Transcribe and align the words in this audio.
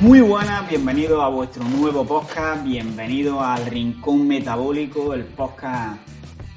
Muy 0.00 0.22
buenas, 0.22 0.66
bienvenidos 0.66 1.22
a 1.22 1.28
vuestro 1.28 1.62
nuevo 1.62 2.06
podcast, 2.06 2.64
bienvenidos 2.64 3.36
al 3.42 3.66
Rincón 3.66 4.26
Metabólico, 4.26 5.12
el 5.12 5.24
podcast 5.24 5.98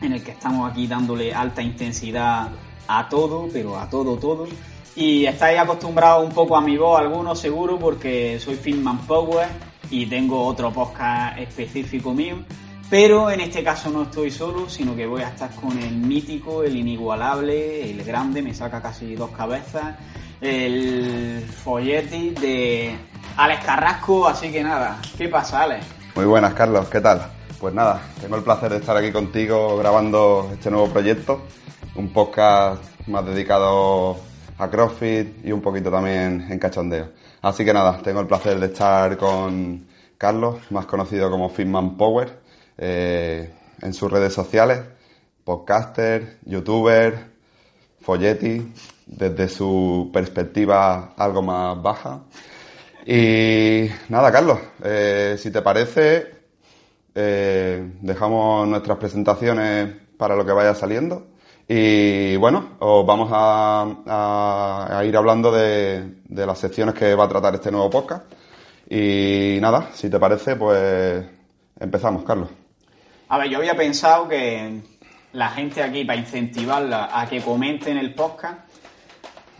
en 0.02 0.14
el 0.14 0.24
que 0.24 0.32
estamos 0.32 0.72
aquí 0.72 0.88
dándole 0.88 1.34
alta 1.34 1.62
intensidad 1.62 2.48
a 2.88 3.10
todo, 3.10 3.50
pero 3.52 3.78
a 3.78 3.90
todo, 3.90 4.16
todo. 4.16 4.48
Y 4.96 5.26
estáis 5.26 5.60
acostumbrados 5.60 6.26
un 6.26 6.34
poco 6.34 6.56
a 6.56 6.62
mi 6.62 6.78
voz, 6.78 6.98
algunos 6.98 7.38
seguro, 7.38 7.78
porque 7.78 8.40
soy 8.40 8.56
Fitman 8.56 9.00
Power 9.00 9.50
y 9.90 10.06
tengo 10.06 10.46
otro 10.46 10.72
podcast 10.72 11.38
específico 11.38 12.14
mío. 12.14 12.38
Pero 12.90 13.30
en 13.30 13.42
este 13.42 13.62
caso 13.62 13.90
no 13.90 14.04
estoy 14.04 14.32
solo, 14.32 14.70
sino 14.70 14.96
que 14.96 15.06
voy 15.06 15.22
a 15.22 15.28
estar 15.28 15.54
con 15.56 15.78
el 15.78 15.98
mítico, 15.98 16.64
el 16.64 16.78
inigualable, 16.78 17.92
el 17.92 18.06
grande, 18.06 18.42
me 18.42 18.54
saca 18.54 18.82
casi 18.82 19.16
dos 19.16 19.32
cabezas, 19.32 19.98
el 20.44 21.46
folletti 21.64 22.32
de 22.32 22.96
Alex 23.38 23.66
Carrasco. 23.66 24.28
Así 24.28 24.52
que 24.52 24.64
nada, 24.64 25.00
¿qué 25.18 25.30
pasa, 25.30 25.64
Alex? 25.64 25.86
Muy 26.16 26.26
buenas, 26.26 26.54
Carlos, 26.54 26.90
¿qué 26.90 27.02
tal? 27.02 27.32
Pues 27.60 27.74
nada, 27.74 28.02
tengo 28.20 28.36
el 28.36 28.44
placer 28.44 28.72
de 28.72 28.78
estar 28.78 28.96
aquí 28.98 29.12
contigo 29.12 29.78
grabando 29.78 30.50
este 30.52 30.70
nuevo 30.70 30.90
proyecto, 30.90 31.44
un 31.96 32.12
podcast 32.12 32.84
más 33.08 33.26
dedicado 33.26 34.18
a 34.58 34.70
CrossFit 34.70 35.46
y 35.46 35.52
un 35.52 35.62
poquito 35.62 35.90
también 35.90 36.46
en 36.50 36.60
cachondeo. 36.60 37.10
Así 37.42 37.64
que 37.64 37.74
nada, 37.74 38.00
tengo 38.04 38.20
el 38.20 38.28
placer 38.28 38.60
de 38.60 38.66
estar 38.68 39.18
con 39.18 39.88
Carlos, 40.18 40.60
más 40.72 40.86
conocido 40.86 41.32
como 41.32 41.50
Fitman 41.50 41.96
Power, 41.96 42.40
eh, 42.78 43.54
en 43.82 43.94
sus 43.94 44.12
redes 44.12 44.34
sociales, 44.34 44.82
podcaster, 45.44 46.40
youtuber, 46.46 47.32
folletti, 48.02 48.72
desde 49.06 49.50
su 49.50 50.10
perspectiva 50.14 51.14
algo 51.18 51.42
más 51.42 51.82
baja. 51.82 52.22
Y 53.06 53.90
nada, 54.10 54.32
Carlos, 54.32 54.60
eh, 54.84 55.36
si 55.38 55.52
te 55.52 55.62
parece, 55.62 56.32
eh, 57.14 57.92
dejamos 58.02 58.68
nuestras 58.68 58.98
presentaciones 58.98 59.94
para 60.18 60.36
lo 60.36 60.46
que 60.46 60.52
vaya 60.52 60.74
saliendo. 60.74 61.28
Y 61.68 62.36
bueno, 62.38 62.72
os 62.80 63.06
vamos 63.06 63.30
a, 63.34 65.02
ir 65.06 65.16
hablando 65.18 65.52
de, 65.52 66.16
de, 66.26 66.46
las 66.46 66.60
secciones 66.60 66.94
que 66.94 67.16
va 67.16 67.26
a 67.26 67.30
tratar 67.30 67.56
este 67.56 67.72
nuevo 67.72 67.90
podcast. 67.90 68.26
Y 68.90 69.58
nada, 69.62 69.90
si 69.94 70.10
te 70.10 70.20
parece, 70.20 70.56
pues 70.56 71.26
empezamos, 71.80 72.24
Carlos. 72.24 72.50
A 73.30 73.38
ver, 73.38 73.50
yo 73.50 73.58
había 73.58 73.76
pensado 73.76 74.28
que 74.28 74.82
la 75.32 75.50
gente 75.50 75.82
aquí, 75.82 76.06
para 76.06 76.20
incentivarla 76.20 77.10
a 77.12 77.28
que 77.28 77.42
comenten 77.42 77.98
el 77.98 78.14
podcast, 78.14 78.60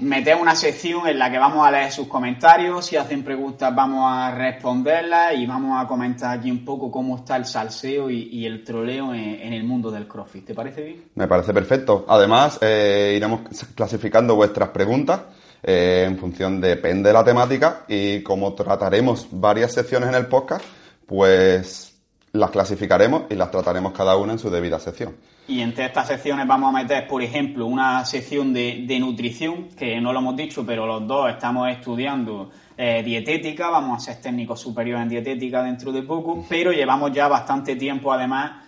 metemos 0.04 0.42
una 0.42 0.56
sección 0.56 1.08
en 1.08 1.18
la 1.18 1.32
que 1.32 1.38
vamos 1.38 1.66
a 1.66 1.72
leer 1.72 1.92
sus 1.92 2.08
comentarios, 2.08 2.86
si 2.86 2.96
hacen 2.96 3.24
preguntas 3.24 3.74
vamos 3.74 4.06
a 4.06 4.32
responderlas 4.32 5.36
y 5.36 5.46
vamos 5.46 5.84
a 5.84 5.88
comentar 5.88 6.38
aquí 6.38 6.52
un 6.52 6.64
poco 6.64 6.92
cómo 6.92 7.18
está 7.18 7.36
el 7.36 7.46
salseo 7.46 8.10
y, 8.10 8.46
el 8.46 8.64
troleo 8.64 9.14
en, 9.14 9.54
el 9.54 9.64
mundo 9.64 9.90
del 9.90 10.08
CrossFit. 10.08 10.46
¿Te 10.46 10.54
parece 10.54 10.84
bien? 10.84 11.04
Me 11.16 11.28
parece 11.28 11.54
perfecto. 11.54 12.06
Además, 12.08 12.60
eh, 12.62 13.14
iremos 13.16 13.42
clasificando 13.76 14.36
vuestras 14.36 14.70
preguntas 14.70 15.22
eh, 15.64 16.06
en 16.08 16.18
función, 16.18 16.60
depende 16.60 17.10
de 17.10 17.14
la 17.14 17.24
temática 17.24 17.86
y 17.88 18.22
como 18.22 18.54
trataremos 18.54 19.28
varias 19.32 19.72
secciones 19.72 20.10
en 20.10 20.16
el 20.16 20.28
podcast, 20.28 20.66
pues 21.06 21.93
las 22.34 22.50
clasificaremos 22.50 23.26
y 23.30 23.36
las 23.36 23.52
trataremos 23.52 23.94
cada 23.94 24.18
una 24.18 24.34
en 24.34 24.40
su 24.40 24.50
debida 24.50 24.80
sección. 24.80 25.16
Y 25.48 25.62
entre 25.62 25.86
estas 25.86 26.08
secciones 26.08 26.48
vamos 26.48 26.74
a 26.74 26.82
meter, 26.82 27.08
por 27.08 27.22
ejemplo, 27.22 27.68
una 27.68 28.04
sección 28.06 28.52
de, 28.52 28.98
nutrición, 29.00 29.70
que 29.78 30.02
no 30.02 30.12
lo 30.12 30.20
hemos 30.20 30.36
dicho, 30.36 30.66
pero 30.66 30.88
los 30.88 31.08
dos 31.08 31.30
estamos 31.30 31.70
estudiando 31.70 32.50
eh, 32.76 33.04
dietética, 33.04 33.70
vamos 33.70 33.98
a 34.02 34.14
ser 34.14 34.20
técnicos 34.20 34.60
superiores 34.60 35.04
en 35.04 35.10
dietética 35.10 35.62
dentro 35.62 35.92
de 35.92 36.02
poco, 36.02 36.44
pero 36.50 36.72
llevamos 36.72 37.12
ya 37.12 37.28
bastante 37.28 37.76
tiempo 37.76 38.12
además 38.12 38.63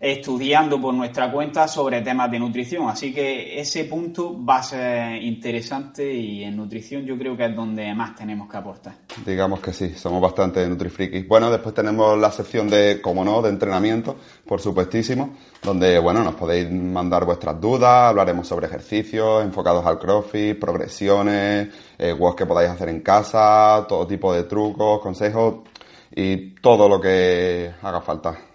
estudiando 0.00 0.80
por 0.80 0.94
nuestra 0.94 1.30
cuenta 1.30 1.66
sobre 1.66 2.02
temas 2.02 2.30
de 2.30 2.38
nutrición. 2.38 2.88
Así 2.88 3.12
que 3.12 3.60
ese 3.60 3.84
punto 3.84 4.36
va 4.44 4.58
a 4.58 4.62
ser 4.62 5.22
interesante 5.22 6.12
y 6.12 6.44
en 6.44 6.56
nutrición 6.56 7.04
yo 7.04 7.18
creo 7.18 7.36
que 7.36 7.46
es 7.46 7.56
donde 7.56 7.92
más 7.94 8.14
tenemos 8.14 8.48
que 8.48 8.56
aportar. 8.56 8.94
Digamos 9.24 9.60
que 9.60 9.72
sí, 9.72 9.90
somos 9.94 10.20
bastante 10.20 10.66
nutrifrikis. 10.68 11.26
Bueno, 11.26 11.50
después 11.50 11.74
tenemos 11.74 12.18
la 12.18 12.30
sección 12.30 12.68
de, 12.68 13.00
como 13.00 13.24
no, 13.24 13.42
de 13.42 13.50
entrenamiento, 13.50 14.16
por 14.46 14.60
supuestísimo, 14.60 15.30
donde, 15.62 15.98
bueno, 15.98 16.22
nos 16.22 16.34
podéis 16.34 16.70
mandar 16.70 17.24
vuestras 17.24 17.60
dudas, 17.60 18.10
hablaremos 18.10 18.46
sobre 18.46 18.66
ejercicios 18.66 19.42
enfocados 19.42 19.84
al 19.84 19.98
crossfit, 19.98 20.58
progresiones, 20.58 21.68
eh, 21.98 22.16
que 22.36 22.46
podáis 22.46 22.70
hacer 22.70 22.88
en 22.90 23.00
casa, 23.00 23.84
todo 23.88 24.06
tipo 24.06 24.32
de 24.32 24.44
trucos, 24.44 25.00
consejos 25.00 25.56
y 26.14 26.54
todo 26.60 26.88
lo 26.88 27.00
que 27.00 27.72
haga 27.82 28.00
falta. 28.00 28.47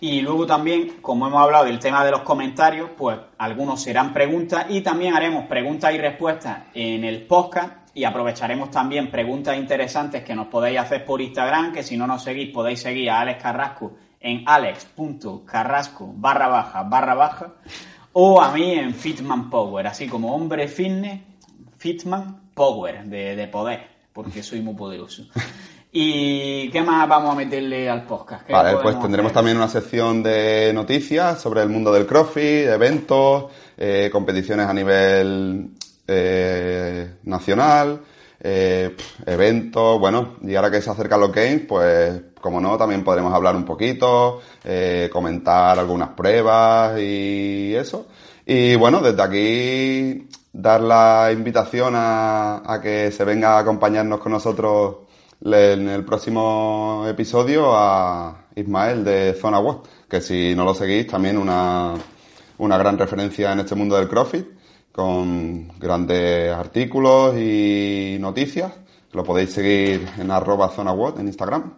Y 0.00 0.20
luego 0.20 0.46
también, 0.46 0.98
como 1.00 1.26
hemos 1.26 1.42
hablado 1.42 1.64
del 1.64 1.78
tema 1.78 2.04
de 2.04 2.10
los 2.10 2.20
comentarios, 2.20 2.90
pues 2.96 3.18
algunos 3.38 3.82
serán 3.82 4.12
preguntas 4.12 4.66
y 4.68 4.82
también 4.82 5.14
haremos 5.14 5.46
preguntas 5.46 5.94
y 5.94 5.98
respuestas 5.98 6.64
en 6.74 7.04
el 7.04 7.26
podcast 7.26 7.88
y 7.94 8.04
aprovecharemos 8.04 8.70
también 8.70 9.10
preguntas 9.10 9.56
interesantes 9.56 10.22
que 10.22 10.34
nos 10.34 10.48
podéis 10.48 10.80
hacer 10.80 11.04
por 11.04 11.22
Instagram, 11.22 11.72
que 11.72 11.82
si 11.82 11.96
no 11.96 12.06
nos 12.06 12.22
seguís 12.22 12.52
podéis 12.52 12.80
seguir 12.80 13.08
a 13.08 13.20
Alex 13.20 13.42
Carrasco 13.42 13.94
en 14.20 14.42
alex.carrasco 14.46 16.12
barra 16.16 16.48
baja 16.48 16.82
barra 16.82 17.14
baja 17.14 17.54
o 18.12 18.40
a 18.40 18.50
mí 18.52 18.72
en 18.72 18.94
Fitman 18.94 19.48
Power, 19.48 19.86
así 19.86 20.08
como 20.08 20.34
hombre 20.34 20.68
fitness, 20.68 21.20
Fitman 21.76 22.50
Power, 22.54 23.04
de, 23.04 23.36
de 23.36 23.46
poder, 23.48 23.86
porque 24.12 24.42
soy 24.42 24.62
muy 24.62 24.74
poderoso. 24.74 25.24
¿Y 25.98 26.68
qué 26.68 26.82
más 26.82 27.08
vamos 27.08 27.32
a 27.32 27.34
meterle 27.34 27.88
al 27.88 28.02
podcast? 28.02 28.46
Vale, 28.50 28.76
pues 28.82 29.00
tendremos 29.00 29.32
también 29.32 29.56
una 29.56 29.66
sección 29.66 30.22
de 30.22 30.70
noticias 30.74 31.40
sobre 31.40 31.62
el 31.62 31.70
mundo 31.70 31.90
del 31.90 32.04
CrossFit, 32.04 32.66
eventos, 32.66 33.46
eh, 33.78 34.10
competiciones 34.12 34.66
a 34.66 34.74
nivel 34.74 35.70
eh, 36.06 37.14
nacional, 37.22 38.02
eh, 38.38 38.94
eventos, 39.24 39.98
bueno, 39.98 40.34
y 40.42 40.54
ahora 40.54 40.70
que 40.70 40.82
se 40.82 40.90
acercan 40.90 41.18
los 41.18 41.32
games, 41.32 41.62
pues 41.66 42.20
como 42.42 42.60
no, 42.60 42.76
también 42.76 43.02
podremos 43.02 43.32
hablar 43.32 43.56
un 43.56 43.64
poquito, 43.64 44.42
comentar 45.10 45.78
algunas 45.78 46.10
pruebas 46.10 47.00
y 47.00 47.74
eso. 47.74 48.06
Y 48.44 48.76
bueno, 48.76 49.00
desde 49.00 49.22
aquí 49.22 50.28
dar 50.52 50.82
la 50.82 51.30
invitación 51.32 51.94
a, 51.96 52.70
a 52.70 52.82
que 52.82 53.10
se 53.10 53.24
venga 53.24 53.56
a 53.56 53.60
acompañarnos 53.60 54.20
con 54.20 54.32
nosotros 54.32 55.05
en 55.40 55.88
el 55.88 56.04
próximo 56.04 57.04
episodio 57.08 57.74
a 57.74 58.46
Ismael 58.54 59.04
de 59.04 59.34
Zona 59.34 59.58
Web, 59.58 59.78
que 60.08 60.20
si 60.20 60.54
no 60.54 60.64
lo 60.64 60.74
seguís 60.74 61.06
también 61.06 61.36
una, 61.36 61.94
una 62.58 62.78
gran 62.78 62.98
referencia 62.98 63.52
en 63.52 63.60
este 63.60 63.74
mundo 63.74 63.96
del 63.96 64.08
CrossFit, 64.08 64.46
con 64.92 65.68
grandes 65.78 66.52
artículos 66.52 67.36
y 67.36 68.16
noticias. 68.18 68.72
Lo 69.12 69.24
podéis 69.24 69.52
seguir 69.52 70.08
en 70.18 70.30
arroba 70.30 70.70
Zona 70.70 70.94
en 71.18 71.26
Instagram. 71.26 71.74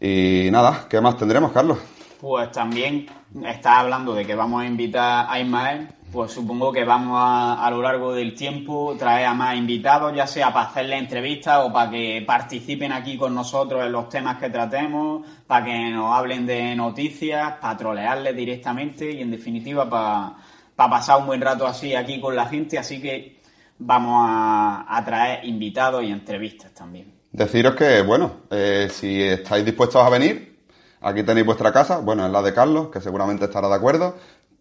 Y 0.00 0.48
nada, 0.50 0.86
¿qué 0.88 1.00
más 1.00 1.16
tendremos, 1.16 1.52
Carlos? 1.52 1.78
Pues 2.20 2.50
también 2.52 3.06
está 3.44 3.80
hablando 3.80 4.14
de 4.14 4.26
que 4.26 4.34
vamos 4.34 4.62
a 4.62 4.66
invitar 4.66 5.26
a 5.28 5.40
Ismael 5.40 5.88
pues 6.16 6.32
supongo 6.32 6.72
que 6.72 6.82
vamos 6.82 7.18
a, 7.20 7.62
a 7.62 7.70
lo 7.70 7.82
largo 7.82 8.14
del 8.14 8.34
tiempo 8.34 8.96
traer 8.98 9.26
a 9.26 9.34
más 9.34 9.54
invitados, 9.54 10.16
ya 10.16 10.26
sea 10.26 10.50
para 10.50 10.70
hacerle 10.70 10.96
entrevistas 10.96 11.58
o 11.62 11.70
para 11.70 11.90
que 11.90 12.24
participen 12.26 12.90
aquí 12.90 13.18
con 13.18 13.34
nosotros 13.34 13.84
en 13.84 13.92
los 13.92 14.08
temas 14.08 14.38
que 14.38 14.48
tratemos, 14.48 15.26
para 15.46 15.66
que 15.66 15.90
nos 15.90 16.16
hablen 16.16 16.46
de 16.46 16.74
noticias, 16.74 17.58
para 17.60 17.76
trolearles 17.76 18.34
directamente 18.34 19.12
y 19.12 19.20
en 19.20 19.30
definitiva 19.30 19.90
para, 19.90 20.88
pasar 20.88 21.20
un 21.20 21.26
buen 21.26 21.42
rato 21.42 21.66
así 21.66 21.94
aquí 21.94 22.18
con 22.18 22.34
la 22.34 22.46
gente. 22.46 22.78
Así 22.78 22.98
que 22.98 23.38
vamos 23.78 24.26
a, 24.26 25.02
traer 25.04 25.44
invitados 25.44 26.02
y 26.02 26.06
entrevistas 26.06 26.72
también. 26.72 27.12
Deciros 27.30 27.74
que, 27.74 28.00
bueno, 28.00 28.36
eh, 28.50 28.88
si 28.90 29.22
estáis 29.22 29.66
dispuestos 29.66 30.02
a 30.02 30.08
venir, 30.08 30.60
aquí 31.02 31.22
tenéis 31.24 31.44
vuestra 31.44 31.74
casa, 31.74 31.98
bueno, 31.98 32.24
es 32.24 32.32
la 32.32 32.40
de 32.40 32.54
Carlos, 32.54 32.88
que 32.88 33.02
seguramente 33.02 33.44
estará 33.44 33.68
de 33.68 33.74
acuerdo. 33.74 34.16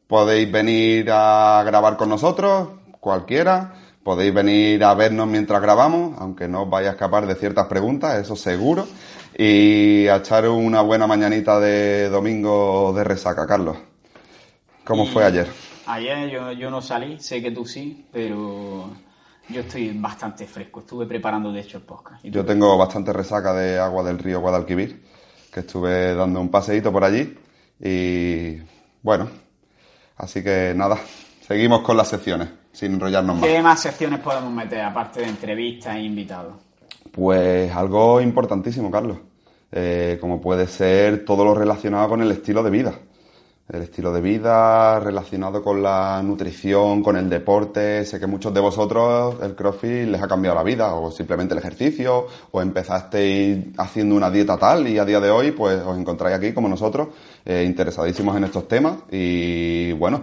Podéis 0.07 0.52
venir 0.52 1.10
a 1.12 1.63
grabar 1.66 1.98
con 1.98 2.10
nosotros, 2.10 2.69
cualquiera. 3.00 3.74
Podéis 4.04 4.34
venir 4.34 4.84
a 4.84 4.94
vernos 4.94 5.28
mientras 5.28 5.60
grabamos, 5.62 6.16
aunque 6.19 6.48
no 6.48 6.63
os 6.63 6.69
vaya 6.69 6.90
a 6.90 6.92
escapar 6.92 7.25
de 7.25 7.34
ciertas 7.34 7.66
preguntas, 7.66 8.19
eso 8.19 8.36
seguro. 8.36 8.88
Y 9.36 10.07
a 10.07 10.18
echar 10.18 10.48
una 10.48 10.81
buena 10.81 11.07
mañanita 11.07 11.60
de 11.60 12.10
domingo 12.10 12.94
de 12.96 13.04
resaca, 13.04 13.48
Carlos. 13.48 13.78
¿Cómo 14.84 15.07
fue 15.07 15.24
ayer? 15.25 15.48
Ayer 15.88 16.30
yo, 16.30 16.51
yo 16.51 16.69
no 16.69 16.81
salí, 16.81 17.19
sé 17.19 17.42
que 17.42 17.50
tú 17.50 17.66
sí, 17.66 18.06
pero 18.12 18.92
yo 19.50 19.62
estoy 19.62 19.92
bastante 19.98 20.46
fresco. 20.46 20.81
Estuve 20.81 21.08
preparando, 21.08 21.51
de 21.51 21.62
hecho, 21.62 21.80
el 21.80 21.84
podcast. 21.84 22.24
Yo 22.24 22.46
tengo 22.46 22.78
bastante 22.78 23.12
resaca 23.12 23.54
de 23.54 23.80
agua 23.80 24.04
del 24.04 24.19
río 24.19 24.40
Guadalquivir, 24.40 25.04
que 25.51 25.62
estuve 25.62 26.13
dando 26.13 26.40
un 26.40 26.50
paseíto 26.50 26.92
por 26.92 27.04
allí. 27.04 27.36
Y 27.80 28.58
bueno, 29.01 29.30
Así 30.17 30.44
que 30.44 30.73
nada, 30.75 30.97
seguimos 31.45 31.81
con 31.81 31.97
las 31.97 32.07
secciones, 32.07 32.50
sin 32.71 32.94
enrollarnos 32.94 33.38
más. 33.38 33.50
¿Qué 33.50 33.62
más 33.62 33.81
secciones 33.81 34.19
podemos 34.19 34.51
meter, 34.51 34.81
aparte 34.81 35.21
de 35.21 35.27
entrevistas 35.27 35.95
e 35.95 36.01
invitados? 36.01 36.56
Pues 37.12 37.71
algo 37.71 38.21
importantísimo, 38.21 38.89
Carlos. 38.89 39.17
Eh, 39.71 40.17
como 40.21 40.39
puede 40.39 40.67
ser 40.67 41.25
todo 41.25 41.44
lo 41.44 41.53
relacionado 41.53 42.07
con 42.07 42.21
el 42.21 42.31
estilo 42.31 42.63
de 42.63 42.69
vida. 42.69 42.94
El 43.67 43.81
estilo 43.81 44.13
de 44.13 44.21
vida 44.21 45.00
relacionado 45.00 45.63
con 45.63 45.81
la 45.81 46.21
nutrición, 46.21 47.01
con 47.01 47.17
el 47.17 47.27
deporte. 47.27 48.06
Sé 48.06 48.19
que 48.19 48.27
muchos 48.27 48.53
de 48.53 48.59
vosotros 48.59 49.38
el 49.41 49.56
CrossFit 49.56 50.07
les 50.07 50.21
ha 50.21 50.27
cambiado 50.27 50.56
la 50.56 50.62
vida, 50.62 50.94
o 50.94 51.09
simplemente 51.09 51.56
el 51.56 51.59
ejercicio, 51.59 52.27
o 52.51 52.62
empezasteis 52.62 53.65
haciendo 53.77 54.15
una 54.15 54.29
dieta 54.29 54.56
tal 54.56 54.88
y 54.88 55.00
a 55.00 55.06
día 55.06 55.19
de 55.19 55.31
hoy 55.31 55.51
pues 55.51 55.81
os 55.81 55.97
encontráis 55.97 56.38
aquí 56.38 56.53
como 56.53 56.69
nosotros, 56.69 57.07
eh, 57.44 57.63
interesadísimos 57.65 58.38
en 58.38 58.44
estos 58.44 58.67
temas 58.67 59.00
y 59.12 59.94
bueno, 59.94 60.21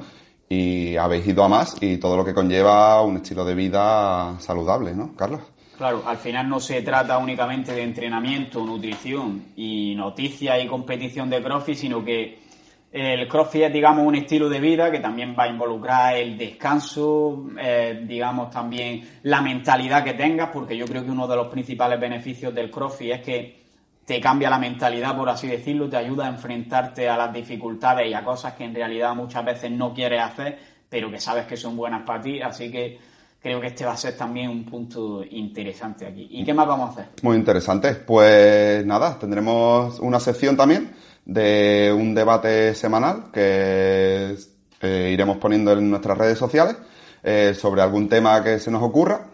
y 0.49 0.97
habéis 0.97 1.27
ido 1.27 1.43
a 1.43 1.49
más 1.49 1.77
y 1.81 1.97
todo 1.97 2.17
lo 2.17 2.25
que 2.25 2.35
conlleva 2.35 3.03
un 3.03 3.17
estilo 3.17 3.45
de 3.45 3.57
vida 3.57 4.39
saludable, 4.39 4.95
¿no, 4.95 5.17
Carlos? 5.17 5.41
Claro, 5.77 6.05
al 6.07 6.19
final 6.19 6.49
no 6.49 6.61
se 6.61 6.81
trata 6.83 7.19
únicamente 7.19 7.73
de 7.73 7.83
entrenamiento, 7.83 8.65
nutrición 8.65 9.47
y 9.57 9.97
noticias 9.97 10.63
y 10.63 10.69
competición 10.69 11.29
de 11.29 11.43
CrossFit, 11.43 11.77
sino 11.77 12.05
que 12.05 12.52
el 12.93 13.27
CrossFit 13.27 13.63
es, 13.63 13.73
digamos, 13.73 14.07
un 14.07 14.15
estilo 14.15 14.51
de 14.51 14.61
vida 14.61 14.91
que 14.91 15.01
también 15.01 15.35
va 15.39 15.45
a 15.45 15.49
involucrar 15.49 16.15
el 16.15 16.37
descanso, 16.37 17.47
eh, 17.59 18.05
digamos, 18.07 18.51
también 18.51 19.19
la 19.23 19.41
mentalidad 19.41 20.05
que 20.05 20.13
tengas, 20.13 20.51
porque 20.53 20.77
yo 20.77 20.85
creo 20.85 21.03
que 21.03 21.11
uno 21.11 21.27
de 21.27 21.37
los 21.37 21.49
principales 21.49 21.99
beneficios 21.99 22.55
del 22.55 22.71
CrossFit 22.71 23.13
es 23.13 23.21
que 23.23 23.63
te 24.05 24.21
cambia 24.21 24.51
la 24.51 24.59
mentalidad, 24.59 25.17
por 25.17 25.31
así 25.31 25.47
decirlo, 25.47 25.89
te 25.89 25.97
ayuda 25.97 26.27
a 26.27 26.29
enfrentarte 26.29 27.09
a 27.09 27.17
las 27.17 27.33
dificultades 27.33 28.11
y 28.11 28.15
a 28.15 28.23
cosas 28.23 28.53
que 28.55 28.65
en 28.65 28.75
realidad 28.75 29.15
muchas 29.15 29.43
veces 29.43 29.71
no 29.71 29.95
quieres 29.95 30.21
hacer, 30.21 30.59
pero 30.89 31.11
que 31.11 31.19
sabes 31.19 31.47
que 31.47 31.57
son 31.57 31.75
buenas 31.77 32.03
para 32.03 32.21
ti, 32.21 32.43
así 32.43 32.71
que 32.71 32.99
creo 33.41 33.59
que 33.59 33.69
este 33.69 33.87
va 33.87 33.93
a 33.93 33.97
ser 33.97 34.19
también 34.19 34.51
un 34.51 34.65
punto 34.65 35.25
interesante 35.31 36.07
aquí. 36.07 36.29
¿Y 36.31 36.45
qué 36.45 36.53
más 36.53 36.67
vamos 36.67 36.91
a 36.91 36.93
hacer? 36.93 37.13
Muy 37.23 37.37
interesante. 37.37 37.95
Pues 37.95 38.85
nada, 38.85 39.19
tendremos 39.19 39.99
una 40.01 40.21
sección 40.21 40.57
también 40.57 40.93
de 41.25 41.95
un 41.97 42.15
debate 42.15 42.75
semanal 42.75 43.31
que 43.33 44.37
eh, 44.81 45.11
iremos 45.13 45.37
poniendo 45.37 45.73
en 45.73 45.91
nuestras 45.91 46.19
redes 46.19 46.39
sociales 46.39 46.77
eh, 47.23 47.55
sobre 47.55 47.83
algún 47.83 48.09
tema 48.09 48.43
que 48.43 48.59
se 48.59 48.71
nos 48.71 48.83
ocurra. 48.83 49.27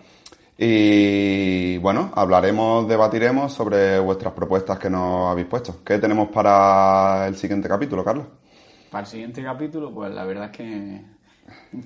Y 0.60 1.78
bueno, 1.78 2.10
hablaremos, 2.14 2.88
debatiremos 2.88 3.52
sobre 3.52 4.00
vuestras 4.00 4.34
propuestas 4.34 4.78
que 4.78 4.90
nos 4.90 5.30
habéis 5.30 5.46
puesto. 5.46 5.84
¿Qué 5.84 5.98
tenemos 5.98 6.28
para 6.28 7.28
el 7.28 7.36
siguiente 7.36 7.68
capítulo, 7.68 8.04
Carlos? 8.04 8.26
Para 8.90 9.04
el 9.04 9.06
siguiente 9.06 9.42
capítulo, 9.42 9.94
pues 9.94 10.12
la 10.12 10.24
verdad 10.24 10.46
es 10.46 10.56
que 10.56 11.02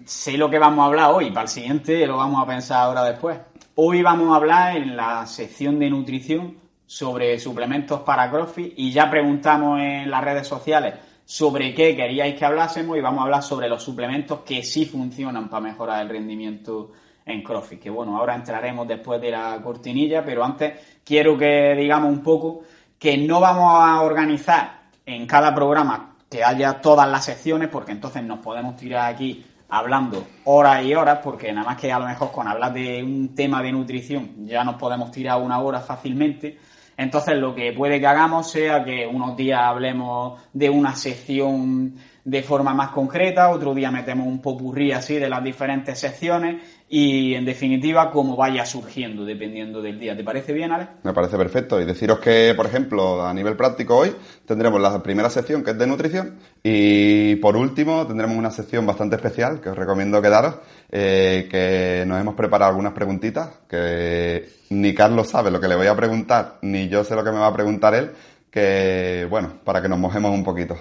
sé 0.06 0.38
lo 0.38 0.48
que 0.48 0.58
vamos 0.58 0.82
a 0.82 0.86
hablar 0.86 1.10
hoy. 1.12 1.30
Para 1.30 1.42
el 1.42 1.48
siguiente 1.48 2.06
lo 2.06 2.16
vamos 2.16 2.42
a 2.42 2.46
pensar 2.46 2.78
ahora 2.78 3.04
después. 3.04 3.38
Hoy 3.74 4.02
vamos 4.02 4.32
a 4.32 4.36
hablar 4.36 4.76
en 4.76 4.96
la 4.96 5.26
sección 5.26 5.78
de 5.78 5.90
nutrición 5.90 6.61
sobre 6.92 7.38
suplementos 7.38 8.02
para 8.02 8.30
CrossFit 8.30 8.74
y 8.76 8.92
ya 8.92 9.08
preguntamos 9.08 9.80
en 9.80 10.10
las 10.10 10.22
redes 10.22 10.46
sociales 10.46 10.92
sobre 11.24 11.74
qué 11.74 11.96
queríais 11.96 12.38
que 12.38 12.44
hablásemos 12.44 12.98
y 12.98 13.00
vamos 13.00 13.20
a 13.20 13.24
hablar 13.24 13.42
sobre 13.42 13.66
los 13.66 13.82
suplementos 13.82 14.40
que 14.40 14.62
sí 14.62 14.84
funcionan 14.84 15.48
para 15.48 15.62
mejorar 15.62 16.02
el 16.02 16.10
rendimiento 16.10 16.90
en 17.24 17.42
CrossFit. 17.42 17.80
Que 17.80 17.88
bueno, 17.88 18.18
ahora 18.18 18.34
entraremos 18.34 18.86
después 18.86 19.22
de 19.22 19.30
la 19.30 19.58
cortinilla, 19.64 20.22
pero 20.22 20.44
antes 20.44 20.98
quiero 21.02 21.38
que 21.38 21.74
digamos 21.74 22.10
un 22.10 22.22
poco 22.22 22.60
que 22.98 23.16
no 23.16 23.40
vamos 23.40 23.72
a 23.74 24.02
organizar 24.02 24.82
en 25.06 25.26
cada 25.26 25.54
programa 25.54 26.16
que 26.28 26.44
haya 26.44 26.78
todas 26.82 27.08
las 27.08 27.24
secciones, 27.24 27.70
porque 27.70 27.92
entonces 27.92 28.22
nos 28.22 28.40
podemos 28.40 28.76
tirar 28.76 29.14
aquí 29.14 29.42
hablando 29.70 30.26
horas 30.44 30.84
y 30.84 30.94
horas, 30.94 31.20
porque 31.24 31.54
nada 31.54 31.68
más 31.68 31.80
que 31.80 31.90
a 31.90 31.98
lo 31.98 32.06
mejor 32.06 32.30
con 32.32 32.46
hablar 32.46 32.74
de 32.74 33.02
un 33.02 33.34
tema 33.34 33.62
de 33.62 33.72
nutrición 33.72 34.46
ya 34.46 34.62
nos 34.62 34.74
podemos 34.74 35.10
tirar 35.10 35.40
una 35.40 35.58
hora 35.58 35.80
fácilmente. 35.80 36.58
Entonces 36.96 37.36
lo 37.36 37.54
que 37.54 37.72
puede 37.72 38.00
que 38.00 38.06
hagamos 38.06 38.50
sea 38.50 38.84
que 38.84 39.06
unos 39.06 39.36
días 39.36 39.60
hablemos 39.62 40.40
de 40.52 40.70
una 40.70 40.94
sección 40.94 41.96
de 42.24 42.42
forma 42.42 42.72
más 42.72 42.90
concreta, 42.90 43.50
otro 43.50 43.74
día 43.74 43.90
metemos 43.90 44.26
un 44.26 44.40
popurrí 44.40 44.92
así 44.92 45.16
de 45.16 45.28
las 45.28 45.42
diferentes 45.42 45.98
secciones 45.98 46.62
y 46.88 47.34
en 47.34 47.44
definitiva 47.44 48.12
como 48.12 48.36
vaya 48.36 48.64
surgiendo 48.64 49.24
dependiendo 49.24 49.82
del 49.82 49.98
día. 49.98 50.16
¿Te 50.16 50.22
parece 50.22 50.52
bien, 50.52 50.70
Alex? 50.70 50.90
Me 51.02 51.12
parece 51.12 51.36
perfecto. 51.36 51.80
Y 51.80 51.84
deciros 51.84 52.20
que, 52.20 52.54
por 52.56 52.66
ejemplo, 52.66 53.26
a 53.26 53.34
nivel 53.34 53.56
práctico 53.56 53.96
hoy 53.96 54.14
tendremos 54.46 54.80
la 54.80 55.02
primera 55.02 55.30
sección 55.30 55.64
que 55.64 55.72
es 55.72 55.78
de 55.78 55.86
nutrición 55.86 56.38
y 56.62 57.36
por 57.36 57.56
último 57.56 58.06
tendremos 58.06 58.36
una 58.36 58.50
sección 58.50 58.86
bastante 58.86 59.16
especial 59.16 59.60
que 59.60 59.70
os 59.70 59.76
recomiendo 59.76 60.22
quedaros, 60.22 60.56
eh, 60.90 61.48
que 61.50 62.04
nos 62.06 62.20
hemos 62.20 62.34
preparado 62.34 62.70
algunas 62.70 62.92
preguntitas 62.92 63.48
que 63.68 64.48
ni 64.70 64.94
Carlos 64.94 65.28
sabe 65.28 65.50
lo 65.50 65.60
que 65.60 65.68
le 65.68 65.74
voy 65.74 65.88
a 65.88 65.96
preguntar, 65.96 66.58
ni 66.62 66.88
yo 66.88 67.02
sé 67.02 67.16
lo 67.16 67.24
que 67.24 67.32
me 67.32 67.38
va 67.38 67.48
a 67.48 67.54
preguntar 67.54 67.94
él, 67.94 68.12
que 68.50 69.26
bueno, 69.28 69.54
para 69.64 69.82
que 69.82 69.88
nos 69.88 69.98
mojemos 69.98 70.30
un 70.32 70.44
poquito. 70.44 70.76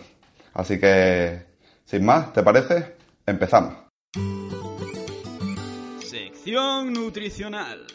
Así 0.54 0.80
que, 0.80 1.46
sin 1.86 2.06
más, 2.06 2.34
¿te 2.34 2.44
parece? 2.44 2.96
Empezamos 3.26 3.82
nutricional. 6.86 7.86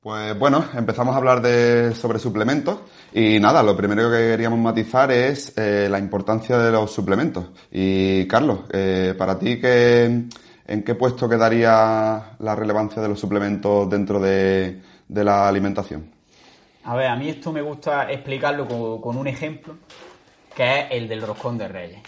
Pues 0.00 0.38
bueno, 0.38 0.64
empezamos 0.74 1.14
a 1.14 1.18
hablar 1.18 1.40
de, 1.40 1.94
sobre 1.94 2.18
suplementos 2.18 2.80
y 3.12 3.40
nada, 3.40 3.62
lo 3.62 3.74
primero 3.74 4.10
que 4.10 4.18
queríamos 4.18 4.58
matizar 4.58 5.10
es 5.10 5.56
eh, 5.56 5.88
la 5.90 5.98
importancia 5.98 6.58
de 6.58 6.70
los 6.70 6.90
suplementos. 6.92 7.46
Y 7.72 8.26
Carlos, 8.28 8.60
eh, 8.70 9.14
para 9.16 9.38
ti, 9.38 9.58
¿qué, 9.58 10.26
¿en 10.66 10.82
qué 10.82 10.94
puesto 10.94 11.26
quedaría 11.26 12.36
la 12.38 12.54
relevancia 12.54 13.00
de 13.00 13.08
los 13.08 13.18
suplementos 13.18 13.88
dentro 13.88 14.20
de, 14.20 14.82
la 15.08 15.48
alimentación? 15.48 16.10
A 16.84 16.96
ver, 16.96 17.06
a 17.06 17.16
mí 17.16 17.30
esto 17.30 17.50
me 17.50 17.62
gusta 17.62 18.12
explicarlo 18.12 18.68
con, 18.68 19.00
con 19.00 19.16
un 19.16 19.26
ejemplo, 19.26 19.78
que 20.54 20.80
es 20.80 20.86
el 20.90 21.08
del 21.08 21.22
roscón 21.22 21.58
de 21.58 21.68
reyes. 21.68 22.00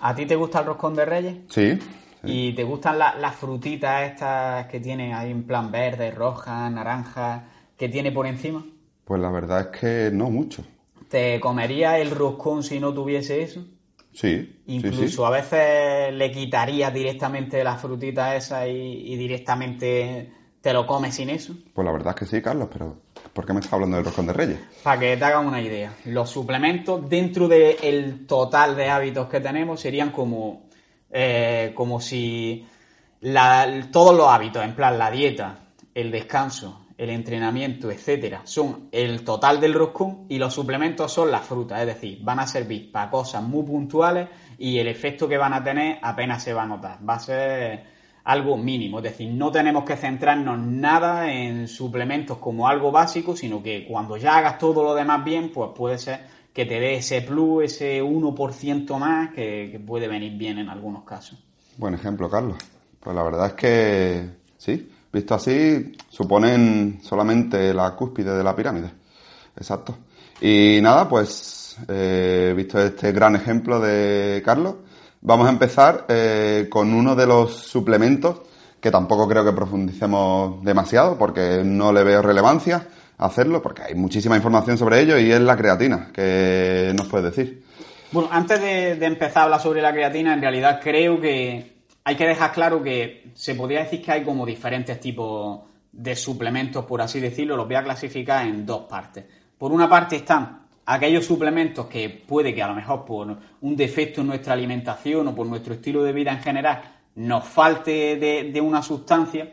¿A 0.00 0.14
ti 0.14 0.26
te 0.26 0.36
gusta 0.36 0.60
el 0.60 0.66
roscón 0.66 0.94
de 0.94 1.04
reyes? 1.04 1.36
Sí. 1.48 1.78
¿Y 2.24 2.52
te 2.54 2.64
gustan 2.64 2.98
las 2.98 3.36
frutitas 3.36 4.10
estas 4.10 4.66
que 4.66 4.80
tienen 4.80 5.12
ahí 5.12 5.30
en 5.30 5.44
plan 5.44 5.70
verde, 5.70 6.10
roja, 6.10 6.68
naranja, 6.70 7.44
que 7.76 7.88
tiene 7.88 8.10
por 8.10 8.26
encima? 8.26 8.64
Pues 9.04 9.20
la 9.20 9.30
verdad 9.30 9.60
es 9.60 9.80
que 9.80 10.10
no 10.12 10.28
mucho. 10.30 10.64
¿Te 11.08 11.38
comería 11.38 11.98
el 12.00 12.10
roscón 12.10 12.64
si 12.64 12.80
no 12.80 12.92
tuviese 12.92 13.42
eso? 13.42 13.64
Sí. 14.12 14.62
Incluso 14.66 15.26
a 15.26 15.30
veces 15.30 16.12
le 16.12 16.32
quitarías 16.32 16.92
directamente 16.92 17.62
las 17.62 17.80
frutitas 17.80 18.34
esas 18.34 18.66
y, 18.66 19.14
directamente 19.16 20.32
te 20.60 20.72
lo 20.72 20.86
comes 20.86 21.14
sin 21.14 21.30
eso. 21.30 21.54
Pues 21.72 21.84
la 21.84 21.92
verdad 21.92 22.14
es 22.16 22.20
que 22.20 22.36
sí, 22.36 22.42
Carlos, 22.42 22.68
pero 22.72 22.96
¿por 23.32 23.46
qué 23.46 23.52
me 23.52 23.60
estás 23.60 23.72
hablando 23.74 23.96
del 23.96 24.04
roscón 24.04 24.26
de 24.26 24.32
reyes? 24.32 24.58
Para 24.82 25.00
que 25.00 25.16
te 25.16 25.24
hagan 25.24 25.46
una 25.46 25.60
idea. 25.60 25.94
Los 26.06 26.30
suplementos 26.30 27.08
dentro 27.08 27.48
del 27.48 28.26
total 28.26 28.76
de 28.76 28.88
hábitos 28.88 29.28
que 29.28 29.40
tenemos 29.40 29.80
serían 29.80 30.10
como 30.10 30.66
eh, 31.10 31.72
como 31.74 32.00
si 32.00 32.66
todos 33.90 34.16
los 34.16 34.28
hábitos, 34.28 34.64
en 34.64 34.74
plan 34.74 34.98
la 34.98 35.10
dieta, 35.10 35.58
el 35.94 36.10
descanso, 36.10 36.86
el 36.98 37.10
entrenamiento, 37.10 37.90
etcétera, 37.90 38.42
son 38.44 38.88
el 38.92 39.24
total 39.24 39.60
del 39.60 39.74
roscón 39.74 40.26
y 40.28 40.38
los 40.38 40.54
suplementos 40.54 41.12
son 41.12 41.30
las 41.30 41.42
frutas, 41.42 41.80
es 41.80 41.86
decir, 41.86 42.18
van 42.22 42.40
a 42.40 42.46
servir 42.46 42.92
para 42.92 43.10
cosas 43.10 43.42
muy 43.42 43.64
puntuales 43.64 44.28
y 44.58 44.78
el 44.78 44.88
efecto 44.88 45.28
que 45.28 45.38
van 45.38 45.54
a 45.54 45.62
tener 45.62 45.98
apenas 46.02 46.42
se 46.42 46.52
va 46.52 46.62
a 46.62 46.66
notar, 46.66 46.98
va 47.08 47.14
a 47.14 47.20
ser 47.20 47.95
algo 48.26 48.56
mínimo, 48.56 48.98
es 48.98 49.04
decir, 49.04 49.32
no 49.32 49.52
tenemos 49.52 49.84
que 49.84 49.96
centrarnos 49.96 50.58
nada 50.58 51.32
en 51.32 51.68
suplementos 51.68 52.38
como 52.38 52.66
algo 52.66 52.90
básico, 52.90 53.36
sino 53.36 53.62
que 53.62 53.86
cuando 53.86 54.16
ya 54.16 54.38
hagas 54.38 54.58
todo 54.58 54.82
lo 54.82 54.96
demás 54.96 55.24
bien, 55.24 55.52
pues 55.54 55.70
puede 55.76 55.96
ser 55.96 56.20
que 56.52 56.66
te 56.66 56.80
dé 56.80 56.96
ese 56.96 57.22
plus, 57.22 57.64
ese 57.64 58.02
1% 58.02 58.98
más 58.98 59.32
que, 59.32 59.80
puede 59.86 60.08
venir 60.08 60.36
bien 60.36 60.58
en 60.58 60.68
algunos 60.68 61.04
casos. 61.04 61.38
Buen 61.76 61.94
ejemplo, 61.94 62.28
Carlos. 62.28 62.56
Pues 62.98 63.14
la 63.14 63.22
verdad 63.22 63.46
es 63.46 63.52
que 63.52 64.30
sí, 64.56 64.90
visto 65.12 65.34
así, 65.36 65.92
suponen 66.08 66.98
solamente 67.02 67.72
la 67.72 67.94
cúspide 67.94 68.36
de 68.36 68.42
la 68.42 68.56
pirámide. 68.56 68.90
Exacto. 69.56 69.98
Y 70.40 70.80
nada, 70.82 71.08
pues, 71.08 71.76
eh, 71.86 72.52
visto 72.56 72.80
este 72.80 73.12
gran 73.12 73.36
ejemplo 73.36 73.78
de 73.78 74.42
Carlos, 74.44 74.74
vamos 75.26 75.48
a 75.48 75.50
empezar 75.50 76.06
eh, 76.08 76.68
con 76.70 76.94
uno 76.94 77.16
de 77.16 77.26
los 77.26 77.52
suplementos 77.52 78.42
que 78.80 78.92
tampoco 78.92 79.28
creo 79.28 79.44
que 79.44 79.52
profundicemos 79.52 80.62
demasiado 80.64 81.18
porque 81.18 81.62
no 81.64 81.92
le 81.92 82.04
veo 82.04 82.22
relevancia, 82.22 82.86
hacerlo, 83.18 83.60
porque 83.60 83.82
hay 83.82 83.94
muchísima 83.96 84.36
información 84.36 84.78
sobre 84.78 85.00
ello 85.00 85.18
y 85.18 85.32
es 85.32 85.40
la 85.40 85.56
creatina. 85.56 86.10
que 86.12 86.92
nos 86.96 87.08
puedes 87.08 87.34
decir? 87.34 87.64
Bueno, 88.12 88.28
antes 88.30 88.60
de, 88.60 88.92
empezar 89.04 89.38
a 89.38 89.44
hablar 89.44 89.60
sobre 89.60 89.82
la 89.82 89.92
creatina, 89.92 90.32
en 90.32 90.40
realidad 90.40 90.78
creo 90.80 91.20
que 91.20 91.74
hay 92.04 92.14
que 92.14 92.26
dejar 92.26 92.52
claro 92.52 92.80
que 92.80 93.32
se 93.34 93.56
podría 93.56 93.80
decir 93.80 94.00
que 94.00 94.12
hay 94.12 94.22
como 94.22 94.46
diferentes 94.46 95.00
tipos 95.00 95.62
de 95.90 96.14
suplementos, 96.14 96.84
por 96.84 97.02
así 97.02 97.18
decirlo, 97.18 97.56
los 97.56 97.66
voy 97.66 97.74
a 97.74 97.82
clasificar 97.82 98.46
en 98.46 98.64
dos 98.64 98.82
partes. 98.82 99.24
Por 99.58 99.72
una 99.72 99.88
parte 99.88 100.16
están 100.16 100.65
aquellos 100.86 101.26
suplementos 101.26 101.86
que 101.86 102.08
puede 102.08 102.54
que 102.54 102.62
a 102.62 102.68
lo 102.68 102.74
mejor 102.74 103.04
por 103.04 103.36
un 103.60 103.76
defecto 103.76 104.20
en 104.20 104.28
nuestra 104.28 104.52
alimentación 104.52 105.26
o 105.26 105.34
por 105.34 105.46
nuestro 105.46 105.74
estilo 105.74 106.04
de 106.04 106.12
vida 106.12 106.30
en 106.30 106.40
general 106.40 106.82
nos 107.16 107.44
falte 107.44 108.16
de, 108.16 108.60
una 108.60 108.82
sustancia, 108.82 109.50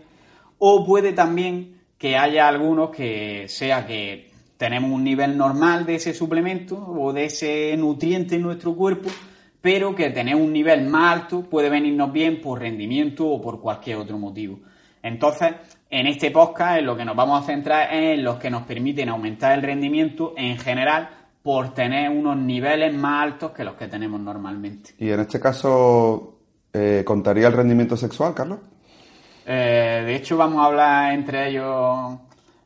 o 0.60 0.86
puede 0.86 1.14
también 1.14 1.82
que 1.98 2.18
haya 2.18 2.48
algunos 2.48 2.90
que 2.90 3.46
sea 3.48 3.88
que 3.88 4.32
tenemos 4.58 4.92
un 4.92 5.04
nivel 5.04 5.38
normal 5.38 5.86
de 5.86 5.96
ese 5.96 6.14
suplemento 6.14 6.78
o 6.78 7.14
de 7.14 7.26
ese 7.26 7.76
nutriente 7.78 8.36
en 8.36 8.42
nuestro 8.42 8.76
cuerpo, 8.76 9.10
pero 9.62 9.96
que 9.96 10.10
tener 10.10 10.36
un 10.36 10.52
nivel 10.52 10.90
más 10.90 11.22
alto 11.22 11.44
puede 11.44 11.70
venirnos 11.70 12.12
bien 12.12 12.42
por 12.42 12.60
rendimiento 12.60 13.26
o 13.26 13.42
por 13.42 13.62
cualquier 13.62 13.96
otro 13.98 14.18
motivo. 14.18 14.60
Entonces, 15.02 15.54
en 15.90 16.08
este 16.08 16.32
podcast 16.32 16.80
en 16.80 16.86
lo 16.86 16.98
que 16.98 17.06
nos 17.06 17.16
vamos 17.16 17.42
a 17.42 17.46
centrar 17.46 17.94
es 17.94 18.18
en 18.18 18.24
los 18.26 18.38
que 18.40 18.50
nos 18.50 18.64
permiten 18.64 19.08
aumentar 19.08 19.54
el 19.54 19.64
rendimiento 19.64 20.34
en 20.36 20.58
general 20.58 21.23
por 21.44 21.74
tener 21.74 22.10
unos 22.10 22.38
niveles 22.38 22.94
más 22.96 23.24
altos 23.24 23.52
que 23.52 23.66
los 23.66 23.76
que 23.76 23.88
tenemos 23.88 24.20
normalmente. 24.20 24.96
Y 24.98 25.10
en 25.10 25.20
este 25.20 25.40
caso, 25.40 26.40
eh, 26.72 27.04
¿contaría 27.06 27.48
el 27.48 27.54
rendimiento 27.54 27.98
sexual, 27.98 28.34
Carlos? 28.34 28.60
Eh, 29.46 30.04
de 30.06 30.16
hecho, 30.16 30.38
vamos 30.38 30.62
a 30.62 30.66
hablar 30.66 31.14
entre 31.14 31.50
ellos 31.50 32.18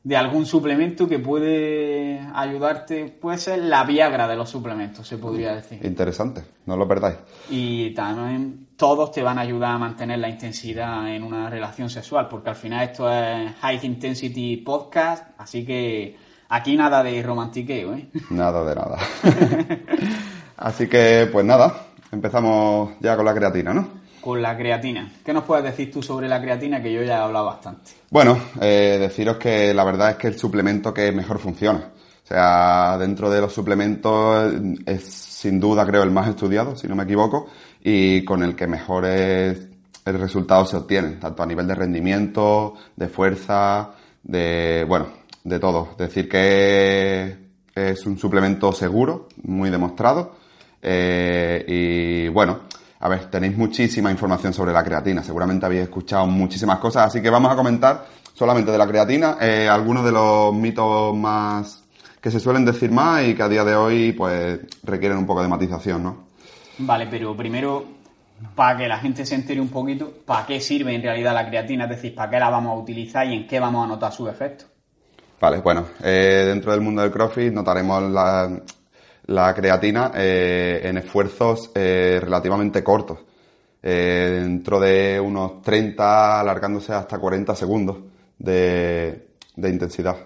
de 0.03 0.15
algún 0.15 0.45
suplemento 0.45 1.07
que 1.07 1.17
puede 1.17 2.21
ayudarte, 2.33 3.09
puede 3.19 3.39
ser 3.39 3.59
la 3.63 3.83
Viagra 3.83 4.27
de 4.27 4.37
los 4.37 4.49
suplementos, 4.49 5.07
se 5.07 5.17
podría 5.17 5.55
decir. 5.55 5.83
Interesante, 5.83 6.43
no 6.65 6.77
lo 6.77 6.87
perdáis. 6.87 7.17
Y 7.49 7.93
también 7.95 8.67
todos 8.77 9.11
te 9.11 9.23
van 9.23 9.39
a 9.39 9.41
ayudar 9.41 9.71
a 9.71 9.77
mantener 9.79 10.19
la 10.19 10.29
intensidad 10.29 11.13
en 11.13 11.23
una 11.23 11.49
relación 11.49 11.89
sexual, 11.89 12.29
porque 12.29 12.51
al 12.51 12.55
final 12.55 12.83
esto 12.85 13.11
es 13.11 13.53
High 13.55 13.79
Intensity 13.83 14.57
Podcast, 14.57 15.31
así 15.37 15.65
que 15.65 16.26
aquí 16.49 16.75
nada 16.75 17.03
de 17.03 17.21
romantiqueo, 17.21 17.93
¿eh? 17.93 18.09
Nada 18.29 18.63
de 18.63 18.75
nada. 18.75 18.97
así 20.57 20.87
que, 20.87 21.29
pues 21.31 21.45
nada, 21.45 21.87
empezamos 22.11 22.91
ya 22.99 23.15
con 23.15 23.25
la 23.25 23.33
creatina, 23.33 23.73
¿no? 23.73 24.07
con 24.27 24.41
la 24.41 24.57
creatina. 24.57 25.09
¿Qué 25.23 25.31
nos 25.31 25.45
puedes 25.45 25.63
decir 25.63 25.89
tú 25.89 26.03
sobre 26.03 26.27
la 26.27 26.41
creatina? 26.41 26.81
Que 26.83 26.91
yo 26.91 27.01
ya 27.01 27.13
he 27.13 27.21
hablado 27.21 27.45
bastante. 27.45 27.91
Bueno, 28.09 28.37
eh, 28.59 28.97
deciros 28.99 29.37
que 29.37 29.73
la 29.73 29.85
verdad 29.85 30.09
es 30.09 30.15
que 30.17 30.27
el 30.27 30.37
suplemento 30.37 30.93
que 30.93 31.13
mejor 31.13 31.39
funciona. 31.39 31.91
O 32.23 32.27
sea, 32.27 32.97
dentro 32.97 33.29
de 33.29 33.39
los 33.39 33.53
suplementos 33.53 34.53
es 34.85 35.03
sin 35.05 35.61
duda 35.61 35.85
creo 35.85 36.03
el 36.03 36.11
más 36.11 36.27
estudiado, 36.27 36.75
si 36.75 36.87
no 36.89 36.95
me 36.97 37.03
equivoco, 37.03 37.47
y 37.81 38.25
con 38.25 38.43
el 38.43 38.53
que 38.53 38.67
mejor 38.67 39.05
el 39.05 39.69
resultado 40.03 40.65
se 40.65 40.75
obtiene, 40.75 41.11
tanto 41.11 41.43
a 41.43 41.45
nivel 41.45 41.65
de 41.65 41.75
rendimiento, 41.75 42.73
de 42.97 43.07
fuerza, 43.07 43.91
de, 44.23 44.83
bueno, 44.89 45.07
de 45.47 45.59
todo. 45.59 45.95
Decir 45.97 46.27
que 46.27 47.37
es 47.73 48.05
un 48.05 48.17
suplemento 48.17 48.71
seguro, 48.73 49.29
muy 49.43 49.69
demostrado, 49.69 50.35
eh, 50.81 51.63
y 51.67 52.27
bueno, 52.29 52.61
a 52.99 53.09
ver, 53.09 53.25
tenéis 53.29 53.55
muchísima 53.57 54.11
información 54.11 54.53
sobre 54.53 54.73
la 54.73 54.83
creatina, 54.83 55.23
seguramente 55.23 55.65
habéis 55.65 55.83
escuchado 55.83 56.27
muchísimas 56.27 56.79
cosas, 56.79 57.07
así 57.07 57.21
que 57.21 57.29
vamos 57.29 57.51
a 57.51 57.55
comentar 57.55 58.05
solamente 58.33 58.71
de 58.71 58.77
la 58.77 58.87
creatina 58.87 59.37
eh, 59.39 59.67
algunos 59.69 60.03
de 60.03 60.11
los 60.11 60.53
mitos 60.53 61.15
más 61.15 61.83
que 62.19 62.29
se 62.31 62.39
suelen 62.39 62.65
decir 62.65 62.91
más 62.91 63.23
y 63.23 63.33
que 63.33 63.43
a 63.43 63.49
día 63.49 63.63
de 63.63 63.75
hoy 63.75 64.11
pues 64.11 64.59
requieren 64.83 65.17
un 65.17 65.25
poco 65.25 65.41
de 65.41 65.47
matización, 65.47 66.03
¿no? 66.03 66.27
Vale, 66.79 67.07
pero 67.09 67.35
primero, 67.37 67.85
para 68.55 68.77
que 68.77 68.87
la 68.87 68.97
gente 68.97 69.25
se 69.25 69.35
entere 69.35 69.61
un 69.61 69.69
poquito, 69.69 70.11
¿para 70.25 70.45
qué 70.45 70.59
sirve 70.59 70.93
en 70.93 71.01
realidad 71.01 71.33
la 71.33 71.47
creatina? 71.47 71.85
Es 71.85 71.91
decir, 71.91 72.13
¿para 72.13 72.29
qué 72.29 72.39
la 72.39 72.49
vamos 72.49 72.71
a 72.71 72.81
utilizar 72.81 73.25
y 73.27 73.33
en 73.33 73.47
qué 73.47 73.59
vamos 73.59 73.85
a 73.85 73.87
notar 73.87 74.11
su 74.11 74.27
efecto? 74.27 74.65
Vale, 75.39 75.59
bueno, 75.59 75.85
eh, 76.03 76.45
dentro 76.47 76.71
del 76.71 76.81
mundo 76.81 77.03
del 77.03 77.11
CrossFit 77.11 77.53
notaremos 77.53 78.01
la, 78.11 78.59
la 79.27 79.53
creatina 79.53 80.11
eh, 80.15 80.81
en 80.83 80.97
esfuerzos 80.97 81.71
eh, 81.75 82.19
relativamente 82.19 82.83
cortos, 82.83 83.19
dentro 83.79 84.79
de 84.79 85.19
unos 85.19 85.61
30, 85.61 86.39
alargándose 86.39 86.91
hasta 86.91 87.19
40 87.19 87.55
segundos 87.55 87.97
de, 88.37 89.27
intensidad. 89.55 90.17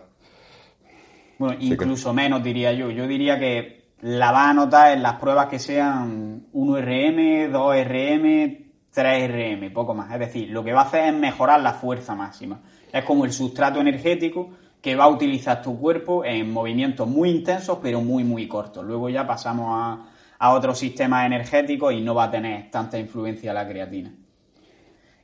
Bueno, 1.37 1.57
incluso 1.59 2.13
menos 2.13 2.41
diría 2.41 2.71
yo. 2.71 2.89
Yo 2.89 3.05
diría 3.05 3.37
que 3.37 3.91
la 4.01 4.31
va 4.31 4.49
a 4.49 4.53
notar 4.53 4.93
en 4.93 5.03
las 5.03 5.15
pruebas 5.15 5.47
que 5.47 5.59
sean 5.59 6.47
1RM, 6.53 7.51
2RM, 7.51 8.65
3RM, 8.95 9.73
poco 9.73 9.93
más. 9.93 10.11
Es 10.13 10.19
decir, 10.19 10.49
lo 10.49 10.63
que 10.63 10.71
va 10.71 10.81
a 10.81 10.85
hacer 10.85 11.13
es 11.13 11.19
mejorar 11.19 11.59
la 11.59 11.73
fuerza 11.73 12.15
máxima. 12.15 12.61
Es 12.91 13.03
como 13.03 13.25
el 13.25 13.33
sustrato 13.33 13.79
energético 13.79 14.49
que 14.81 14.95
va 14.95 15.05
a 15.05 15.09
utilizar 15.09 15.61
tu 15.61 15.79
cuerpo 15.79 16.25
en 16.25 16.51
movimientos 16.51 17.07
muy 17.07 17.29
intensos 17.29 17.79
pero 17.81 18.01
muy 18.01 18.23
muy 18.23 18.47
cortos. 18.47 18.83
Luego 18.83 19.09
ya 19.09 19.27
pasamos 19.27 19.67
a, 19.69 20.05
a 20.39 20.53
otros 20.53 20.79
sistemas 20.79 21.25
energéticos 21.25 21.93
y 21.93 22.01
no 22.01 22.15
va 22.15 22.25
a 22.25 22.31
tener 22.31 22.71
tanta 22.71 22.97
influencia 22.97 23.53
la 23.53 23.67
creatina. 23.67 24.11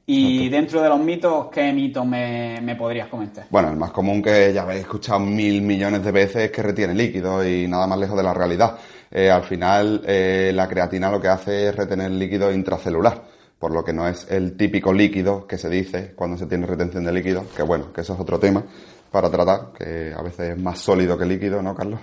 Y 0.10 0.48
dentro 0.48 0.82
de 0.82 0.88
los 0.88 1.02
mitos, 1.02 1.50
¿qué 1.52 1.74
mitos 1.74 2.06
me, 2.06 2.62
me, 2.62 2.78
podrías 2.78 3.10
comentar? 3.10 3.48
Bueno, 3.50 3.70
el 3.70 3.76
más 3.76 3.92
común 3.92 4.22
que 4.22 4.54
ya 4.54 4.62
habéis 4.62 4.82
escuchado 4.84 5.20
mil 5.20 5.62
millones 5.62 6.02
de 6.02 6.14
veces 6.14 6.44
es 6.46 6.52
que 6.52 6.64
retiene 6.64 6.94
líquido 6.94 7.46
y 7.46 7.68
nada 7.68 7.88
más 7.88 8.00
lejos 8.00 8.16
de 8.16 8.24
la 8.24 8.34
realidad. 8.34 8.78
Eh, 9.12 9.30
al 9.30 9.44
final, 9.44 10.02
eh, 10.06 10.54
la 10.56 10.70
creatina 10.70 11.12
lo 11.12 11.20
que 11.20 11.28
hace 11.28 11.68
es 11.68 11.76
retener 11.76 12.12
líquido 12.12 12.54
intracelular, 12.54 13.22
por 13.60 13.72
lo 13.72 13.84
que 13.84 13.92
no 13.92 14.08
es 14.08 14.32
el 14.32 14.56
típico 14.56 14.94
líquido 14.94 15.46
que 15.46 15.58
se 15.58 15.68
dice 15.68 16.14
cuando 16.16 16.38
se 16.38 16.46
tiene 16.46 16.68
retención 16.68 17.04
de 17.04 17.12
líquido, 17.12 17.46
que 17.54 17.64
bueno, 17.64 17.92
que 17.92 18.00
eso 18.00 18.14
es 18.14 18.20
otro 18.22 18.40
tema, 18.40 18.64
para 19.12 19.30
tratar, 19.30 19.72
que 19.78 20.14
a 20.16 20.22
veces 20.22 20.52
es 20.52 20.62
más 20.62 20.80
sólido 20.80 21.18
que 21.18 21.26
líquido, 21.26 21.62
¿no, 21.62 21.76
Carlos? 21.76 22.00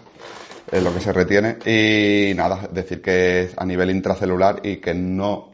Es 0.70 0.82
lo 0.82 0.92
que 0.92 1.00
se 1.00 1.12
retiene. 1.12 1.58
Y 1.64 2.34
nada, 2.34 2.68
decir 2.70 3.00
que 3.00 3.42
es 3.42 3.54
a 3.58 3.64
nivel 3.64 3.90
intracelular 3.90 4.60
y 4.62 4.76
que 4.76 4.94
no 4.94 5.50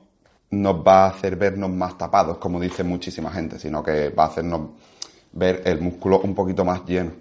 nos 0.51 0.77
va 0.77 1.05
a 1.05 1.11
hacer 1.11 1.37
vernos 1.37 1.71
más 1.71 1.97
tapados, 1.97 2.39
como 2.39 2.61
dice 2.61 2.83
muchísima 2.83 3.31
gente, 3.31 3.59
sino 3.59 3.83
que 3.83 4.11
va 4.11 4.25
a 4.25 4.29
hacernos 4.29 4.71
ver 5.33 5.63
el 5.65 5.81
músculo 5.81 6.21
un 6.21 6.35
poquito 6.35 6.65
más 6.65 6.85
lleno. 6.85 7.13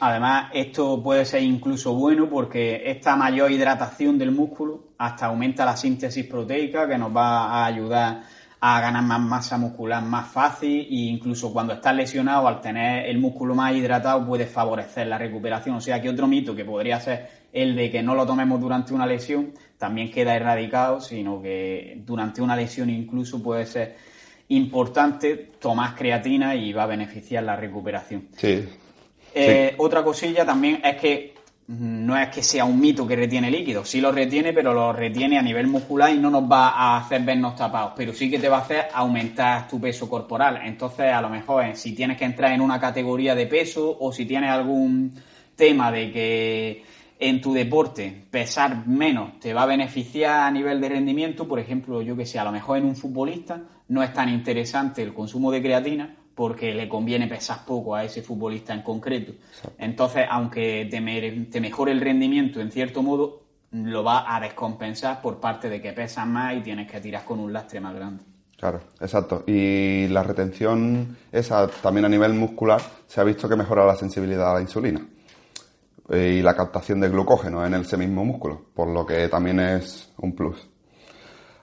Además, 0.00 0.50
esto 0.54 1.02
puede 1.02 1.26
ser 1.26 1.42
incluso 1.42 1.94
bueno 1.94 2.28
porque 2.28 2.90
esta 2.90 3.16
mayor 3.16 3.50
hidratación 3.50 4.18
del 4.18 4.32
músculo 4.32 4.84
hasta 4.96 5.26
aumenta 5.26 5.64
la 5.64 5.76
síntesis 5.76 6.24
proteica 6.24 6.88
que 6.88 6.96
nos 6.96 7.14
va 7.14 7.50
a 7.50 7.66
ayudar 7.66 8.22
a 8.62 8.80
ganar 8.80 9.02
más 9.02 9.20
masa 9.20 9.56
muscular 9.56 10.02
más 10.02 10.28
fácil 10.28 10.80
e 10.82 10.86
incluso 10.90 11.52
cuando 11.52 11.72
estás 11.72 11.94
lesionado 11.94 12.46
al 12.46 12.60
tener 12.60 13.06
el 13.06 13.18
músculo 13.18 13.54
más 13.54 13.74
hidratado 13.74 14.26
puede 14.26 14.46
favorecer 14.46 15.06
la 15.06 15.16
recuperación. 15.16 15.76
O 15.76 15.80
sea 15.80 16.00
que 16.00 16.10
otro 16.10 16.26
mito 16.26 16.54
que 16.54 16.64
podría 16.64 17.00
ser 17.00 17.28
el 17.52 17.74
de 17.74 17.90
que 17.90 18.02
no 18.02 18.14
lo 18.14 18.26
tomemos 18.26 18.60
durante 18.60 18.92
una 18.92 19.06
lesión 19.06 19.54
también 19.78 20.10
queda 20.10 20.36
erradicado, 20.36 21.00
sino 21.00 21.40
que 21.40 22.02
durante 22.04 22.42
una 22.42 22.54
lesión 22.54 22.90
incluso 22.90 23.42
puede 23.42 23.64
ser 23.64 23.96
importante 24.48 25.52
tomar 25.58 25.94
creatina 25.94 26.54
y 26.54 26.72
va 26.72 26.82
a 26.82 26.86
beneficiar 26.86 27.44
la 27.44 27.56
recuperación. 27.56 28.28
sí. 28.36 28.68
Eh, 29.32 29.74
otra 29.78 30.02
cosilla 30.02 30.44
también 30.44 30.80
es 30.82 30.96
que 30.96 31.34
no 31.78 32.18
es 32.18 32.30
que 32.30 32.42
sea 32.42 32.64
un 32.64 32.80
mito 32.80 33.06
que 33.06 33.14
retiene 33.14 33.48
líquido, 33.48 33.84
sí 33.84 34.00
lo 34.00 34.10
retiene, 34.10 34.52
pero 34.52 34.74
lo 34.74 34.92
retiene 34.92 35.38
a 35.38 35.42
nivel 35.42 35.68
muscular 35.68 36.12
y 36.12 36.18
no 36.18 36.28
nos 36.28 36.50
va 36.50 36.70
a 36.70 36.96
hacer 36.96 37.22
vernos 37.22 37.54
tapados, 37.54 37.92
pero 37.96 38.12
sí 38.12 38.28
que 38.28 38.40
te 38.40 38.48
va 38.48 38.58
a 38.58 38.62
hacer 38.62 38.88
aumentar 38.92 39.68
tu 39.68 39.80
peso 39.80 40.08
corporal. 40.08 40.62
Entonces, 40.64 41.12
a 41.12 41.20
lo 41.20 41.28
mejor, 41.28 41.64
eh, 41.64 41.76
si 41.76 41.94
tienes 41.94 42.16
que 42.16 42.24
entrar 42.24 42.52
en 42.52 42.60
una 42.60 42.80
categoría 42.80 43.36
de 43.36 43.46
peso 43.46 43.96
o 44.00 44.10
si 44.10 44.26
tienes 44.26 44.50
algún 44.50 45.12
tema 45.54 45.92
de 45.92 46.10
que 46.10 46.84
en 47.20 47.40
tu 47.40 47.52
deporte 47.52 48.24
pesar 48.30 48.88
menos 48.88 49.38
te 49.38 49.54
va 49.54 49.62
a 49.62 49.66
beneficiar 49.66 50.40
a 50.40 50.50
nivel 50.50 50.80
de 50.80 50.88
rendimiento, 50.88 51.46
por 51.46 51.60
ejemplo, 51.60 52.02
yo 52.02 52.16
que 52.16 52.26
sé, 52.26 52.40
a 52.40 52.44
lo 52.44 52.50
mejor 52.50 52.78
en 52.78 52.86
un 52.86 52.96
futbolista 52.96 53.62
no 53.86 54.02
es 54.02 54.12
tan 54.12 54.28
interesante 54.28 55.02
el 55.02 55.14
consumo 55.14 55.52
de 55.52 55.62
creatina, 55.62 56.16
porque 56.40 56.72
le 56.72 56.88
conviene 56.88 57.26
pesar 57.26 57.66
poco 57.66 57.94
a 57.94 58.02
ese 58.02 58.22
futbolista 58.22 58.72
en 58.72 58.80
concreto. 58.80 59.32
Entonces, 59.76 60.24
aunque 60.30 60.88
te, 60.90 60.98
mejore 61.60 61.92
el 61.92 62.00
rendimiento 62.00 62.62
en 62.62 62.72
cierto 62.72 63.02
modo, 63.02 63.42
lo 63.72 64.02
va 64.02 64.34
a 64.34 64.40
descompensar 64.40 65.20
por 65.20 65.38
parte 65.38 65.68
de 65.68 65.82
que 65.82 65.92
pesas 65.92 66.26
más 66.26 66.56
y 66.56 66.62
tienes 66.62 66.90
que 66.90 66.98
tirar 66.98 67.26
con 67.26 67.40
un 67.40 67.52
lastre 67.52 67.78
más 67.78 67.94
grande. 67.94 68.24
Claro, 68.56 68.80
exacto. 68.98 69.44
Y 69.46 70.08
la 70.08 70.22
retención 70.22 71.14
esa 71.30 71.68
también 71.68 72.06
a 72.06 72.08
nivel 72.08 72.32
muscular 72.32 72.80
se 73.06 73.20
ha 73.20 73.24
visto 73.24 73.46
que 73.46 73.56
mejora 73.56 73.84
la 73.84 73.96
sensibilidad 73.96 74.50
a 74.52 74.54
la 74.54 74.62
insulina 74.62 75.06
eh, 76.08 76.36
y 76.38 76.40
la 76.40 76.56
captación 76.56 77.00
de 77.00 77.10
glucógeno 77.10 77.66
en 77.66 77.74
ese 77.74 77.98
mismo 77.98 78.24
músculo, 78.24 78.62
por 78.72 78.88
lo 78.88 79.04
que 79.04 79.28
también 79.28 79.60
es 79.60 80.10
un 80.16 80.34
plus. 80.34 80.70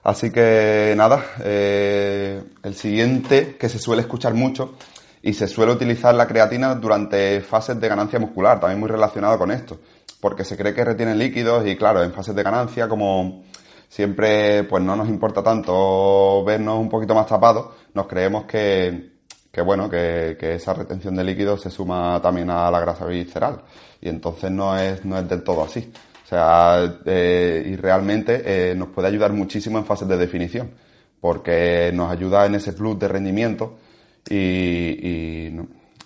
Así 0.08 0.30
que 0.30 0.94
nada, 0.96 1.22
eh, 1.44 2.42
el 2.62 2.74
siguiente 2.74 3.58
que 3.58 3.68
se 3.68 3.78
suele 3.78 4.00
escuchar 4.00 4.32
mucho 4.32 4.72
y 5.20 5.34
se 5.34 5.46
suele 5.46 5.70
utilizar 5.70 6.14
la 6.14 6.26
creatina 6.26 6.74
durante 6.76 7.42
fases 7.42 7.78
de 7.78 7.88
ganancia 7.88 8.18
muscular, 8.18 8.58
también 8.58 8.80
muy 8.80 8.88
relacionado 8.88 9.36
con 9.36 9.50
esto, 9.50 9.80
porque 10.18 10.44
se 10.44 10.56
cree 10.56 10.72
que 10.72 10.82
retiene 10.82 11.14
líquidos 11.14 11.66
y 11.66 11.76
claro, 11.76 12.02
en 12.02 12.14
fases 12.14 12.34
de 12.34 12.42
ganancia 12.42 12.88
como 12.88 13.42
siempre 13.90 14.64
pues 14.64 14.82
no 14.82 14.96
nos 14.96 15.10
importa 15.10 15.42
tanto 15.42 16.42
vernos 16.42 16.80
un 16.80 16.88
poquito 16.88 17.14
más 17.14 17.26
tapados, 17.26 17.66
nos 17.92 18.06
creemos 18.06 18.46
que, 18.46 19.10
que 19.52 19.60
bueno, 19.60 19.90
que, 19.90 20.38
que, 20.40 20.54
esa 20.54 20.72
retención 20.72 21.16
de 21.16 21.24
líquidos 21.24 21.60
se 21.60 21.70
suma 21.70 22.18
también 22.22 22.48
a 22.48 22.70
la 22.70 22.80
grasa 22.80 23.04
visceral 23.04 23.60
y 24.00 24.08
entonces 24.08 24.50
no 24.50 24.74
es, 24.78 25.04
no 25.04 25.18
es 25.18 25.28
del 25.28 25.44
todo 25.44 25.64
así. 25.64 25.92
O 26.28 26.30
sea, 26.30 27.00
eh, 27.06 27.64
y 27.66 27.76
realmente 27.76 28.42
eh, 28.44 28.74
nos 28.74 28.88
puede 28.88 29.08
ayudar 29.08 29.32
muchísimo 29.32 29.78
en 29.78 29.86
fases 29.86 30.06
de 30.06 30.18
definición, 30.18 30.72
porque 31.22 31.90
nos 31.94 32.12
ayuda 32.12 32.44
en 32.44 32.56
ese 32.56 32.74
plus 32.74 32.98
de 32.98 33.08
rendimiento 33.08 33.78
y, 34.28 35.48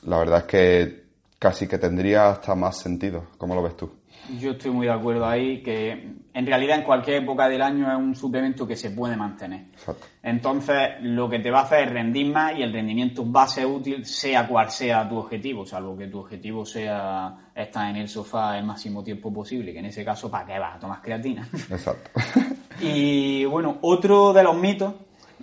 la 0.05 0.19
verdad 0.19 0.39
es 0.39 0.45
que 0.45 1.03
casi 1.41 1.67
que 1.67 1.77
tendría 1.77 2.31
hasta 2.31 2.55
más 2.55 2.79
sentido. 2.79 3.31
¿Cómo 3.37 3.57
lo 3.57 3.65
ves 3.65 3.77
tú? 3.77 3.91
Yo 4.39 4.53
estoy 4.53 4.71
muy 4.71 4.87
de 4.87 4.93
acuerdo 4.93 5.27
ahí, 5.27 5.63
que 5.63 6.15
en 6.35 6.47
realidad 6.47 6.79
en 6.79 6.85
cualquier 6.85 7.23
época 7.23 7.49
del 7.49 7.61
año 7.61 7.91
es 7.91 7.97
un 7.97 8.15
suplemento 8.15 8.67
que 8.67 8.77
se 8.77 8.91
puede 8.91 9.17
mantener. 9.17 9.67
Exacto. 9.73 10.07
Entonces, 10.23 10.91
lo 11.01 11.29
que 11.29 11.41
te 11.41 11.51
va 11.51 11.61
a 11.61 11.63
hacer 11.65 11.89
es 11.89 11.93
rendir 11.93 12.33
más 12.33 12.57
y 12.57 12.63
el 12.63 12.73
rendimiento 12.73 13.31
va 13.31 13.45
a 13.45 13.49
ser 13.49 13.67
útil 13.67 14.07
sea 14.07 14.47
cual 14.47 14.71
sea 14.71 15.09
tu 15.09 15.17
objetivo, 15.17 15.67
salvo 15.67 15.97
que 15.97 16.07
tu 16.07 16.21
objetivo 16.21 16.65
sea 16.65 17.51
estar 17.55 17.91
en 17.91 17.97
el 17.97 18.09
sofá 18.09 18.59
el 18.59 18.65
máximo 18.65 19.03
tiempo 19.03 19.33
posible, 19.33 19.73
que 19.73 19.81
en 19.81 19.87
ese 19.87 20.05
caso, 20.05 20.31
¿para 20.31 20.47
qué 20.47 20.59
vas 20.59 20.77
a 20.77 20.79
tomar 20.79 21.03
creatina? 21.03 21.49
Exacto. 21.71 22.11
y 22.81 23.45
bueno, 23.45 23.79
otro 23.83 24.33
de 24.33 24.43
los 24.45 24.57
mitos, 24.57 24.95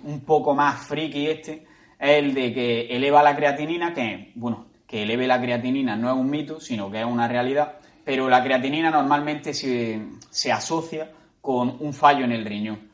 un 0.04 0.20
poco 0.20 0.54
más 0.54 0.86
friki 0.86 1.26
este, 1.26 1.66
es 1.98 2.18
el 2.18 2.34
de 2.34 2.52
que 2.54 2.80
eleva 2.86 3.22
la 3.22 3.36
creatinina, 3.36 3.92
que, 3.92 4.32
bueno, 4.34 4.66
que 4.86 5.02
eleve 5.02 5.28
la 5.28 5.40
creatinina 5.40 5.94
no 5.94 6.10
es 6.10 6.16
un 6.16 6.28
mito, 6.28 6.58
sino 6.58 6.90
que 6.90 7.00
es 7.00 7.06
una 7.06 7.28
realidad 7.28 7.79
pero 8.10 8.28
la 8.28 8.42
creatinina 8.42 8.90
normalmente 8.90 9.54
se, 9.54 10.52
asocia 10.52 11.12
con 11.40 11.76
un 11.78 11.94
fallo 11.94 12.24
en 12.24 12.32
el 12.32 12.44
riñón. 12.44 12.90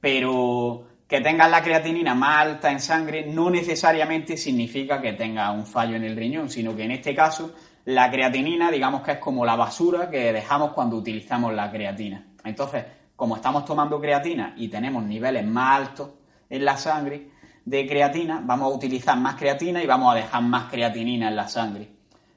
Pero 0.00 0.86
que 1.06 1.20
tengas 1.20 1.50
la 1.50 1.62
creatinina 1.62 2.14
más 2.14 2.46
alta 2.46 2.72
en 2.72 2.80
sangre 2.80 3.26
no 3.26 3.50
necesariamente 3.50 4.38
significa 4.38 5.02
que 5.02 5.12
tenga 5.12 5.50
un 5.50 5.66
fallo 5.66 5.96
en 5.96 6.04
el 6.04 6.16
riñón, 6.16 6.48
sino 6.48 6.74
que 6.74 6.84
en 6.84 6.92
este 6.92 7.14
caso 7.14 7.52
la 7.84 8.10
creatinina, 8.10 8.70
digamos 8.70 9.02
que 9.02 9.10
es 9.10 9.18
como 9.18 9.44
la 9.44 9.54
basura 9.54 10.08
que 10.08 10.32
dejamos 10.32 10.72
cuando 10.72 10.96
utilizamos 10.96 11.52
la 11.52 11.70
creatina. 11.70 12.24
Entonces, 12.42 12.86
como 13.14 13.36
estamos 13.36 13.66
tomando 13.66 14.00
creatina 14.00 14.54
y 14.56 14.68
tenemos 14.68 15.04
niveles 15.04 15.44
más 15.44 15.78
altos 15.78 16.08
en 16.48 16.64
la 16.64 16.78
sangre 16.78 17.28
de 17.66 17.86
creatina, 17.86 18.40
vamos 18.42 18.72
a 18.72 18.76
utilizar 18.76 19.18
más 19.18 19.34
creatina 19.34 19.82
y 19.82 19.86
vamos 19.86 20.10
a 20.10 20.16
dejar 20.16 20.42
más 20.42 20.70
creatinina 20.70 21.28
en 21.28 21.36
la 21.36 21.48
sangre 21.48 21.93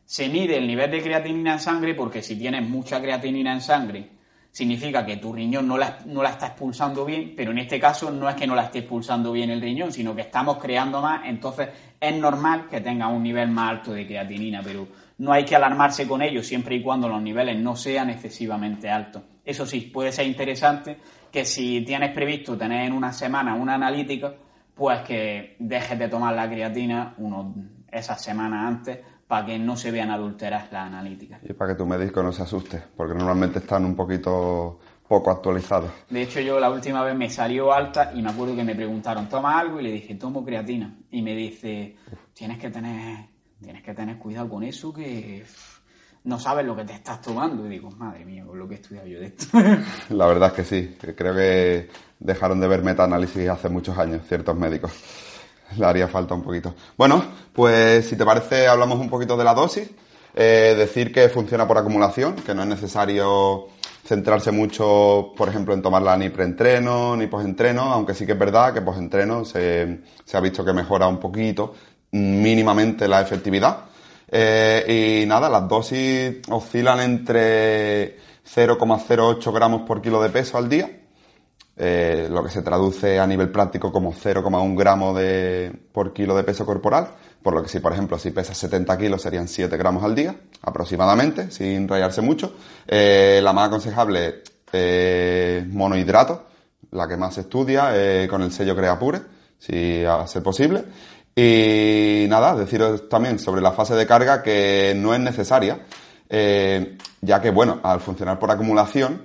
se 0.07 0.29
mide 0.29 0.57
el 0.57 0.65
nivel 0.65 0.89
de 0.89 1.03
creatinina 1.03 1.53
en 1.53 1.59
sangre 1.59 1.93
porque 1.93 2.21
si 2.21 2.37
tienes 2.37 2.65
mucha 2.67 3.01
creatinina 3.01 3.51
en 3.51 3.59
sangre 3.59 4.09
significa 4.49 5.05
que 5.05 5.17
tu 5.17 5.33
riñón 5.33 5.67
no 5.67 5.77
la, 5.77 5.99
no 6.05 6.23
la 6.23 6.29
está 6.29 6.47
expulsando 6.47 7.03
bien, 7.03 7.33
pero 7.35 7.51
en 7.51 7.57
este 7.57 7.77
caso 7.77 8.09
no 8.09 8.29
es 8.29 8.35
que 8.35 8.47
no 8.47 8.55
la 8.55 8.63
esté 8.63 8.79
expulsando 8.79 9.33
bien 9.33 9.49
el 9.49 9.59
riñón, 9.59 9.91
sino 9.91 10.15
que 10.15 10.21
estamos 10.21 10.59
creando 10.59 11.01
más, 11.01 11.23
entonces 11.25 11.67
es 11.99 12.15
normal 12.15 12.67
que 12.69 12.79
tenga 12.79 13.09
un 13.09 13.21
nivel 13.21 13.49
más 13.49 13.69
alto 13.69 13.91
de 13.91 14.07
creatinina, 14.07 14.61
pero 14.63 14.87
no 15.17 15.33
hay 15.33 15.43
que 15.43 15.57
alarmarse 15.57 16.07
con 16.07 16.21
ello 16.21 16.41
siempre 16.41 16.75
y 16.75 16.81
cuando 16.81 17.09
los 17.09 17.21
niveles 17.21 17.59
no 17.59 17.75
sean 17.75 18.09
excesivamente 18.09 18.89
altos. 18.89 19.23
Eso 19.43 19.65
sí, 19.65 19.81
puede 19.81 20.13
ser 20.13 20.25
interesante 20.25 20.97
que 21.29 21.43
si 21.43 21.81
tienes 21.81 22.13
previsto 22.13 22.57
tener 22.57 22.85
en 22.85 22.93
una 22.93 23.11
semana 23.11 23.55
una 23.55 23.75
analítica, 23.75 24.33
pues 24.73 25.01
que 25.01 25.57
dejes 25.59 25.99
de 25.99 26.07
tomar 26.07 26.33
la 26.33 26.49
creatina 26.49 27.13
unos, 27.17 27.53
esas 27.91 28.23
semanas 28.23 28.65
antes 28.65 28.99
para 29.27 29.45
que 29.45 29.59
no 29.59 29.75
se 29.75 29.91
vean 29.91 30.09
adulteras 30.09 30.71
las 30.71 30.87
analíticas. 30.87 31.41
Y 31.43 31.53
para 31.53 31.73
que 31.73 31.77
tu 31.77 31.85
médico 31.85 32.23
no 32.23 32.31
se 32.31 32.43
asuste, 32.43 32.81
porque 32.95 33.13
normalmente 33.13 33.59
están 33.59 33.85
un 33.85 33.95
poquito 33.95 34.79
poco 35.07 35.31
actualizados. 35.31 35.91
De 36.09 36.21
hecho, 36.21 36.39
yo 36.39 36.59
la 36.59 36.69
última 36.69 37.03
vez 37.03 37.15
me 37.15 37.29
salió 37.29 37.73
alta 37.73 38.11
y 38.13 38.21
me 38.21 38.29
acuerdo 38.29 38.55
que 38.55 38.63
me 38.63 38.75
preguntaron, 38.75 39.27
¿toma 39.27 39.59
algo? 39.59 39.79
Y 39.79 39.83
le 39.83 39.91
dije, 39.91 40.15
tomo 40.15 40.43
creatina. 40.43 40.97
Y 41.11 41.21
me 41.21 41.35
dice, 41.35 41.95
tienes 42.33 42.57
que 42.57 42.69
tener, 42.69 43.25
tienes 43.61 43.83
que 43.83 43.93
tener 43.93 44.17
cuidado 44.17 44.49
con 44.49 44.63
eso 44.63 44.93
que 44.93 45.45
no 46.23 46.37
sabes 46.37 46.65
lo 46.65 46.75
que 46.75 46.83
te 46.83 46.93
estás 46.93 47.21
tomando. 47.21 47.65
Y 47.65 47.69
digo, 47.69 47.89
madre 47.91 48.25
mía, 48.25 48.45
con 48.45 48.59
lo 48.59 48.67
que 48.67 48.75
he 48.75 48.77
estudiado 48.77 49.07
yo 49.07 49.19
de 49.19 49.27
esto. 49.27 49.45
La 50.09 50.27
verdad 50.27 50.49
es 50.49 50.53
que 50.53 50.63
sí. 50.63 50.97
Creo 51.15 51.33
que 51.33 51.89
dejaron 52.19 52.59
de 52.59 52.67
ver 52.67 52.83
metaanálisis 52.83 53.47
hace 53.47 53.69
muchos 53.69 53.97
años 53.97 54.27
ciertos 54.27 54.55
médicos. 54.57 54.91
Le 55.77 55.85
haría 55.85 56.07
falta 56.07 56.33
un 56.33 56.43
poquito. 56.43 56.73
Bueno, 56.97 57.23
pues 57.53 58.07
si 58.07 58.15
te 58.15 58.25
parece, 58.25 58.67
hablamos 58.67 58.99
un 58.99 59.09
poquito 59.09 59.35
de 59.37 59.43
la 59.43 59.53
dosis. 59.53 59.89
Eh, 60.39 60.75
decir 60.77 61.11
que 61.11 61.29
funciona 61.29 61.67
por 61.67 61.79
acumulación, 61.79 62.35
que 62.35 62.53
no 62.53 62.61
es 62.61 62.67
necesario 62.67 63.69
centrarse 64.05 64.51
mucho, 64.51 65.33
por 65.35 65.49
ejemplo, 65.49 65.73
en 65.73 65.81
tomarla 65.81 66.15
ni 66.15 66.29
preentreno 66.29 67.17
ni 67.17 67.25
posentreno, 67.25 67.91
aunque 67.91 68.13
sí 68.13 68.25
que 68.25 68.33
es 68.33 68.39
verdad 68.39 68.71
que 68.71 68.81
posentreno 68.81 69.43
se, 69.43 70.01
se 70.23 70.37
ha 70.37 70.39
visto 70.39 70.63
que 70.63 70.73
mejora 70.73 71.07
un 71.07 71.19
poquito, 71.19 71.73
mínimamente 72.11 73.07
la 73.07 73.21
efectividad. 73.21 73.85
Eh, 74.29 75.23
y 75.23 75.25
nada, 75.25 75.49
las 75.49 75.67
dosis 75.67 76.37
oscilan 76.49 76.99
entre 76.99 78.17
0,08 78.45 79.53
gramos 79.53 79.81
por 79.81 80.01
kilo 80.01 80.21
de 80.21 80.29
peso 80.29 80.57
al 80.57 80.69
día 80.69 80.89
eh, 81.79 82.27
lo 82.29 82.43
que 82.43 82.49
se 82.49 82.63
traduce 82.63 83.19
a 83.19 83.27
nivel 83.27 83.49
práctico 83.49 83.91
como 83.91 84.11
0,1 84.11 84.75
gramo 84.75 85.13
de, 85.13 85.71
por 85.91 86.11
kilo 86.11 86.35
de 86.35 86.43
peso 86.43 86.65
corporal, 86.65 87.09
por 87.41 87.53
lo 87.53 87.61
que 87.61 87.69
si, 87.69 87.79
por 87.79 87.93
ejemplo, 87.93 88.17
si 88.17 88.31
pesas 88.31 88.57
70 88.57 88.97
kilos 88.97 89.21
serían 89.21 89.47
7 89.47 89.77
gramos 89.77 90.03
al 90.03 90.15
día, 90.15 90.35
aproximadamente, 90.63 91.51
sin 91.51 91.87
rayarse 91.87 92.21
mucho. 92.21 92.53
Eh, 92.87 93.39
la 93.43 93.53
más 93.53 93.67
aconsejable 93.67 94.41
eh, 94.73 95.65
monohidrato, 95.69 96.47
la 96.91 97.07
que 97.07 97.15
más 97.15 97.35
se 97.35 97.41
estudia, 97.41 97.91
eh, 97.93 98.27
con 98.27 98.41
el 98.41 98.51
sello 98.51 98.75
Creapure, 98.75 99.21
si 99.59 100.03
a 100.03 100.25
ser 100.27 100.41
posible. 100.41 100.83
Y 101.35 102.25
nada, 102.27 102.55
deciros 102.55 103.07
también 103.07 103.37
sobre 103.37 103.61
la 103.61 103.71
fase 103.71 103.93
de 103.93 104.07
carga 104.07 104.41
que 104.41 104.93
no 104.97 105.13
es 105.13 105.19
necesaria, 105.19 105.85
ya 106.27 107.41
que, 107.41 107.51
bueno, 107.51 107.79
al 107.83 107.99
funcionar 107.99 108.39
por 108.39 108.49
acumulación, 108.49 109.23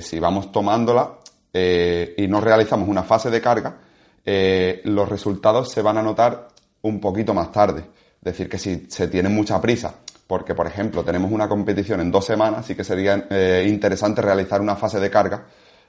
si 0.00 0.18
vamos 0.18 0.50
tomándola, 0.50 1.20
eh, 1.54 2.14
y 2.18 2.26
no 2.26 2.40
realizamos 2.40 2.88
una 2.88 3.04
fase 3.04 3.30
de 3.30 3.40
carga, 3.40 3.76
eh, 4.26 4.82
los 4.84 5.08
resultados 5.08 5.70
se 5.70 5.82
van 5.82 5.96
a 5.98 6.02
notar 6.02 6.48
un 6.82 7.00
poquito 7.00 7.32
más 7.32 7.52
tarde. 7.52 7.80
Es 8.18 8.24
decir, 8.24 8.48
que 8.48 8.58
si 8.58 8.86
se 8.88 9.06
tiene 9.06 9.28
mucha 9.28 9.60
prisa, 9.60 9.94
porque 10.26 10.54
por 10.54 10.66
ejemplo 10.66 11.04
tenemos 11.04 11.30
una 11.30 11.48
competición 11.48 12.00
en 12.00 12.10
dos 12.10 12.26
semanas, 12.26 12.66
sí 12.66 12.74
que 12.74 12.82
sería 12.82 13.28
eh, 13.30 13.64
interesante 13.68 14.20
realizar 14.20 14.60
una 14.60 14.74
fase 14.74 14.98
de 14.98 15.10
carga 15.10 15.46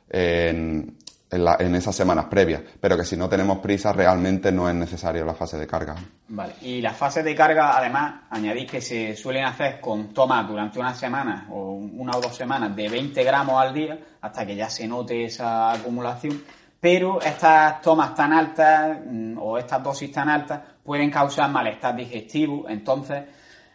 en, 0.07 0.97
en, 1.29 1.75
esas 1.75 1.95
semanas 1.95 2.25
previas, 2.25 2.61
pero 2.79 2.95
que 2.95 3.03
si 3.03 3.17
no 3.17 3.27
tenemos 3.27 3.59
prisa 3.59 3.91
realmente 3.91 4.51
no 4.51 4.69
es 4.69 4.75
necesario 4.75 5.25
la 5.25 5.33
fase 5.33 5.57
de 5.57 5.67
carga. 5.67 5.95
Vale, 6.27 6.53
y 6.61 6.81
las 6.81 6.95
fases 6.95 7.23
de 7.23 7.35
carga 7.35 7.77
además 7.77 8.21
añadís 8.29 8.69
que 8.69 8.81
se 8.81 9.15
suelen 9.15 9.45
hacer 9.45 9.79
con 9.81 10.13
toma 10.13 10.43
durante 10.43 10.79
una 10.79 10.93
semana 10.93 11.47
o 11.49 11.73
una 11.73 12.17
o 12.17 12.21
dos 12.21 12.35
semanas 12.35 12.75
de 12.75 12.89
20 12.89 13.23
gramos 13.23 13.61
al 13.61 13.73
día 13.73 13.97
hasta 14.21 14.45
que 14.45 14.55
ya 14.55 14.69
se 14.69 14.87
note 14.87 15.25
esa 15.25 15.73
acumulación, 15.73 16.43
pero 16.79 17.19
estas 17.21 17.81
tomas 17.81 18.13
tan 18.13 18.31
altas 18.31 18.99
mm, 19.05 19.37
o 19.39 19.57
estas 19.57 19.81
dosis 19.81 20.11
tan 20.11 20.29
altas 20.29 20.61
pueden 20.83 21.09
causar 21.09 21.49
malestar 21.49 21.95
digestivo, 21.95 22.69
entonces 22.69 23.23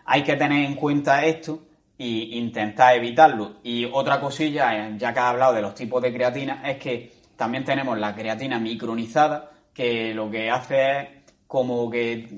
hay 0.04 0.22
que 0.22 0.36
tener 0.36 0.64
en 0.64 0.76
cuenta 0.76 1.24
esto 1.24 1.62
e 1.98 2.38
intentar 2.38 2.96
evitarlo. 2.96 3.56
Y 3.62 3.84
otra 3.84 4.20
cosilla, 4.20 4.74
eh, 4.74 4.94
ya 4.96 5.12
que 5.12 5.20
has 5.20 5.26
hablado 5.26 5.52
de 5.52 5.62
los 5.62 5.74
tipos 5.74 6.00
de 6.00 6.12
creatina, 6.12 6.62
es 6.64 6.78
que 6.78 7.19
también 7.40 7.64
tenemos 7.64 7.98
la 7.98 8.14
creatina 8.14 8.58
micronizada, 8.58 9.50
que 9.72 10.12
lo 10.12 10.30
que 10.30 10.50
hace 10.50 11.00
es 11.00 11.08
como 11.46 11.90
que, 11.90 12.28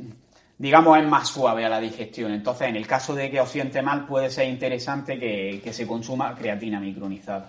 digamos, 0.57 0.97
es 0.97 1.05
más 1.09 1.27
suave 1.27 1.65
a 1.65 1.69
la 1.69 1.81
digestión. 1.81 2.31
Entonces, 2.31 2.69
en 2.69 2.77
el 2.77 2.87
caso 2.87 3.13
de 3.13 3.29
que 3.29 3.41
os 3.41 3.49
siente 3.49 3.83
mal, 3.83 4.07
puede 4.07 4.31
ser 4.31 4.49
interesante 4.49 5.19
que, 5.19 5.73
se 5.73 5.89
consuma 5.89 6.37
creatina 6.37 6.79
micronizada. 6.79 7.49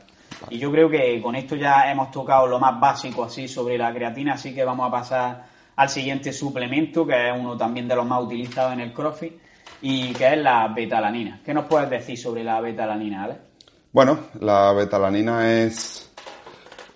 Y 0.50 0.58
yo 0.58 0.72
creo 0.72 0.90
que 0.90 1.22
con 1.22 1.36
esto 1.36 1.56
ya 1.56 1.92
hemos 1.92 2.10
tocado 2.10 2.48
lo 2.48 2.60
más 2.60 2.80
básico 2.80 3.24
así 3.24 3.48
sobre 3.48 3.78
la 3.78 3.94
creatina, 3.94 4.34
así 4.34 4.56
que 4.56 4.66
vamos 4.66 4.88
a 4.88 4.92
pasar 4.92 5.46
al 5.76 5.90
siguiente 5.90 6.34
suplemento, 6.34 7.06
que 7.06 7.30
es 7.30 7.40
uno 7.40 7.56
también 7.56 7.88
de 7.88 7.96
los 7.96 8.08
más 8.08 8.24
utilizados 8.24 8.74
en 8.74 8.80
el 8.80 8.94
CrossFit, 8.94 9.34
y 9.84 10.12
que 10.14 10.34
es 10.34 10.40
la 10.40 10.70
betalanina. 10.70 11.40
¿Qué 11.46 11.54
nos 11.54 11.66
puedes 11.66 11.88
decir 11.88 12.18
sobre 12.18 12.44
la 12.44 12.60
betalanina, 12.62 13.26
Ale? 13.26 13.38
Bueno, 13.92 14.18
la 14.40 14.74
betalanina 14.74 15.52
es 15.52 16.13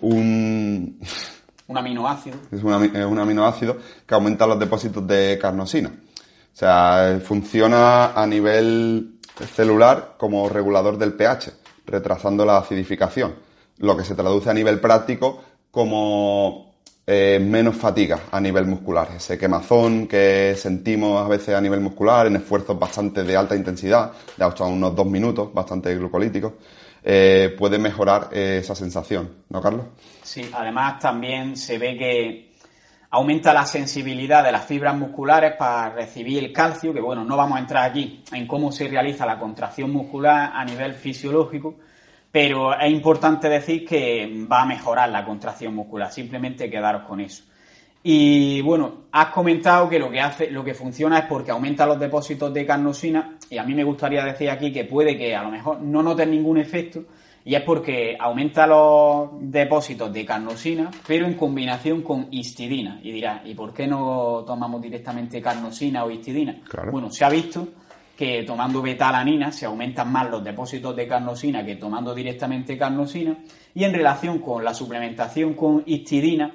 un... 0.00 1.00
Un 1.66 1.76
aminoácido. 1.76 2.36
Es 2.50 2.62
un, 2.62 3.18
aminoácido 3.18 3.76
que 4.06 4.14
aumenta 4.14 4.46
los 4.46 4.58
depósitos 4.58 5.06
de 5.06 5.38
carnosina. 5.40 5.90
O 5.90 6.56
sea, 6.56 7.20
funciona 7.22 8.12
a 8.12 8.26
nivel 8.26 9.18
celular 9.54 10.14
como 10.16 10.48
regulador 10.48 10.96
del 10.96 11.12
pH, 11.12 11.52
retrasando 11.86 12.44
la 12.46 12.56
acidificación, 12.56 13.34
lo 13.78 13.96
que 13.96 14.04
se 14.04 14.14
traduce 14.14 14.48
a 14.48 14.54
nivel 14.54 14.80
práctico 14.80 15.44
como 15.70 16.68
eh, 17.06 17.38
menos 17.40 17.76
fatiga 17.76 18.20
a 18.30 18.40
nivel 18.40 18.66
muscular. 18.66 19.08
Ese 19.16 19.38
quemazón 19.38 20.06
que 20.06 20.54
sentimos 20.58 21.24
a 21.24 21.28
veces 21.28 21.54
a 21.54 21.60
nivel 21.60 21.80
muscular 21.80 22.26
en 22.26 22.36
esfuerzos 22.36 22.78
bastante 22.78 23.24
de 23.24 23.36
alta 23.36 23.56
intensidad, 23.56 24.12
de 24.36 24.44
hasta 24.44 24.64
unos 24.64 24.94
dos 24.94 25.06
minutos, 25.06 25.52
bastante 25.54 25.94
glucolíticos, 25.96 26.52
eh, 27.02 27.54
puede 27.56 27.78
mejorar 27.78 28.28
eh, 28.32 28.58
esa 28.60 28.74
sensación, 28.74 29.44
¿no, 29.48 29.60
Carlos? 29.60 29.86
Sí, 30.22 30.48
además 30.52 30.98
también 30.98 31.56
se 31.56 31.78
ve 31.78 31.96
que 31.96 32.48
aumenta 33.10 33.54
la 33.54 33.64
sensibilidad 33.64 34.44
de 34.44 34.52
las 34.52 34.66
fibras 34.66 34.96
musculares 34.96 35.54
para 35.58 35.90
recibir 35.90 36.44
el 36.44 36.52
calcio, 36.52 36.92
que 36.92 37.00
bueno, 37.00 37.24
no 37.24 37.36
vamos 37.36 37.56
a 37.56 37.60
entrar 37.60 37.90
aquí 37.90 38.22
en 38.32 38.46
cómo 38.46 38.70
se 38.70 38.88
realiza 38.88 39.24
la 39.24 39.38
contracción 39.38 39.90
muscular 39.90 40.52
a 40.54 40.64
nivel 40.64 40.94
fisiológico, 40.94 41.76
pero 42.30 42.78
es 42.78 42.90
importante 42.90 43.48
decir 43.48 43.86
que 43.86 44.46
va 44.50 44.62
a 44.62 44.66
mejorar 44.66 45.08
la 45.08 45.24
contracción 45.24 45.74
muscular, 45.74 46.12
simplemente 46.12 46.68
quedaros 46.68 47.04
con 47.04 47.20
eso. 47.20 47.44
Y 48.02 48.60
bueno, 48.62 48.92
has 49.12 49.26
comentado 49.28 49.88
que 49.88 49.98
lo 49.98 50.10
que 50.10 50.20
hace, 50.20 50.50
lo 50.50 50.64
que 50.64 50.74
funciona 50.74 51.18
es 51.18 51.24
porque 51.26 51.50
aumenta 51.50 51.84
los 51.84 51.98
depósitos 51.98 52.52
de 52.54 52.64
carnosina, 52.64 53.36
y 53.50 53.58
a 53.58 53.64
mí 53.64 53.74
me 53.74 53.84
gustaría 53.84 54.24
decir 54.24 54.50
aquí 54.50 54.72
que 54.72 54.84
puede 54.84 55.16
que 55.18 55.34
a 55.34 55.42
lo 55.42 55.50
mejor 55.50 55.80
no 55.80 56.02
noten 56.02 56.30
ningún 56.30 56.58
efecto, 56.58 57.04
y 57.44 57.54
es 57.54 57.62
porque 57.62 58.16
aumenta 58.18 58.66
los 58.66 59.30
depósitos 59.40 60.12
de 60.12 60.24
carnosina, 60.24 60.90
pero 61.06 61.26
en 61.26 61.34
combinación 61.34 62.02
con 62.02 62.28
histidina. 62.30 63.00
Y 63.02 63.10
dirás, 63.10 63.40
¿y 63.46 63.54
por 63.54 63.72
qué 63.72 63.86
no 63.86 64.44
tomamos 64.46 64.82
directamente 64.82 65.40
carnosina 65.40 66.04
o 66.04 66.10
histidina? 66.10 66.60
Bueno, 66.92 67.10
se 67.10 67.24
ha 67.24 67.30
visto 67.30 67.68
que 68.14 68.42
tomando 68.42 68.82
betalanina 68.82 69.50
se 69.52 69.64
aumentan 69.64 70.12
más 70.12 70.28
los 70.28 70.44
depósitos 70.44 70.94
de 70.94 71.06
carnosina 71.06 71.64
que 71.64 71.76
tomando 71.76 72.14
directamente 72.14 72.76
carnosina. 72.76 73.38
Y 73.74 73.84
en 73.84 73.94
relación 73.94 74.40
con 74.40 74.62
la 74.62 74.74
suplementación 74.74 75.54
con 75.54 75.84
histidina, 75.86 76.52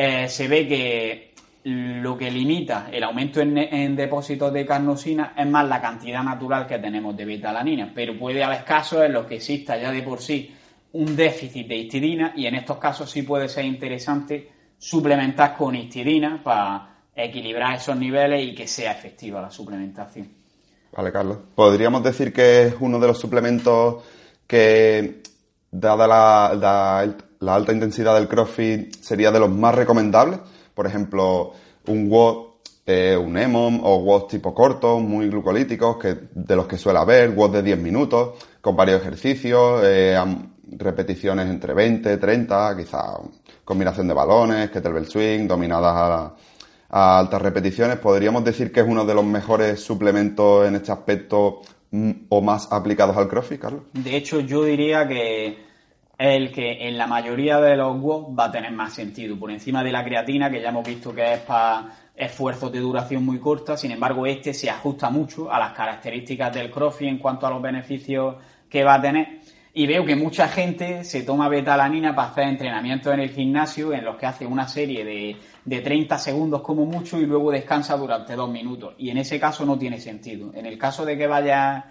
eh, 0.00 0.28
se 0.28 0.46
ve 0.46 0.68
que 0.68 1.34
lo 1.64 2.16
que 2.16 2.30
limita 2.30 2.88
el 2.92 3.02
aumento 3.02 3.40
en, 3.40 3.96
depósitos 3.96 4.52
de 4.52 4.64
carnosina 4.64 5.34
es 5.36 5.44
más 5.44 5.68
la 5.68 5.80
cantidad 5.80 6.22
natural 6.22 6.68
que 6.68 6.78
tenemos 6.78 7.16
de 7.16 7.24
betalanina, 7.24 7.90
pero 7.92 8.16
puede 8.16 8.44
haber 8.44 8.62
casos 8.62 9.04
en 9.04 9.12
los 9.12 9.26
que 9.26 9.34
exista 9.34 9.76
ya 9.76 9.90
de 9.90 10.02
por 10.02 10.20
sí 10.20 10.54
un 10.92 11.16
déficit 11.16 11.66
de 11.66 11.74
histidina 11.74 12.32
y 12.36 12.46
en 12.46 12.54
estos 12.54 12.78
casos 12.78 13.10
sí 13.10 13.22
puede 13.22 13.48
ser 13.48 13.64
interesante 13.64 14.48
suplementar 14.78 15.56
con 15.56 15.74
histidina 15.74 16.40
para 16.44 17.00
equilibrar 17.16 17.74
esos 17.74 17.96
niveles 17.96 18.46
y 18.46 18.54
que 18.54 18.68
sea 18.68 18.92
efectiva 18.92 19.42
la 19.42 19.50
suplementación. 19.50 20.28
Vale, 20.92 21.10
Carlos. 21.10 21.38
¿Podríamos 21.56 22.04
decir 22.04 22.32
que 22.32 22.66
es 22.66 22.74
uno 22.78 23.00
de 23.00 23.08
los 23.08 23.18
suplementos 23.18 24.04
que, 24.46 25.22
dada 25.72 26.06
la, 26.06 27.16
la 27.40 27.54
alta 27.54 27.72
intensidad 27.72 28.14
del 28.14 28.28
CrossFit, 28.28 28.94
sería 29.00 29.30
de 29.30 29.40
los 29.40 29.50
más 29.50 29.74
recomendables? 29.74 30.40
Por 30.74 30.86
ejemplo, 30.86 31.52
un 31.86 32.08
WOD, 32.08 32.46
eh, 32.86 33.16
un 33.16 33.36
EMOM 33.36 33.80
o 33.84 33.98
WOD 33.98 34.28
tipo 34.28 34.54
corto, 34.54 34.98
muy 34.98 35.28
glucolíticos, 35.28 35.98
que, 35.98 36.16
de 36.32 36.56
los 36.56 36.66
que 36.66 36.78
suele 36.78 36.98
haber, 36.98 37.30
WOD 37.30 37.52
de 37.52 37.62
10 37.62 37.78
minutos, 37.78 38.34
con 38.60 38.76
varios 38.76 39.00
ejercicios, 39.00 39.82
eh, 39.84 40.18
repeticiones 40.72 41.48
entre 41.48 41.74
20, 41.74 42.16
30, 42.16 42.76
quizá 42.76 43.18
combinación 43.64 44.08
de 44.08 44.14
balones, 44.14 44.70
kettlebell 44.70 45.06
swing, 45.06 45.46
dominadas 45.46 45.94
a, 45.94 46.34
a 46.90 47.18
altas 47.18 47.42
repeticiones. 47.42 47.98
Podríamos 47.98 48.44
decir 48.44 48.72
que 48.72 48.80
es 48.80 48.86
uno 48.86 49.04
de 49.04 49.14
los 49.14 49.24
mejores 49.24 49.80
suplementos 49.80 50.66
en 50.66 50.76
este 50.76 50.92
aspecto 50.92 51.60
mm, 51.90 52.10
o 52.28 52.40
más 52.40 52.72
aplicados 52.72 53.16
al 53.16 53.28
CrossFit, 53.28 53.60
Carlos. 53.60 53.82
De 53.92 54.16
hecho, 54.16 54.40
yo 54.40 54.64
diría 54.64 55.06
que 55.06 55.67
el 56.18 56.50
que 56.50 56.88
en 56.88 56.98
la 56.98 57.06
mayoría 57.06 57.60
de 57.60 57.76
los 57.76 57.96
WOD 58.00 58.36
va 58.36 58.46
a 58.46 58.50
tener 58.50 58.72
más 58.72 58.92
sentido, 58.92 59.38
por 59.38 59.52
encima 59.52 59.84
de 59.84 59.92
la 59.92 60.04
creatina, 60.04 60.50
que 60.50 60.60
ya 60.60 60.70
hemos 60.70 60.86
visto 60.86 61.14
que 61.14 61.34
es 61.34 61.40
para 61.40 61.86
esfuerzos 62.16 62.72
de 62.72 62.80
duración 62.80 63.24
muy 63.24 63.38
corta, 63.38 63.76
sin 63.76 63.92
embargo 63.92 64.26
este 64.26 64.52
se 64.52 64.68
ajusta 64.68 65.08
mucho 65.08 65.52
a 65.52 65.60
las 65.60 65.72
características 65.72 66.52
del 66.52 66.70
CrossFit 66.72 67.08
en 67.08 67.18
cuanto 67.18 67.46
a 67.46 67.50
los 67.50 67.62
beneficios 67.62 68.34
que 68.68 68.82
va 68.82 68.94
a 68.94 69.00
tener. 69.00 69.38
Y 69.72 69.86
veo 69.86 70.04
que 70.04 70.16
mucha 70.16 70.48
gente 70.48 71.04
se 71.04 71.22
toma 71.22 71.48
betalanina 71.48 72.12
para 72.16 72.30
hacer 72.30 72.48
entrenamientos 72.48 73.14
en 73.14 73.20
el 73.20 73.30
gimnasio 73.30 73.92
en 73.92 74.04
los 74.04 74.16
que 74.16 74.26
hace 74.26 74.44
una 74.44 74.66
serie 74.66 75.04
de, 75.04 75.36
de 75.64 75.80
30 75.80 76.18
segundos 76.18 76.62
como 76.62 76.84
mucho 76.84 77.20
y 77.20 77.26
luego 77.26 77.52
descansa 77.52 77.96
durante 77.96 78.34
dos 78.34 78.50
minutos. 78.50 78.94
Y 78.98 79.10
en 79.10 79.18
ese 79.18 79.38
caso 79.38 79.64
no 79.64 79.78
tiene 79.78 80.00
sentido. 80.00 80.50
En 80.54 80.66
el 80.66 80.76
caso 80.76 81.04
de 81.04 81.16
que 81.16 81.28
vaya 81.28 81.84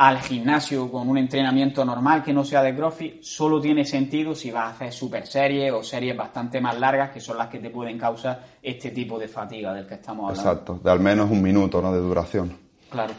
al 0.00 0.18
gimnasio 0.22 0.90
con 0.90 1.10
un 1.10 1.18
entrenamiento 1.18 1.84
normal 1.84 2.22
que 2.22 2.32
no 2.32 2.42
sea 2.42 2.62
de 2.62 2.74
CrossFit, 2.74 3.22
solo 3.22 3.60
tiene 3.60 3.84
sentido 3.84 4.34
si 4.34 4.50
vas 4.50 4.64
a 4.64 4.70
hacer 4.70 4.92
super 4.94 5.26
series 5.26 5.70
o 5.74 5.82
series 5.82 6.16
bastante 6.16 6.58
más 6.58 6.80
largas 6.80 7.10
que 7.10 7.20
son 7.20 7.36
las 7.36 7.48
que 7.48 7.58
te 7.58 7.68
pueden 7.68 7.98
causar 7.98 8.42
este 8.62 8.92
tipo 8.92 9.18
de 9.18 9.28
fatiga 9.28 9.74
del 9.74 9.86
que 9.86 9.96
estamos 9.96 10.30
hablando. 10.30 10.50
Exacto, 10.50 10.80
de 10.82 10.90
al 10.90 11.00
menos 11.00 11.30
un 11.30 11.42
minuto 11.42 11.82
¿no? 11.82 11.92
de 11.92 11.98
duración. 11.98 12.56
Claro. 12.88 13.12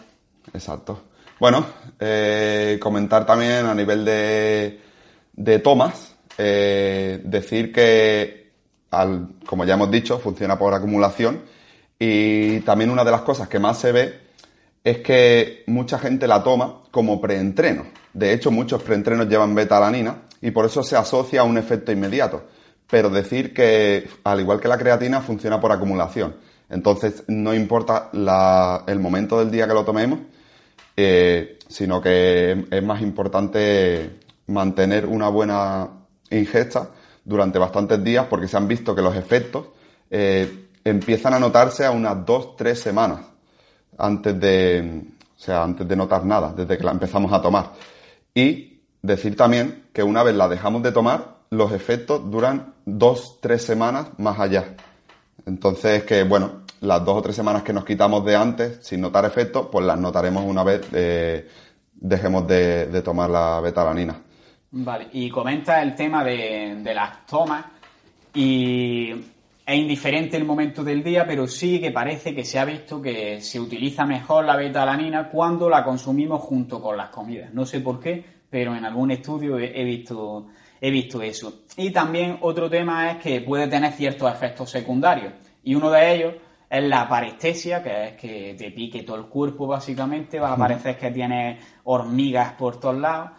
Exacto. 0.51 1.01
Bueno, 1.39 1.63
eh, 1.99 2.79
comentar 2.81 3.27
también 3.27 3.67
a 3.67 3.75
nivel 3.75 4.03
de, 4.03 4.81
de 5.33 5.59
tomas, 5.59 6.15
eh, 6.35 7.21
decir 7.23 7.71
que, 7.71 8.53
al, 8.89 9.33
como 9.45 9.65
ya 9.65 9.75
hemos 9.75 9.91
dicho, 9.91 10.17
funciona 10.17 10.57
por 10.57 10.73
acumulación 10.73 11.43
y 11.99 12.59
también 12.61 12.89
una 12.89 13.03
de 13.03 13.11
las 13.11 13.21
cosas 13.21 13.47
que 13.47 13.59
más 13.59 13.77
se 13.77 13.91
ve 13.91 14.30
es 14.83 14.99
que 14.99 15.63
mucha 15.67 15.99
gente 15.99 16.27
la 16.27 16.43
toma 16.43 16.81
como 16.91 17.21
preentreno. 17.21 17.85
De 18.13 18.33
hecho, 18.33 18.51
muchos 18.51 18.81
preentrenos 18.81 19.27
llevan 19.27 19.55
betalanina 19.55 20.23
y 20.41 20.51
por 20.51 20.65
eso 20.65 20.83
se 20.83 20.95
asocia 20.95 21.41
a 21.41 21.43
un 21.43 21.57
efecto 21.57 21.91
inmediato. 21.91 22.43
Pero 22.89 23.09
decir 23.09 23.53
que, 23.53 24.09
al 24.23 24.39
igual 24.41 24.59
que 24.59 24.67
la 24.67 24.77
creatina, 24.77 25.21
funciona 25.21 25.61
por 25.61 25.71
acumulación. 25.71 26.35
Entonces, 26.69 27.23
no 27.27 27.53
importa 27.53 28.09
el 28.87 28.99
momento 28.99 29.39
del 29.39 29.51
día 29.51 29.67
que 29.67 29.73
lo 29.73 29.85
tomemos, 29.85 30.19
eh, 30.97 31.57
sino 31.67 32.01
que 32.01 32.65
es 32.69 32.83
más 32.83 33.01
importante 33.01 34.19
mantener 34.47 35.05
una 35.05 35.29
buena 35.29 35.89
ingesta 36.29 36.89
durante 37.23 37.59
bastantes 37.59 38.03
días 38.03 38.25
porque 38.29 38.47
se 38.47 38.57
han 38.57 38.67
visto 38.67 38.95
que 38.95 39.01
los 39.01 39.15
efectos 39.15 39.67
eh, 40.09 40.67
empiezan 40.83 41.33
a 41.33 41.39
notarse 41.39 41.85
a 41.85 41.91
unas 41.91 42.25
dos, 42.25 42.55
tres 42.55 42.79
semanas 42.79 43.30
antes 43.97 44.39
de, 44.39 45.03
o 45.19 45.39
sea, 45.39 45.63
antes 45.63 45.87
de 45.87 45.95
notar 45.95 46.25
nada, 46.25 46.53
desde 46.55 46.77
que 46.77 46.83
la 46.83 46.91
empezamos 46.91 47.31
a 47.33 47.41
tomar. 47.41 47.71
Y 48.33 48.81
decir 49.01 49.35
también 49.35 49.85
que 49.93 50.03
una 50.03 50.23
vez 50.23 50.35
la 50.35 50.47
dejamos 50.47 50.83
de 50.83 50.91
tomar, 50.91 51.41
los 51.49 51.71
efectos 51.71 52.29
duran 52.29 52.73
dos, 52.85 53.39
tres 53.41 53.63
semanas 53.63 54.07
más 54.17 54.39
allá. 54.39 54.75
Entonces, 55.45 56.03
que 56.03 56.23
bueno, 56.23 56.61
las 56.81 57.03
dos 57.03 57.17
o 57.17 57.21
tres 57.21 57.35
semanas 57.35 57.63
que 57.63 57.73
nos 57.73 57.85
quitamos 57.85 58.23
de 58.25 58.35
antes 58.35 58.79
sin 58.81 59.01
notar 59.01 59.25
efectos, 59.25 59.67
pues 59.71 59.85
las 59.85 59.99
notaremos 59.99 60.43
una 60.45 60.63
vez 60.63 60.87
eh, 60.93 61.47
dejemos 61.93 62.47
de, 62.47 63.01
tomar 63.03 63.29
la 63.29 63.59
betalanina. 63.61 64.19
Vale, 64.71 65.09
y 65.11 65.29
comenta 65.29 65.81
el 65.81 65.95
tema 65.95 66.23
de, 66.23 66.79
de 66.81 66.93
las 66.93 67.25
tomas 67.25 67.65
y 68.33 69.13
es 69.71 69.79
indiferente 69.79 70.35
el 70.35 70.43
momento 70.43 70.83
del 70.83 71.01
día, 71.01 71.25
pero 71.25 71.47
sí 71.47 71.79
que 71.79 71.91
parece 71.91 72.35
que 72.35 72.43
se 72.43 72.59
ha 72.59 72.65
visto 72.65 73.01
que 73.01 73.39
se 73.39 73.57
utiliza 73.57 74.05
mejor 74.05 74.43
la 74.43 74.57
betalanina 74.57 75.29
cuando 75.29 75.69
la 75.69 75.81
consumimos 75.81 76.41
junto 76.41 76.81
con 76.81 76.97
las 76.97 77.09
comidas. 77.09 77.53
No 77.53 77.65
sé 77.65 77.79
por 77.79 77.97
qué, 77.97 78.21
pero 78.49 78.75
en 78.75 78.83
algún 78.83 79.11
estudio 79.11 79.57
he, 79.57 79.83
visto, 79.85 80.47
he 80.81 80.91
visto 80.91 81.21
eso. 81.21 81.61
Y 81.77 81.89
también 81.89 82.37
otro 82.41 82.69
tema 82.69 83.11
es 83.11 83.17
que 83.19 83.39
puede 83.39 83.67
tener 83.67 83.93
ciertos 83.93 84.29
efectos 84.29 84.69
secundarios. 84.69 85.33
Y 85.63 85.73
uno 85.73 85.89
de 85.89 86.15
ellos 86.15 86.33
es 86.69 86.83
la 86.83 87.07
parestesia, 87.07 87.81
que 87.81 88.07
es 88.09 88.13
que 88.15 88.55
te 88.57 88.71
pique 88.71 89.03
todo 89.03 89.15
el 89.15 89.27
cuerpo 89.27 89.67
básicamente, 89.67 90.37
va 90.37 90.51
a 90.51 90.57
parecer 90.57 90.97
que 90.97 91.11
tienes 91.11 91.63
hormigas 91.85 92.53
por 92.53 92.77
todos 92.77 92.97
lados. 92.97 93.31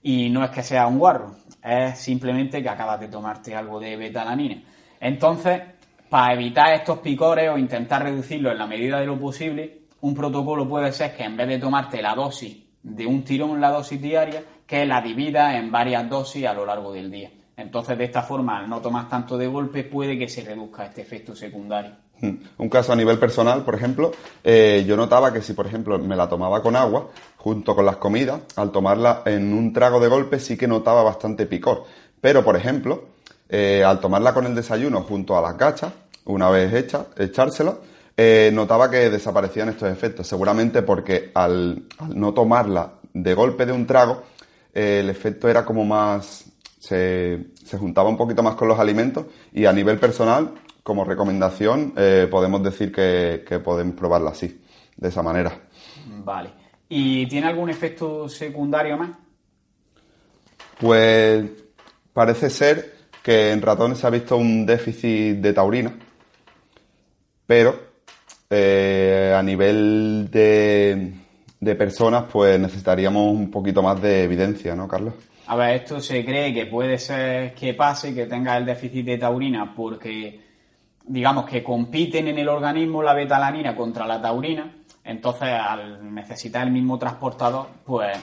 Y 0.00 0.30
no 0.30 0.44
es 0.44 0.50
que 0.50 0.62
sea 0.62 0.86
un 0.86 1.00
guarro, 1.00 1.34
es 1.60 1.98
simplemente 1.98 2.62
que 2.62 2.68
acabas 2.68 3.00
de 3.00 3.08
tomarte 3.08 3.56
algo 3.56 3.80
de 3.80 3.96
betalanina. 3.96 4.62
Entonces, 5.00 5.60
para 6.12 6.34
evitar 6.34 6.74
estos 6.74 6.98
picores 6.98 7.48
o 7.48 7.56
intentar 7.56 8.02
reducirlo 8.02 8.52
en 8.52 8.58
la 8.58 8.66
medida 8.66 9.00
de 9.00 9.06
lo 9.06 9.18
posible, 9.18 9.84
un 10.02 10.14
protocolo 10.14 10.68
puede 10.68 10.92
ser 10.92 11.16
que 11.16 11.24
en 11.24 11.38
vez 11.38 11.48
de 11.48 11.58
tomarte 11.58 12.02
la 12.02 12.14
dosis 12.14 12.54
de 12.82 13.06
un 13.06 13.24
tirón, 13.24 13.62
la 13.62 13.70
dosis 13.70 13.98
diaria, 13.98 14.44
que 14.66 14.84
la 14.84 15.00
divida 15.00 15.56
en 15.56 15.72
varias 15.72 16.10
dosis 16.10 16.44
a 16.44 16.52
lo 16.52 16.66
largo 16.66 16.92
del 16.92 17.10
día. 17.10 17.30
Entonces, 17.56 17.96
de 17.96 18.04
esta 18.04 18.20
forma, 18.20 18.58
al 18.58 18.68
no 18.68 18.82
tomar 18.82 19.08
tanto 19.08 19.38
de 19.38 19.46
golpe, 19.46 19.84
puede 19.84 20.18
que 20.18 20.28
se 20.28 20.42
reduzca 20.42 20.84
este 20.84 21.00
efecto 21.00 21.34
secundario. 21.34 21.92
Hmm. 22.20 22.34
Un 22.58 22.68
caso 22.68 22.92
a 22.92 22.96
nivel 22.96 23.18
personal, 23.18 23.64
por 23.64 23.74
ejemplo, 23.74 24.12
eh, 24.44 24.84
yo 24.86 24.98
notaba 24.98 25.32
que 25.32 25.40
si, 25.40 25.54
por 25.54 25.66
ejemplo, 25.66 25.98
me 25.98 26.14
la 26.14 26.28
tomaba 26.28 26.62
con 26.62 26.76
agua, 26.76 27.08
junto 27.38 27.74
con 27.74 27.86
las 27.86 27.96
comidas, 27.96 28.42
al 28.56 28.70
tomarla 28.70 29.22
en 29.24 29.54
un 29.54 29.72
trago 29.72 29.98
de 29.98 30.08
golpe 30.08 30.38
sí 30.40 30.58
que 30.58 30.68
notaba 30.68 31.02
bastante 31.02 31.46
picor. 31.46 31.84
Pero, 32.20 32.44
por 32.44 32.54
ejemplo, 32.54 33.04
eh, 33.48 33.82
al 33.82 33.98
tomarla 33.98 34.34
con 34.34 34.44
el 34.44 34.54
desayuno 34.54 35.02
junto 35.02 35.38
a 35.38 35.40
las 35.40 35.56
gachas, 35.56 35.92
una 36.24 36.50
vez 36.50 36.72
hecha, 36.72 37.06
echársela, 37.16 37.76
eh, 38.16 38.50
notaba 38.52 38.90
que 38.90 39.10
desaparecían 39.10 39.70
estos 39.70 39.90
efectos. 39.90 40.26
Seguramente 40.26 40.82
porque 40.82 41.30
al, 41.34 41.84
no 42.14 42.34
tomarla 42.34 42.94
de 43.12 43.34
golpe 43.34 43.66
de 43.66 43.72
un 43.72 43.86
trago, 43.86 44.22
eh, 44.72 45.00
el 45.00 45.10
efecto 45.10 45.48
era 45.48 45.64
como 45.64 45.84
más. 45.84 46.44
Se, 46.78 47.46
juntaba 47.78 48.08
un 48.08 48.16
poquito 48.16 48.42
más 48.42 48.54
con 48.54 48.68
los 48.68 48.78
alimentos 48.78 49.26
y 49.52 49.64
a 49.64 49.72
nivel 49.72 49.98
personal, 49.98 50.52
como 50.82 51.04
recomendación, 51.04 51.94
podemos 52.30 52.62
decir 52.62 52.92
que, 52.92 53.44
que 53.48 53.60
podemos 53.60 53.94
probarla 53.94 54.30
así, 54.30 54.60
de 54.96 55.08
esa 55.08 55.22
manera. 55.22 55.58
Vale. 56.24 56.50
¿Y 56.94 57.26
tiene 57.28 57.46
algún 57.46 57.70
efecto 57.70 58.28
secundario 58.28 58.98
más? 58.98 59.12
Pues 60.78 61.48
parece 62.12 62.50
ser 62.50 62.96
que 63.22 63.52
en 63.52 63.62
ratones 63.62 63.98
se 63.98 64.06
ha 64.06 64.10
visto 64.10 64.36
un 64.36 64.66
déficit 64.66 65.36
de 65.38 65.52
taurina, 65.54 65.96
pero 67.46 67.74
eh, 68.50 69.34
a 69.36 69.42
nivel 69.42 70.28
de, 70.30 71.12
de 71.60 71.74
personas 71.74 72.24
pues 72.30 72.58
necesitaríamos 72.58 73.32
un 73.32 73.50
poquito 73.50 73.82
más 73.82 74.00
de 74.02 74.24
evidencia, 74.24 74.74
¿no, 74.74 74.88
Carlos? 74.88 75.14
A 75.46 75.56
ver, 75.56 75.76
esto 75.76 76.00
se 76.00 76.24
cree 76.24 76.54
que 76.54 76.66
puede 76.66 76.98
ser 76.98 77.54
que 77.54 77.74
pase, 77.74 78.14
que 78.14 78.26
tenga 78.26 78.56
el 78.56 78.64
déficit 78.64 79.04
de 79.04 79.18
taurina, 79.18 79.74
porque 79.74 80.40
digamos 81.06 81.46
que 81.46 81.62
compiten 81.62 82.28
en 82.28 82.38
el 82.38 82.48
organismo 82.48 83.02
la 83.02 83.14
betalanina 83.14 83.74
contra 83.74 84.06
la 84.06 84.20
taurina, 84.20 84.72
entonces 85.04 85.48
al 85.48 86.14
necesitar 86.14 86.66
el 86.66 86.72
mismo 86.72 86.98
transportador, 86.98 87.66
pues 87.84 88.16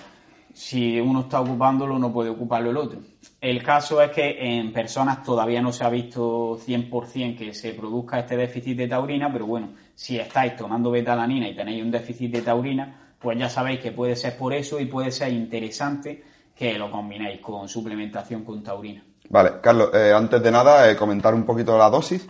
si 0.60 1.00
uno 1.00 1.22
está 1.22 1.40
ocupándolo 1.40 1.98
no 1.98 2.12
puede 2.12 2.30
ocuparlo 2.30 2.72
el 2.72 2.76
otro. 2.76 3.00
El 3.40 3.64
caso 3.64 4.02
es 4.02 4.12
que 4.12 4.36
en 4.42 4.74
personas 4.74 5.24
todavía 5.24 5.62
no 5.62 5.72
se 5.72 5.86
ha 5.86 5.90
visto 5.90 6.60
100% 6.60 7.38
que 7.38 7.54
se 7.54 7.72
produzca 7.72 8.20
este 8.20 8.36
déficit 8.36 8.76
de 8.76 8.90
taurina, 8.90 9.32
pero 9.32 9.46
bueno, 9.46 9.70
si 9.96 10.20
estáis 10.20 10.58
tomando 10.58 10.92
betalanina 10.92 11.48
y 11.48 11.56
tenéis 11.56 11.82
un 11.82 11.92
déficit 11.92 12.30
de 12.34 12.42
taurina, 12.42 13.14
pues 13.18 13.40
ya 13.40 13.48
sabéis 13.48 13.80
que 13.80 13.94
puede 13.94 14.18
ser 14.18 14.36
por 14.36 14.54
eso 14.54 14.82
y 14.82 14.86
puede 14.86 15.14
ser 15.14 15.32
interesante 15.32 16.26
que 16.54 16.78
lo 16.78 16.92
combinéis 16.92 17.40
con 17.40 17.70
suplementación 17.70 18.44
con 18.44 18.62
taurina. 18.62 19.02
Vale, 19.30 19.62
Carlos, 19.62 19.92
eh, 19.94 20.12
antes 20.14 20.44
de 20.44 20.52
nada, 20.52 20.92
eh, 20.92 20.98
comentar 20.98 21.34
un 21.34 21.46
poquito 21.46 21.78
la 21.78 21.90
dosis. 21.90 22.28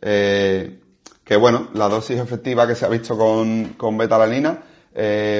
Eh, 0.00 0.82
que 1.24 1.34
bueno, 1.34 1.70
la 1.74 1.88
dosis 1.88 2.20
efectiva 2.20 2.64
que 2.64 2.76
se 2.76 2.86
ha 2.86 2.88
visto 2.88 3.18
con, 3.18 3.74
con 3.76 3.98
betalanina 3.98 4.62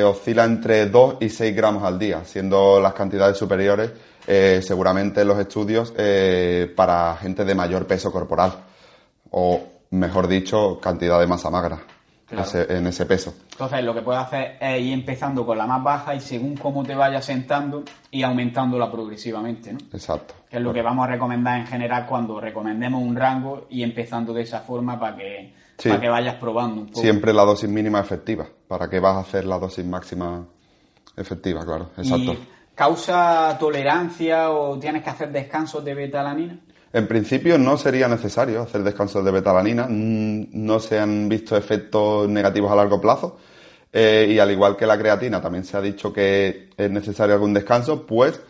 oscila 0.05 0.45
entre 0.45 0.87
2 0.87 1.16
y 1.21 1.29
6 1.29 1.57
gramos 1.57 1.83
al 1.83 1.99
día, 1.99 2.25
siendo 2.25 2.81
las 2.81 2.92
cantidades 2.92 3.37
superiores 3.37 3.90
seguramente 4.27 5.23
en 5.23 5.29
los 5.29 5.38
estudios 5.38 5.95
para 6.75 7.16
gente 7.16 7.45
de 7.45 7.55
mayor 7.55 7.87
peso 7.87 8.11
corporal, 8.12 8.53
o 9.31 9.61
mejor 9.90 10.29
dicho, 10.29 10.79
cantidad 10.81 11.19
de 11.21 11.27
masa 11.27 11.49
magra 11.49 11.79
en 12.29 12.87
ese 12.88 13.07
peso. 13.07 13.33
Entonces, 13.53 13.85
lo 13.85 13.95
que 13.95 14.03
puedes 14.03 14.21
hacer 14.21 14.59
es 14.61 14.83
ir 14.83 14.92
empezando 14.92 15.47
con 15.47 15.57
la 15.57 15.64
más 15.66 15.83
baja 15.83 16.14
y 16.14 16.21
según 16.21 16.57
cómo 16.57 16.83
te 16.83 16.95
vayas 16.95 17.25
sentando 17.25 17.85
y 18.11 18.25
aumentándola 18.25 18.90
progresivamente, 18.90 19.73
¿no? 19.73 19.79
Exacto. 19.92 20.35
Que 20.51 20.57
es 20.57 20.62
lo 20.62 20.75
que 20.75 20.83
vamos 20.83 21.07
a 21.07 21.12
recomendar 21.12 21.61
en 21.61 21.66
general 21.66 22.05
cuando 22.07 22.40
recomendemos 22.40 23.01
un 23.01 23.14
rango 23.14 23.66
y 23.71 23.85
empezando 23.85 24.35
de 24.35 24.42
esa 24.42 24.61
forma 24.61 24.99
para 24.99 25.16
que, 25.16 25.55
para 25.85 26.01
que 26.01 26.09
vayas 26.09 26.35
probando 26.35 26.81
un 26.81 26.87
poco. 26.88 27.01
Siempre 27.01 27.33
la 27.33 27.45
dosis 27.45 27.71
mínima 27.71 28.01
efectiva. 28.01 28.47
¿Para 28.68 28.88
qué 28.88 29.00
vas 29.00 29.16
a 29.16 29.20
hacer 29.20 29.44
la 29.44 29.59
dosis 29.59 29.85
máxima 29.85 30.44
efectiva? 31.16 31.64
Claro, 31.64 31.90
exacto. 31.96 32.33
¿Y 32.33 32.38
¿Causa 32.76 33.57
tolerancia 33.59 34.50
o 34.50 34.79
tienes 34.79 35.02
que 35.02 35.09
hacer 35.09 35.33
descansos 35.33 35.83
de 35.83 35.94
betalanina? 35.94 36.61
En 36.92 37.09
principio 37.09 37.57
no 37.57 37.79
sería 37.79 38.07
necesario 38.07 38.62
hacer 38.62 38.83
descansos 38.83 39.24
de 39.24 39.31
betalanina, 39.31 39.87
mm, 39.88 40.48
no 40.52 40.79
se 40.79 40.98
han 40.98 41.29
visto 41.29 41.57
efectos 41.57 42.29
negativos 42.29 42.70
a 42.70 42.76
largo 42.76 43.00
plazo 43.00 43.38
eh, 43.92 44.26
y 44.31 44.38
al 44.38 44.50
igual 44.50 44.76
que 44.76 44.87
la 44.87 44.98
creatina 44.98 45.40
también 45.40 45.64
se 45.64 45.76
ha 45.76 45.81
dicho 45.81 46.12
que 46.12 46.68
es 46.76 46.90
necesario 46.90 47.35
algún 47.35 47.55
descanso, 47.55 48.07
pues 48.07 48.40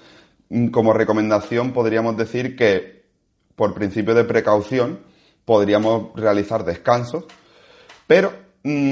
mm, 0.48 0.68
como 0.68 0.92
recomendación 0.92 1.72
podríamos 1.72 2.16
decir 2.16 2.56
que 2.56 3.04
por 3.54 3.74
principio 3.74 4.14
de 4.14 4.24
precaución 4.24 5.00
podríamos 5.44 6.08
realizar 6.16 6.64
descansos, 6.64 7.24
pero 8.08 8.45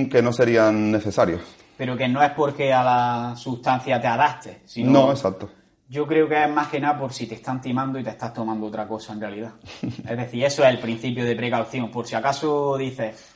que 0.09 0.23
no 0.23 0.33
serían 0.33 0.91
necesarios. 0.91 1.43
Pero 1.77 1.97
que 1.97 2.09
no 2.09 2.23
es 2.23 2.31
porque 2.31 2.73
a 2.73 2.85
la 2.85 3.37
sustancia 3.37 4.01
te 4.01 4.07
adaptes, 4.07 4.59
sino... 4.65 4.91
No, 4.91 5.11
exacto 5.11 5.51
yo 5.89 6.07
creo 6.07 6.29
que 6.29 6.43
es 6.43 6.51
más 6.51 6.69
que 6.69 6.81
nada 6.81 6.99
por 6.99 7.13
si 7.13 7.27
te 7.27 7.37
están 7.37 7.61
timando 7.61 7.99
y 7.99 8.03
te 8.03 8.11
estás 8.11 8.33
tomando 8.33 8.67
otra 8.67 8.89
cosa 8.89 9.13
en 9.13 9.21
realidad. 9.21 9.53
Es 9.83 10.17
decir, 10.17 10.45
eso 10.45 10.65
es 10.65 10.71
el 10.71 10.79
principio 10.79 11.25
de 11.25 11.37
precaución. 11.37 11.91
Por 11.91 12.07
si 12.07 12.15
acaso 12.15 12.77
dices, 12.77 13.33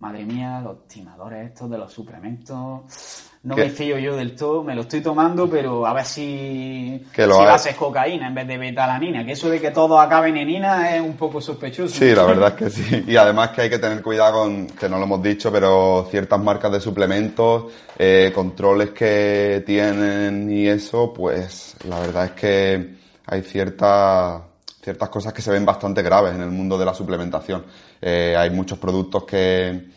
madre 0.00 0.24
mía, 0.24 0.60
los 0.60 0.88
timadores 0.88 1.48
estos 1.48 1.70
de 1.70 1.78
los 1.78 1.92
suplementos 1.92 3.29
no 3.42 3.56
me 3.56 3.70
fío 3.70 3.98
yo 3.98 4.16
del 4.16 4.36
todo, 4.36 4.62
me 4.62 4.74
lo 4.74 4.82
estoy 4.82 5.00
tomando, 5.00 5.48
pero 5.48 5.86
a 5.86 5.94
ver 5.94 6.04
si, 6.04 7.02
que 7.10 7.26
lo 7.26 7.58
si 7.58 7.72
cocaína 7.72 8.28
en 8.28 8.34
vez 8.34 8.46
de 8.46 8.58
betalanina, 8.58 9.24
que 9.24 9.32
eso 9.32 9.48
de 9.48 9.58
que 9.58 9.70
todo 9.70 9.98
acabe 9.98 10.28
en 10.28 10.36
enina 10.36 10.94
es 10.94 11.00
un 11.00 11.16
poco 11.16 11.40
sospechoso. 11.40 11.94
Sí, 11.94 12.14
la 12.14 12.24
verdad 12.24 12.48
es 12.48 12.54
que 12.54 12.70
sí. 12.70 13.04
Y 13.06 13.16
además 13.16 13.50
que 13.50 13.62
hay 13.62 13.70
que 13.70 13.78
tener 13.78 14.02
cuidado 14.02 14.42
con, 14.42 14.66
que 14.66 14.90
no 14.90 14.98
lo 14.98 15.04
hemos 15.04 15.22
dicho, 15.22 15.50
pero 15.50 16.06
ciertas 16.10 16.38
marcas 16.38 16.70
de 16.70 16.80
suplementos, 16.80 17.72
eh, 17.98 18.30
controles 18.34 18.90
que 18.90 19.62
tienen 19.64 20.50
y 20.50 20.68
eso, 20.68 21.10
pues 21.14 21.76
la 21.88 21.98
verdad 21.98 22.26
es 22.26 22.30
que 22.32 22.94
hay 23.26 23.42
ciertas 23.42 24.42
ciertas 24.82 25.08
cosas 25.10 25.32
que 25.32 25.42
se 25.42 25.50
ven 25.50 25.64
bastante 25.64 26.02
graves 26.02 26.34
en 26.34 26.42
el 26.42 26.50
mundo 26.50 26.78
de 26.78 26.84
la 26.84 26.94
suplementación. 26.94 27.64
Eh, 28.00 28.34
hay 28.36 28.50
muchos 28.50 28.78
productos 28.78 29.24
que 29.24 29.88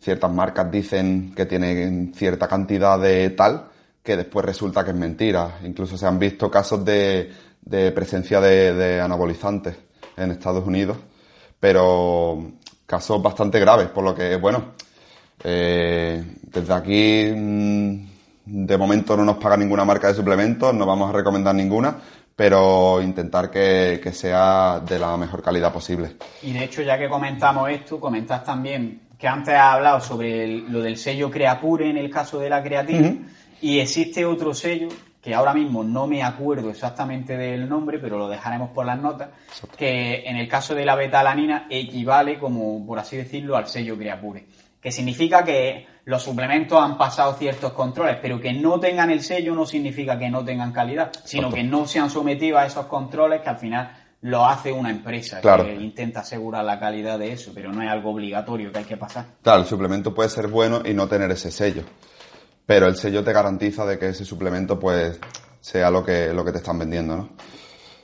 ciertas 0.00 0.30
marcas 0.30 0.70
dicen 0.70 1.32
que 1.34 1.46
tienen 1.46 2.12
cierta 2.14 2.46
cantidad 2.46 2.98
de 2.98 3.30
tal, 3.30 3.68
que 4.02 4.16
después 4.16 4.44
resulta 4.44 4.84
que 4.84 4.90
es 4.90 4.96
mentira. 4.96 5.58
Incluso 5.64 5.98
se 5.98 6.06
han 6.06 6.18
visto 6.18 6.50
casos 6.50 6.84
de, 6.84 7.30
presencia 7.94 8.40
de, 8.40 9.00
anabolizantes 9.00 9.76
en 10.16 10.30
Estados 10.30 10.66
Unidos, 10.66 10.96
pero 11.60 12.52
casos 12.86 13.22
bastante 13.22 13.60
graves, 13.60 13.88
por 13.88 14.04
lo 14.04 14.14
que, 14.14 14.36
bueno, 14.36 14.72
eh, 15.44 16.24
desde 16.42 16.72
aquí 16.72 17.30
mm, 17.34 18.08
de 18.46 18.78
momento 18.78 19.16
no 19.16 19.24
nos 19.24 19.36
paga 19.36 19.56
ninguna 19.56 19.84
marca 19.84 20.08
de 20.08 20.14
suplementos, 20.14 20.74
no 20.74 20.86
vamos 20.86 21.10
a 21.10 21.12
recomendar 21.12 21.54
ninguna, 21.54 21.96
pero 22.34 23.02
intentar 23.02 23.50
que, 23.50 24.00
que, 24.02 24.12
sea 24.12 24.80
de 24.80 24.98
la 24.98 25.16
mejor 25.16 25.42
calidad 25.42 25.72
posible. 25.72 26.16
Y 26.42 26.52
de 26.52 26.64
hecho, 26.64 26.82
ya 26.82 26.96
que 26.96 27.08
comentamos 27.08 27.68
esto, 27.70 28.00
comentas 28.00 28.42
también 28.42 29.07
que 29.18 29.26
antes 29.26 29.54
ha 29.54 29.72
hablado 29.72 30.00
sobre 30.00 30.46
lo 30.46 30.80
del 30.80 30.96
sello 30.96 31.30
Creapure 31.30 31.90
en 31.90 31.98
el 31.98 32.10
caso 32.10 32.38
de 32.38 32.48
la 32.48 32.62
creatina, 32.62 33.16
y 33.60 33.80
existe 33.80 34.24
otro 34.24 34.54
sello 34.54 34.88
que 35.20 35.34
ahora 35.34 35.52
mismo 35.52 35.82
no 35.82 36.06
me 36.06 36.22
acuerdo 36.22 36.70
exactamente 36.70 37.36
del 37.36 37.68
nombre, 37.68 37.98
pero 37.98 38.16
lo 38.16 38.28
dejaremos 38.28 38.70
por 38.70 38.86
las 38.86 38.98
notas, 39.00 39.30
que 39.76 40.22
en 40.24 40.36
el 40.36 40.48
caso 40.48 40.74
de 40.74 40.86
la 40.86 40.94
betalanina 40.94 41.66
equivale, 41.68 42.38
como 42.38 42.86
por 42.86 43.00
así 43.00 43.16
decirlo, 43.16 43.56
al 43.56 43.66
sello 43.66 43.98
Creapure. 43.98 44.46
Que 44.80 44.92
significa 44.92 45.44
que 45.44 45.86
los 46.04 46.22
suplementos 46.22 46.80
han 46.80 46.96
pasado 46.96 47.34
ciertos 47.34 47.72
controles, 47.72 48.16
pero 48.22 48.40
que 48.40 48.52
no 48.52 48.78
tengan 48.78 49.10
el 49.10 49.22
sello 49.22 49.54
no 49.54 49.66
significa 49.66 50.16
que 50.16 50.30
no 50.30 50.44
tengan 50.44 50.72
calidad, 50.72 51.10
sino 51.24 51.50
que 51.50 51.64
no 51.64 51.86
se 51.86 51.98
han 51.98 52.08
sometido 52.08 52.56
a 52.56 52.64
esos 52.64 52.86
controles 52.86 53.42
que 53.42 53.48
al 53.48 53.58
final 53.58 53.97
lo 54.22 54.44
hace 54.44 54.72
una 54.72 54.90
empresa 54.90 55.40
que 55.40 55.74
intenta 55.74 56.20
asegurar 56.20 56.64
la 56.64 56.80
calidad 56.80 57.18
de 57.18 57.32
eso, 57.32 57.52
pero 57.54 57.72
no 57.72 57.82
es 57.82 57.88
algo 57.88 58.10
obligatorio 58.10 58.72
que 58.72 58.78
hay 58.78 58.84
que 58.84 58.96
pasar. 58.96 59.26
Claro, 59.42 59.60
el 59.60 59.66
suplemento 59.66 60.12
puede 60.12 60.28
ser 60.28 60.48
bueno 60.48 60.82
y 60.84 60.92
no 60.92 61.06
tener 61.06 61.30
ese 61.30 61.50
sello, 61.50 61.82
pero 62.66 62.86
el 62.86 62.96
sello 62.96 63.22
te 63.22 63.32
garantiza 63.32 63.86
de 63.86 63.98
que 63.98 64.08
ese 64.08 64.24
suplemento 64.24 64.78
pues 64.78 65.20
sea 65.60 65.90
lo 65.90 66.04
que, 66.04 66.32
lo 66.32 66.44
que 66.44 66.52
te 66.52 66.58
están 66.58 66.78
vendiendo, 66.78 67.16
¿no? 67.16 67.28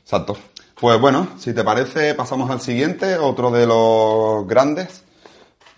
Exacto. 0.00 0.36
Pues 0.78 1.00
bueno, 1.00 1.28
si 1.38 1.52
te 1.54 1.64
parece, 1.64 2.14
pasamos 2.14 2.50
al 2.50 2.60
siguiente, 2.60 3.16
otro 3.16 3.50
de 3.50 3.66
los 3.66 4.46
grandes, 4.46 5.04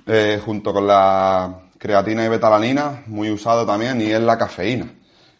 eh, 0.06 0.40
junto 0.44 0.72
con 0.72 0.86
la 0.86 1.70
creatina 1.78 2.24
y 2.24 2.28
betalanina, 2.28 3.04
muy 3.06 3.30
usado 3.30 3.64
también, 3.64 4.00
y 4.00 4.06
es 4.06 4.20
la 4.20 4.36
cafeína. 4.36 4.92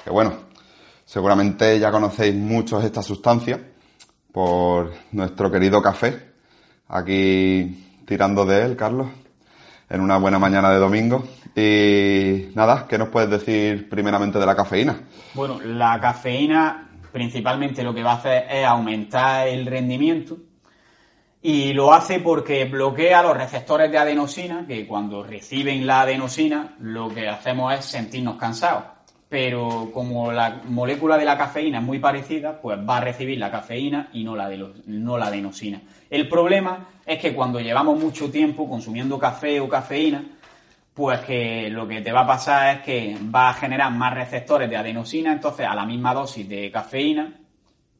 Que 0.04 0.10
bueno, 0.10 0.34
seguramente 1.04 1.78
ya 1.78 1.90
conocéis 1.90 2.34
muchos 2.34 2.84
esta 2.84 3.02
sustancia 3.02 3.60
por 4.36 4.92
nuestro 5.12 5.50
querido 5.50 5.80
café, 5.80 6.32
aquí 6.88 8.02
tirando 8.06 8.44
de 8.44 8.64
él, 8.66 8.76
Carlos, 8.76 9.06
en 9.88 10.02
una 10.02 10.18
buena 10.18 10.38
mañana 10.38 10.68
de 10.68 10.78
domingo. 10.78 11.26
Y 11.56 12.50
nada, 12.54 12.86
¿qué 12.86 12.98
nos 12.98 13.08
puedes 13.08 13.30
decir 13.30 13.88
primeramente 13.88 14.38
de 14.38 14.44
la 14.44 14.54
cafeína? 14.54 15.00
Bueno, 15.32 15.58
la 15.62 15.98
cafeína 15.98 16.86
principalmente 17.10 17.82
lo 17.82 17.94
que 17.94 18.02
va 18.02 18.12
a 18.12 18.16
hacer 18.16 18.44
es 18.50 18.66
aumentar 18.66 19.48
el 19.48 19.64
rendimiento 19.64 20.36
y 21.40 21.72
lo 21.72 21.94
hace 21.94 22.20
porque 22.20 22.66
bloquea 22.66 23.22
los 23.22 23.38
receptores 23.38 23.90
de 23.90 23.96
adenosina, 23.96 24.66
que 24.68 24.86
cuando 24.86 25.24
reciben 25.24 25.86
la 25.86 26.02
adenosina 26.02 26.76
lo 26.80 27.08
que 27.08 27.26
hacemos 27.26 27.72
es 27.72 27.86
sentirnos 27.86 28.36
cansados 28.36 28.95
pero 29.28 29.90
como 29.92 30.30
la 30.30 30.62
molécula 30.68 31.18
de 31.18 31.24
la 31.24 31.36
cafeína 31.36 31.78
es 31.78 31.84
muy 31.84 31.98
parecida, 31.98 32.60
pues 32.60 32.78
va 32.78 32.98
a 32.98 33.00
recibir 33.00 33.38
la 33.38 33.50
cafeína 33.50 34.08
y 34.12 34.22
no 34.22 34.36
la, 34.36 34.48
de 34.48 34.64
no 34.86 35.18
la 35.18 35.26
adenosina. 35.26 35.82
El 36.08 36.28
problema 36.28 36.88
es 37.04 37.18
que 37.18 37.34
cuando 37.34 37.60
llevamos 37.60 37.98
mucho 37.98 38.30
tiempo 38.30 38.68
consumiendo 38.68 39.18
café 39.18 39.60
o 39.60 39.68
cafeína, 39.68 40.24
pues 40.94 41.20
que 41.20 41.68
lo 41.70 41.86
que 41.86 42.00
te 42.00 42.12
va 42.12 42.20
a 42.20 42.26
pasar 42.26 42.76
es 42.76 42.82
que 42.82 43.18
va 43.34 43.50
a 43.50 43.54
generar 43.54 43.92
más 43.92 44.14
receptores 44.14 44.70
de 44.70 44.76
adenosina, 44.76 45.32
entonces 45.32 45.66
a 45.66 45.74
la 45.74 45.84
misma 45.84 46.14
dosis 46.14 46.48
de 46.48 46.70
cafeína 46.70 47.34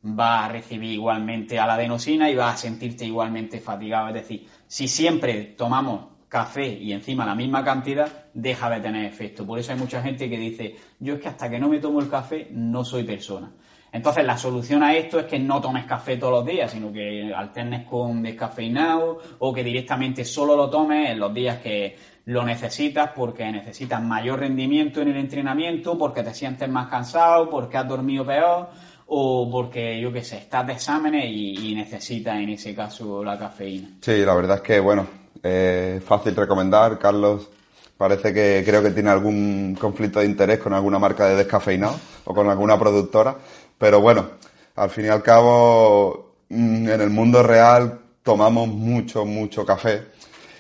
va 0.07 0.45
a 0.45 0.49
recibir 0.49 0.93
igualmente 0.93 1.59
a 1.59 1.67
la 1.67 1.75
adenosina 1.75 2.31
y 2.31 2.37
va 2.37 2.53
a 2.53 2.57
sentirte 2.57 3.05
igualmente 3.05 3.59
fatigado. 3.59 4.09
Es 4.09 4.15
decir, 4.15 4.47
si 4.67 4.87
siempre 4.87 5.55
tomamos 5.57 6.15
café 6.37 6.66
y 6.68 6.92
encima 6.92 7.25
la 7.25 7.35
misma 7.35 7.64
cantidad, 7.64 8.07
deja 8.35 8.68
de 8.68 8.81
tener 8.81 9.07
efecto. 9.07 9.46
Por 9.46 9.59
eso 9.59 9.72
hay 9.72 9.79
mucha 9.79 10.03
gente 10.03 10.29
que 10.29 10.37
dice, 10.37 10.77
yo 11.01 11.14
es 11.14 11.20
que 11.20 11.29
hasta 11.29 11.49
que 11.49 11.59
no 11.59 11.66
me 11.66 11.79
tomo 11.79 11.99
el 11.99 12.11
café 12.11 12.49
no 12.51 12.85
soy 12.85 13.05
persona. 13.05 13.51
Entonces 13.90 14.22
la 14.27 14.37
solución 14.37 14.83
a 14.83 14.94
esto 14.94 15.18
es 15.18 15.25
que 15.25 15.38
no 15.38 15.62
tomes 15.62 15.87
café 15.87 16.18
todos 16.18 16.35
los 16.35 16.44
días, 16.44 16.70
sino 16.70 16.92
que 16.92 17.33
alternes 17.35 17.87
con 17.87 18.22
descafeinado 18.22 19.18
o 19.38 19.55
que 19.55 19.64
directamente 19.64 20.27
solo 20.27 20.55
lo 20.57 20.68
tomes 20.68 21.09
en 21.09 21.18
los 21.18 21.33
días 21.33 21.57
que 21.62 21.96
lo 22.27 22.44
necesitas 22.44 23.12
porque 23.16 23.51
necesitas 23.51 24.03
mayor 24.03 24.40
rendimiento 24.40 25.01
en 25.01 25.09
el 25.09 25.16
entrenamiento, 25.16 25.96
porque 25.96 26.22
te 26.22 26.35
sientes 26.35 26.68
más 26.68 26.88
cansado, 26.88 27.49
porque 27.49 27.79
has 27.79 27.88
dormido 27.88 28.27
peor 28.27 28.68
o 29.07 29.49
porque, 29.51 29.99
yo 29.99 30.12
qué 30.12 30.22
sé, 30.22 30.37
estás 30.37 30.66
de 30.66 30.75
exámenes 30.75 31.25
y, 31.31 31.70
y 31.70 31.75
necesitas 31.75 32.37
en 32.38 32.51
ese 32.51 32.75
caso 32.75 33.25
la 33.25 33.38
cafeína. 33.38 33.88
Sí, 34.03 34.18
la 34.22 34.35
verdad 34.35 34.57
es 34.57 34.62
que, 34.62 34.81
bueno, 34.81 35.07
eh, 35.42 36.01
fácil 36.05 36.35
recomendar. 36.37 36.99
Carlos 36.99 37.49
parece 37.96 38.33
que 38.33 38.62
creo 38.64 38.83
que 38.83 38.90
tiene 38.90 39.11
algún 39.11 39.77
conflicto 39.81 40.20
de 40.20 40.27
interés 40.27 40.59
con 40.59 40.72
alguna 40.75 40.99
marca 40.99 41.27
de 41.27 41.37
descafeinado 41.37 41.99
o 42.25 42.35
con 42.35 42.49
alguna 42.49 42.79
productora. 42.79 43.37
Pero 43.79 44.01
bueno, 44.01 44.27
al 44.77 44.90
fin 44.90 45.07
y 45.07 45.09
al 45.09 45.22
cabo, 45.22 46.35
mm, 46.49 46.88
en 46.88 47.01
el 47.01 47.11
mundo 47.11 47.42
real 47.42 48.01
tomamos 48.22 48.68
mucho, 48.68 49.25
mucho 49.25 49.64
café. 49.64 50.03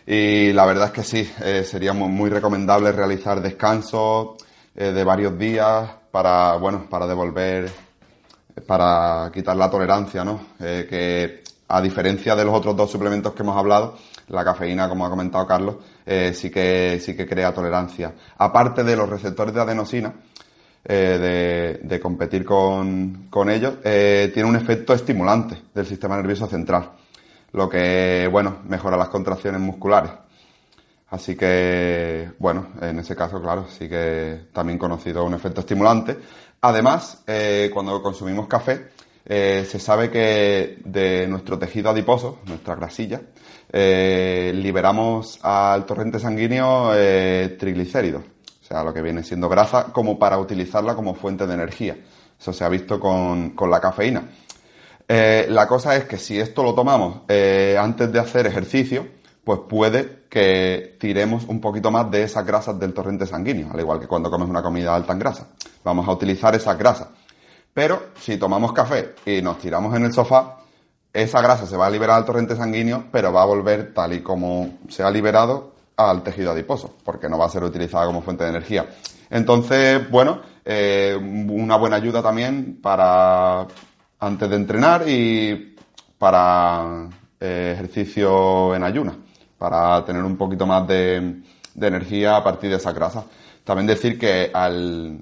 Y 0.06 0.52
la 0.52 0.64
verdad 0.64 0.86
es 0.86 0.92
que 0.92 1.02
sí, 1.02 1.30
eh, 1.42 1.64
sería 1.64 1.92
muy 1.92 2.30
recomendable 2.30 2.92
realizar 2.92 3.40
descansos 3.40 4.36
eh, 4.74 4.92
de 4.92 5.04
varios 5.04 5.36
días 5.36 5.90
para, 6.10 6.56
bueno, 6.56 6.86
para 6.88 7.06
devolver, 7.06 7.70
para 8.66 9.30
quitar 9.34 9.56
la 9.56 9.68
tolerancia, 9.68 10.24
¿no? 10.24 10.40
Eh, 10.60 10.86
que 10.88 11.42
a 11.68 11.80
diferencia 11.80 12.36
de 12.36 12.44
los 12.44 12.54
otros 12.54 12.76
dos 12.76 12.90
suplementos 12.90 13.34
que 13.34 13.42
hemos 13.42 13.56
hablado, 13.56 13.96
la 14.28 14.44
cafeína, 14.44 14.88
como 14.88 15.06
ha 15.06 15.10
comentado 15.10 15.46
Carlos, 15.46 15.76
eh, 16.04 16.32
sí, 16.34 16.50
que, 16.50 16.98
sí 17.00 17.16
que 17.16 17.26
crea 17.26 17.54
tolerancia. 17.54 18.12
Aparte 18.38 18.82
de 18.82 18.96
los 18.96 19.08
receptores 19.08 19.54
de 19.54 19.60
adenosina, 19.60 20.14
eh, 20.84 21.78
de, 21.82 22.00
competir 22.00 22.44
con, 22.44 23.26
con 23.30 23.50
ellos, 23.50 23.74
eh, 23.84 24.30
tiene 24.32 24.48
un 24.48 24.56
efecto 24.56 24.94
estimulante 24.94 25.62
del 25.74 25.86
sistema 25.86 26.16
nervioso 26.16 26.46
central, 26.46 26.92
lo 27.52 27.68
que, 27.68 28.28
bueno, 28.30 28.58
mejora 28.68 28.96
las 28.96 29.08
contracciones 29.08 29.60
musculares. 29.60 30.12
Así 31.08 31.36
que, 31.36 32.32
bueno, 32.38 32.68
en 32.80 32.98
ese 32.98 33.14
caso, 33.14 33.40
claro, 33.40 33.66
sí 33.68 33.88
que 33.88 34.48
también 34.52 34.78
conocido 34.78 35.24
un 35.24 35.34
efecto 35.34 35.60
estimulante. 35.60 36.18
Además, 36.60 37.22
cuando 37.72 38.02
consumimos 38.02 38.48
café, 38.48 38.88
se 39.26 39.78
sabe 39.80 40.10
que 40.10 40.78
de 40.84 41.26
nuestro 41.26 41.58
tejido 41.58 41.90
adiposo, 41.90 42.38
nuestra 42.46 42.76
grasilla, 42.76 43.20
eh, 43.72 44.52
liberamos 44.54 45.40
al 45.42 45.84
torrente 45.86 46.20
sanguíneo 46.20 46.92
eh, 46.94 47.56
triglicéridos, 47.58 48.22
o 48.22 48.64
sea, 48.64 48.84
lo 48.84 48.94
que 48.94 49.02
viene 49.02 49.24
siendo 49.24 49.48
grasa, 49.48 49.92
como 49.92 50.18
para 50.18 50.38
utilizarla 50.38 50.94
como 50.94 51.14
fuente 51.14 51.46
de 51.46 51.54
energía. 51.54 51.96
Eso 52.38 52.52
se 52.52 52.64
ha 52.64 52.68
visto 52.68 53.00
con, 53.00 53.54
la 53.68 53.80
cafeína. 53.80 54.30
Eh, 55.08 55.46
la 55.48 55.66
cosa 55.66 55.96
es 55.96 56.04
que 56.04 56.16
si 56.16 56.38
esto 56.38 56.62
lo 56.62 56.74
tomamos 56.74 57.22
antes 57.78 58.12
de 58.12 58.18
hacer 58.18 58.46
ejercicio, 58.46 59.06
pues 59.42 59.60
puede 59.68 60.24
que 60.28 60.96
tiremos 60.98 61.44
un 61.44 61.60
poquito 61.60 61.90
más 61.90 62.10
de 62.10 62.24
esas 62.24 62.44
grasas 62.44 62.78
del 62.78 62.92
torrente 62.92 63.26
sanguíneo, 63.26 63.70
al 63.72 63.80
igual 63.80 64.00
que 64.00 64.08
cuando 64.08 64.30
comes 64.30 64.48
una 64.48 64.62
comida 64.62 64.94
alta 64.94 65.12
en 65.12 65.18
grasa. 65.18 65.48
Vamos 65.84 66.06
a 66.06 66.12
utilizar 66.12 66.54
esas 66.54 66.76
grasas. 66.78 67.08
Pero 67.76 68.06
si 68.18 68.38
tomamos 68.38 68.72
café 68.72 69.16
y 69.26 69.42
nos 69.42 69.58
tiramos 69.58 69.94
en 69.94 70.06
el 70.06 70.12
sofá, 70.14 70.60
esa 71.12 71.42
grasa 71.42 71.66
se 71.66 71.76
va 71.76 71.84
a 71.84 71.90
liberar 71.90 72.16
al 72.16 72.24
torrente 72.24 72.56
sanguíneo, 72.56 73.04
pero 73.12 73.30
va 73.34 73.42
a 73.42 73.44
volver 73.44 73.92
tal 73.92 74.14
y 74.14 74.22
como 74.22 74.78
se 74.88 75.02
ha 75.02 75.10
liberado 75.10 75.74
al 75.94 76.22
tejido 76.22 76.52
adiposo, 76.52 76.94
porque 77.04 77.28
no 77.28 77.36
va 77.36 77.44
a 77.44 77.50
ser 77.50 77.62
utilizada 77.62 78.06
como 78.06 78.22
fuente 78.22 78.44
de 78.44 78.48
energía. 78.48 78.86
Entonces, 79.28 80.08
bueno, 80.08 80.40
eh, 80.64 81.18
una 81.20 81.76
buena 81.76 81.96
ayuda 81.96 82.22
también 82.22 82.80
para 82.80 83.66
antes 84.20 84.48
de 84.48 84.56
entrenar 84.56 85.06
y 85.06 85.76
para 86.16 87.10
eh, 87.38 87.72
ejercicio 87.74 88.74
en 88.74 88.84
ayuna, 88.84 89.18
para 89.58 90.02
tener 90.02 90.24
un 90.24 90.38
poquito 90.38 90.66
más 90.66 90.88
de, 90.88 91.42
energía 91.78 92.36
a 92.36 92.42
partir 92.42 92.70
de 92.70 92.76
esa 92.76 92.92
grasa. 92.92 93.26
También 93.64 93.86
decir 93.86 94.18
que 94.18 94.50
al, 94.50 95.20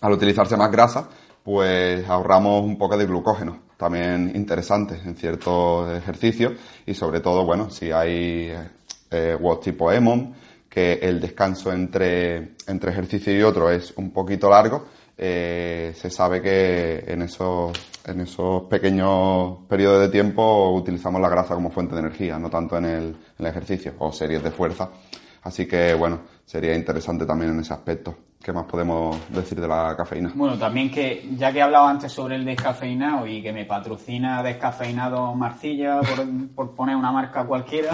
al 0.00 0.12
utilizarse 0.12 0.56
más 0.56 0.70
grasa, 0.70 1.08
pues 1.42 2.08
ahorramos 2.08 2.64
un 2.64 2.78
poco 2.78 2.96
de 2.96 3.06
glucógeno 3.06 3.72
también 3.82 4.30
interesantes 4.36 5.04
en 5.04 5.16
ciertos 5.16 5.92
ejercicios 5.92 6.52
y 6.86 6.94
sobre 6.94 7.18
todo, 7.18 7.44
bueno, 7.44 7.68
si 7.68 7.90
hay 7.90 8.52
eh, 9.10 9.38
tipo 9.60 9.90
EMON, 9.90 10.34
que 10.68 11.00
el 11.02 11.20
descanso 11.20 11.72
entre, 11.72 12.54
entre 12.68 12.92
ejercicio 12.92 13.36
y 13.36 13.42
otro 13.42 13.70
es 13.70 13.92
un 13.96 14.12
poquito 14.12 14.48
largo, 14.48 14.86
eh, 15.18 15.92
se 15.96 16.10
sabe 16.10 16.40
que 16.40 17.04
en 17.08 17.22
esos, 17.22 17.72
en 18.06 18.20
esos 18.20 18.62
pequeños 18.62 19.58
periodos 19.68 20.00
de 20.02 20.08
tiempo 20.10 20.70
utilizamos 20.70 21.20
la 21.20 21.28
grasa 21.28 21.54
como 21.54 21.72
fuente 21.72 21.94
de 21.94 22.02
energía, 22.02 22.38
no 22.38 22.48
tanto 22.48 22.78
en 22.78 22.84
el, 22.84 23.04
en 23.04 23.16
el 23.40 23.46
ejercicio 23.46 23.94
o 23.98 24.12
series 24.12 24.44
de 24.44 24.52
fuerza. 24.52 24.90
Así 25.42 25.66
que, 25.66 25.92
bueno, 25.94 26.20
sería 26.44 26.74
interesante 26.74 27.26
también 27.26 27.50
en 27.50 27.60
ese 27.60 27.74
aspecto. 27.74 28.16
¿Qué 28.42 28.52
más 28.52 28.64
podemos 28.64 29.16
decir 29.30 29.60
de 29.60 29.68
la 29.68 29.94
cafeína? 29.96 30.32
Bueno, 30.34 30.58
también 30.58 30.90
que 30.90 31.28
ya 31.36 31.52
que 31.52 31.60
he 31.60 31.62
hablado 31.62 31.86
antes 31.86 32.10
sobre 32.10 32.34
el 32.34 32.44
descafeinado 32.44 33.24
y 33.24 33.40
que 33.40 33.52
me 33.52 33.64
patrocina 33.64 34.42
Descafeinado 34.42 35.32
Marcilla, 35.34 36.00
por, 36.56 36.74
poner 36.74 36.96
una 36.96 37.12
marca 37.12 37.44
cualquiera, 37.44 37.92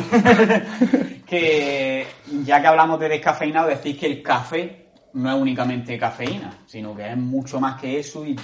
que 1.26 2.06
ya 2.44 2.62
que 2.62 2.66
hablamos 2.66 2.98
de 2.98 3.10
descafeinado, 3.10 3.68
decís 3.68 3.98
que 3.98 4.06
el 4.06 4.22
café 4.22 4.86
no 5.12 5.30
es 5.30 5.38
únicamente 5.38 5.98
cafeína, 5.98 6.60
sino 6.64 6.96
que 6.96 7.10
es 7.10 7.16
mucho 7.16 7.60
más 7.60 7.78
que 7.78 7.98
eso 7.98 8.24
y 8.24 8.34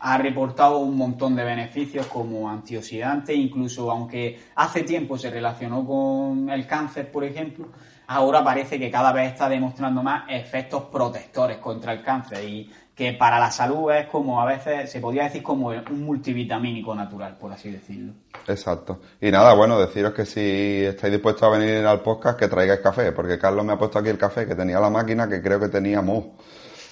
ha 0.00 0.18
reportado 0.18 0.78
un 0.78 0.96
montón 0.96 1.36
de 1.36 1.44
beneficios 1.44 2.06
como 2.06 2.50
antioxidante, 2.50 3.32
incluso 3.32 3.90
aunque 3.92 4.40
hace 4.56 4.82
tiempo 4.82 5.16
se 5.16 5.30
relacionó 5.30 5.86
con 5.86 6.50
el 6.50 6.66
cáncer, 6.66 7.12
por 7.12 7.22
ejemplo, 7.22 7.68
ahora 8.08 8.42
parece 8.42 8.78
que 8.78 8.90
cada 8.90 9.12
vez 9.12 9.32
está 9.32 9.48
demostrando 9.48 10.02
más 10.02 10.24
efectos 10.28 10.84
protectores 10.84 11.58
contra 11.58 11.92
el 11.92 12.02
cáncer 12.02 12.42
y 12.42 12.70
que 12.94 13.12
para 13.12 13.38
la 13.38 13.50
salud 13.50 13.92
es 13.92 14.06
como 14.06 14.40
a 14.40 14.46
veces 14.46 14.90
se 14.90 14.98
podría 14.98 15.24
decir 15.24 15.42
como 15.42 15.68
un 15.68 16.02
multivitamínico 16.04 16.94
natural, 16.96 17.36
por 17.38 17.52
así 17.52 17.70
decirlo. 17.70 18.14
Exacto. 18.48 18.98
Y 19.20 19.30
nada, 19.30 19.54
bueno, 19.54 19.78
deciros 19.78 20.14
que 20.14 20.26
si 20.26 20.84
estáis 20.84 21.12
dispuestos 21.12 21.44
a 21.44 21.56
venir 21.56 21.86
al 21.86 22.00
podcast, 22.00 22.36
que 22.36 22.48
traigáis 22.48 22.80
café, 22.80 23.12
porque 23.12 23.38
Carlos 23.38 23.64
me 23.64 23.74
ha 23.74 23.78
puesto 23.78 24.00
aquí 24.00 24.08
el 24.08 24.18
café, 24.18 24.46
que 24.48 24.56
tenía 24.56 24.80
la 24.80 24.90
máquina, 24.90 25.28
que 25.28 25.40
creo 25.40 25.60
que 25.60 25.68
tenía 25.68 26.02
mo. 26.02 26.34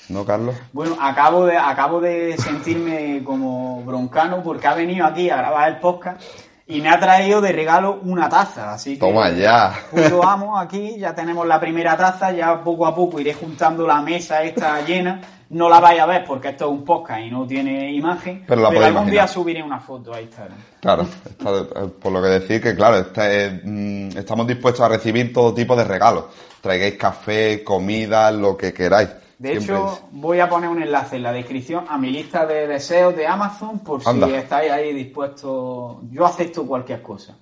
¿No, 0.08 0.24
Carlos? 0.24 0.54
Bueno, 0.72 0.96
acabo 1.00 1.46
de, 1.46 1.56
acabo 1.56 2.00
de 2.00 2.36
sentirme 2.38 3.24
como 3.24 3.82
broncano 3.82 4.42
porque 4.44 4.68
ha 4.68 4.74
venido 4.74 5.04
aquí 5.04 5.28
a 5.30 5.38
grabar 5.38 5.70
el 5.70 5.80
podcast 5.80 6.22
y 6.68 6.80
me 6.80 6.88
ha 6.88 6.98
traído 6.98 7.40
de 7.40 7.52
regalo 7.52 8.00
una 8.02 8.28
taza, 8.28 8.72
así 8.72 8.94
que... 8.94 9.00
Toma 9.00 9.30
ya. 9.30 9.72
Lo 10.10 10.24
amo 10.24 10.58
aquí, 10.58 10.96
ya 10.98 11.14
tenemos 11.14 11.46
la 11.46 11.60
primera 11.60 11.96
taza, 11.96 12.32
ya 12.32 12.62
poco 12.62 12.86
a 12.86 12.94
poco 12.94 13.20
iré 13.20 13.34
juntando 13.34 13.86
la 13.86 14.00
mesa 14.00 14.42
esta 14.42 14.84
llena. 14.84 15.20
No 15.48 15.68
la 15.68 15.78
vais 15.78 16.00
a 16.00 16.06
ver 16.06 16.24
porque 16.24 16.48
esto 16.48 16.64
es 16.64 16.70
un 16.72 16.84
podcast 16.84 17.20
y 17.20 17.30
no 17.30 17.46
tiene 17.46 17.92
imagen, 17.92 18.42
pero, 18.48 18.66
algún 18.66 19.08
día 19.08 19.28
subiré 19.28 19.62
una 19.62 19.78
foto 19.78 20.12
a 20.12 20.20
Instagram. 20.20 20.58
Claro, 20.80 21.06
por 22.02 22.10
lo 22.10 22.20
que 22.20 22.28
decir 22.28 22.60
que 22.60 22.74
claro, 22.74 23.06
mm, 23.62 24.18
estamos 24.18 24.44
dispuestos 24.48 24.80
a 24.84 24.88
recibir 24.88 25.32
todo 25.32 25.54
tipo 25.54 25.76
de 25.76 25.84
regalos. 25.84 26.24
Traigáis 26.60 26.96
café, 26.96 27.62
comida, 27.62 28.32
lo 28.32 28.56
que 28.56 28.72
queráis. 28.72 29.08
De 29.38 29.56
hecho, 29.56 30.08
voy 30.12 30.40
a 30.40 30.48
poner 30.48 30.70
un 30.70 30.82
enlace 30.82 31.16
en 31.16 31.22
la 31.22 31.32
descripción 31.32 31.84
a 31.88 31.98
mi 31.98 32.10
lista 32.10 32.46
de 32.46 32.66
deseos 32.66 33.14
de 33.14 33.26
Amazon 33.26 33.80
por 33.80 34.02
si 34.02 34.34
estáis 34.34 34.72
ahí 34.72 34.94
dispuestos. 34.94 35.98
Yo 36.10 36.24
acepto 36.24 36.66
cualquier 36.66 37.02
cosa. 37.02 37.36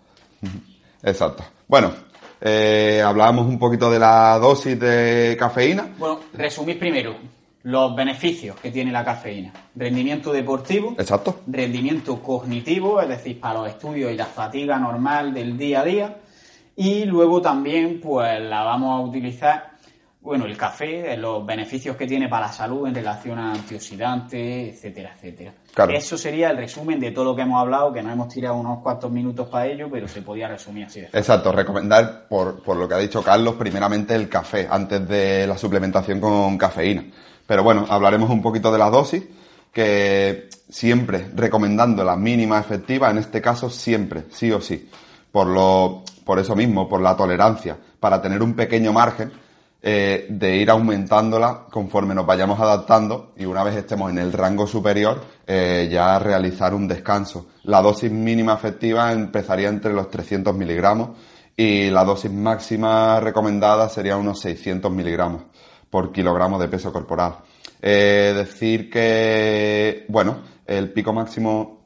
Exacto. 1.03 1.45
Bueno, 1.69 1.93
eh, 2.41 3.01
hablábamos 3.05 3.47
un 3.47 3.59
poquito 3.59 3.91
de 3.91 3.99
la 3.99 4.39
dosis 4.39 4.79
de 4.79 5.37
cafeína. 5.39 5.95
Bueno, 5.97 6.21
resumir 6.33 6.79
primero 6.79 7.15
los 7.63 7.95
beneficios 7.97 8.57
que 8.57 8.71
tiene 8.71 8.91
la 8.93 9.05
cafeína. 9.05 9.53
Rendimiento 9.75 10.33
deportivo. 10.33 10.95
Exacto. 10.99 11.41
Rendimiento 11.47 12.23
cognitivo, 12.23 13.01
es 13.01 13.09
decir, 13.09 13.41
para 13.41 13.61
los 13.61 13.69
estudios 13.69 14.13
y 14.13 14.17
la 14.17 14.27
fatiga 14.27 14.79
normal 14.79 15.33
del 15.33 15.57
día 15.57 15.81
a 15.81 15.85
día. 15.85 16.17
Y 16.77 17.05
luego 17.05 17.41
también, 17.41 18.01
pues 18.03 18.41
la 18.41 18.65
vamos 18.65 19.01
a 19.01 19.09
utilizar 19.09 19.74
bueno, 20.25 20.47
el 20.47 20.57
café, 20.57 21.15
los 21.19 21.45
beneficios 21.45 21.97
que 21.97 22.07
tiene 22.07 22.31
para 22.31 22.47
la 22.47 22.53
salud 22.53 22.87
en 22.89 22.95
relación 22.95 23.39
a 23.39 23.53
antioxidantes, 23.53 24.75
etcétera, 24.75 25.13
etcétera. 25.15 25.53
Eso 25.91 26.17
sería 26.17 26.49
el 26.49 26.57
resumen 26.57 26.99
de 26.99 27.11
todo 27.11 27.27
lo 27.27 27.37
que 27.37 27.43
hemos 27.43 27.61
hablado, 27.61 27.93
que 27.93 28.03
nos 28.03 28.15
hemos 28.15 28.29
tirado 28.29 28.55
unos 28.55 28.79
cuantos 28.83 29.11
minutos 29.11 29.49
para 29.49 29.67
ello, 29.67 29.87
pero 29.93 30.09
se 30.09 30.23
podía 30.23 30.49
resumir 30.49 30.87
así. 30.87 31.03
De 31.03 31.09
Exacto, 31.13 31.53
recomendar, 31.53 32.27
por, 32.27 32.63
por 32.63 32.79
lo 32.79 32.89
que 32.89 32.95
ha 32.95 32.99
dicho 32.99 33.23
Carlos, 33.23 33.57
primeramente 33.57 34.15
el 34.15 34.31
café, 34.31 34.67
antes 34.71 35.07
de 35.07 35.47
la 35.47 35.59
suplementación 35.59 36.21
con 36.21 36.57
cafeína. 36.57 37.05
Pero 37.47 37.63
bueno, 37.63 37.85
hablaremos 37.91 38.31
un 38.31 38.41
poquito 38.41 38.73
de 38.73 38.79
la 38.79 38.89
dosis, 38.89 39.23
que 39.71 40.49
siempre 40.71 41.29
recomendando 41.35 42.03
la 42.03 42.17
mínima 42.17 42.59
efectiva, 42.59 43.11
en 43.11 43.19
este 43.19 43.43
caso 43.43 43.69
siempre, 43.69 44.25
sí 44.31 44.51
o 44.51 44.63
sí. 44.63 44.89
Por, 45.31 45.49
lo, 45.49 46.03
por 46.25 46.39
eso 46.39 46.57
mismo, 46.57 46.89
por 46.89 47.03
la 47.03 47.15
tolerancia, 47.15 47.77
para 48.01 48.23
tener 48.23 48.43
un 48.43 48.55
pequeño 48.55 48.91
margen 48.95 49.44
eh, 49.87 50.25
de 50.31 50.57
ir 50.57 50.71
aumentándola 50.71 51.67
conforme 51.71 52.15
nos 52.15 52.25
vayamos 52.25 52.59
adaptando 52.59 53.35
y 53.37 53.45
una 53.45 53.63
vez 53.63 53.77
estemos 53.77 54.11
en 54.11 54.17
el 54.17 54.33
rango 54.33 54.67
superior, 54.67 55.23
eh, 55.47 55.91
ya 55.93 56.19
realizar 56.19 56.73
un 56.73 56.89
descanso. 56.89 57.49
La 57.65 57.83
dosis 57.83 58.11
mínima 58.11 58.55
efectiva 58.55 59.13
empezaría 59.13 59.69
entre 59.69 59.93
los 59.93 60.09
300 60.09 60.57
miligramos 60.57 61.11
y 61.55 61.91
la 61.91 62.03
dosis 62.03 62.33
máxima 62.33 63.21
recomendada 63.21 63.91
sería 63.91 64.17
unos 64.17 64.41
600 64.41 64.91
miligramos 64.91 65.43
por 65.91 66.13
kilogramo 66.13 66.59
de 66.59 66.69
peso 66.69 66.91
corporal. 66.91 67.35
Eh, 67.83 68.33
decir 68.35 68.89
que, 68.89 70.07
bueno, 70.09 70.39
el 70.67 70.95
pico 70.95 71.13
máximo... 71.13 71.85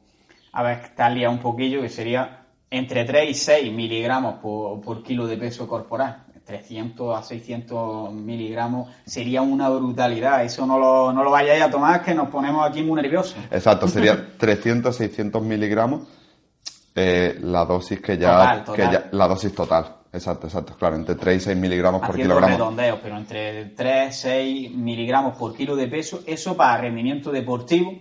A 0.53 0.63
ver, 0.63 0.79
está 0.85 1.09
un 1.29 1.39
poquillo, 1.39 1.81
que 1.81 1.89
sería 1.89 2.45
entre 2.71 3.03
3 3.03 3.29
y 3.29 3.33
6 3.33 3.73
miligramos 3.73 4.35
por, 4.35 5.03
kilo 5.03 5.27
de 5.27 5.37
peso 5.37 5.67
corporal. 5.67 6.23
300 6.49 7.15
a 7.15 7.21
600 7.21 8.11
miligramos 8.11 8.89
sería 9.05 9.43
una 9.43 9.69
brutalidad. 9.69 10.43
Eso 10.43 10.65
no 10.65 10.79
lo, 10.79 11.13
no 11.13 11.23
lo 11.23 11.29
vayáis 11.29 11.61
a 11.61 11.69
tomar, 11.69 12.03
que 12.03 12.15
nos 12.15 12.27
ponemos 12.29 12.67
aquí 12.67 12.81
muy 12.81 12.99
nerviosos. 12.99 13.37
Exacto, 13.51 13.87
sería 13.87 14.33
300, 14.37 14.95
600 14.95 15.43
miligramos 15.43 16.07
eh, 16.95 17.37
la 17.41 17.65
dosis 17.65 18.01
que 18.01 18.17
ya, 18.17 18.63
que 18.75 18.81
ya, 18.81 19.09
la 19.11 19.27
dosis 19.27 19.53
total. 19.53 19.97
Exacto, 20.11 20.47
exacto, 20.47 20.75
claro, 20.75 20.95
entre 20.95 21.13
3 21.13 21.37
y 21.37 21.39
6 21.39 21.57
miligramos 21.57 22.01
por 22.01 22.15
kilogramo. 22.15 22.47
redondeos, 22.47 22.97
pero 23.03 23.15
entre 23.17 23.65
3 23.65 24.09
y 24.09 24.19
6 24.19 24.71
miligramos 24.71 25.37
por 25.37 25.55
kilo 25.55 25.75
de 25.75 25.85
peso, 25.87 26.21
eso 26.25 26.57
para 26.57 26.81
rendimiento 26.81 27.31
deportivo 27.31 27.93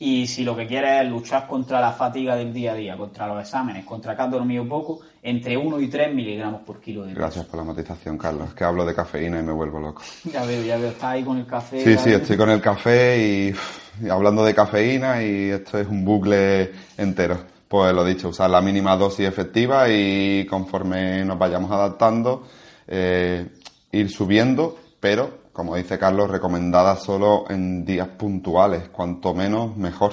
y 0.00 0.26
si 0.26 0.42
lo 0.42 0.56
que 0.56 0.66
quieres 0.66 1.04
es 1.04 1.08
luchar 1.08 1.46
contra 1.46 1.80
la 1.80 1.92
fatiga 1.92 2.34
del 2.34 2.52
día 2.52 2.72
a 2.72 2.74
día, 2.74 2.96
contra 2.96 3.28
los 3.28 3.40
exámenes, 3.40 3.84
contra 3.84 4.16
que 4.16 4.22
has 4.22 4.30
dormido 4.32 4.66
poco, 4.68 5.02
entre 5.22 5.56
1 5.56 5.80
y 5.80 5.88
3 5.88 6.14
miligramos 6.14 6.62
por 6.62 6.80
kilo 6.80 7.02
de 7.02 7.10
peso. 7.10 7.20
Gracias 7.20 7.46
por 7.46 7.58
la 7.58 7.64
matización, 7.64 8.18
Carlos, 8.18 8.48
es 8.48 8.54
que 8.54 8.64
hablo 8.64 8.84
de 8.84 8.94
cafeína 8.94 9.40
y 9.40 9.42
me 9.42 9.52
vuelvo 9.52 9.80
loco. 9.80 10.02
Ya 10.24 10.44
veo, 10.44 10.62
ya 10.62 10.76
veo, 10.76 10.90
estás 10.90 11.04
ahí 11.04 11.22
con 11.22 11.38
el 11.38 11.46
café. 11.46 11.82
Sí, 11.82 11.96
sí, 11.96 12.12
estoy 12.12 12.36
con 12.36 12.50
el 12.50 12.60
café 12.60 13.18
y, 13.18 14.04
y 14.04 14.08
hablando 14.08 14.44
de 14.44 14.54
cafeína 14.54 15.22
y 15.22 15.50
esto 15.50 15.78
es 15.78 15.86
un 15.86 16.04
bucle 16.04 16.72
entero 16.98 17.52
pues 17.72 17.94
lo 17.94 18.04
dicho, 18.04 18.28
usar 18.28 18.50
la 18.50 18.60
mínima 18.60 18.98
dosis 18.98 19.26
efectiva 19.26 19.88
y 19.88 20.44
conforme 20.44 21.24
nos 21.24 21.38
vayamos 21.38 21.70
adaptando, 21.70 22.42
eh, 22.86 23.48
ir 23.90 24.10
subiendo, 24.10 24.76
pero, 25.00 25.38
como 25.54 25.74
dice 25.76 25.98
Carlos, 25.98 26.28
recomendada 26.28 26.96
solo 26.96 27.46
en 27.48 27.86
días 27.86 28.08
puntuales, 28.08 28.90
cuanto 28.90 29.32
menos 29.32 29.74
mejor. 29.74 30.12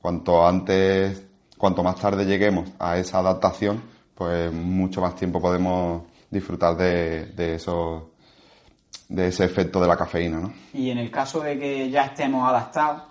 Cuanto 0.00 0.44
antes, 0.44 1.24
cuanto 1.56 1.84
más 1.84 2.00
tarde 2.00 2.24
lleguemos 2.24 2.68
a 2.80 2.98
esa 2.98 3.20
adaptación, 3.20 3.80
pues 4.14 4.52
mucho 4.52 5.00
más 5.00 5.16
tiempo 5.16 5.40
podemos 5.40 6.02
disfrutar 6.30 6.76
de, 6.76 7.26
de 7.26 7.58
de 9.08 9.26
ese 9.28 9.44
efecto 9.44 9.80
de 9.80 9.88
la 9.88 9.96
cafeína, 9.96 10.40
¿no? 10.40 10.54
Y 10.72 10.90
en 10.90 10.98
el 10.98 11.10
caso 11.10 11.40
de 11.40 11.58
que 11.58 11.90
ya 11.90 12.06
estemos 12.06 12.48
adaptados, 12.48 13.02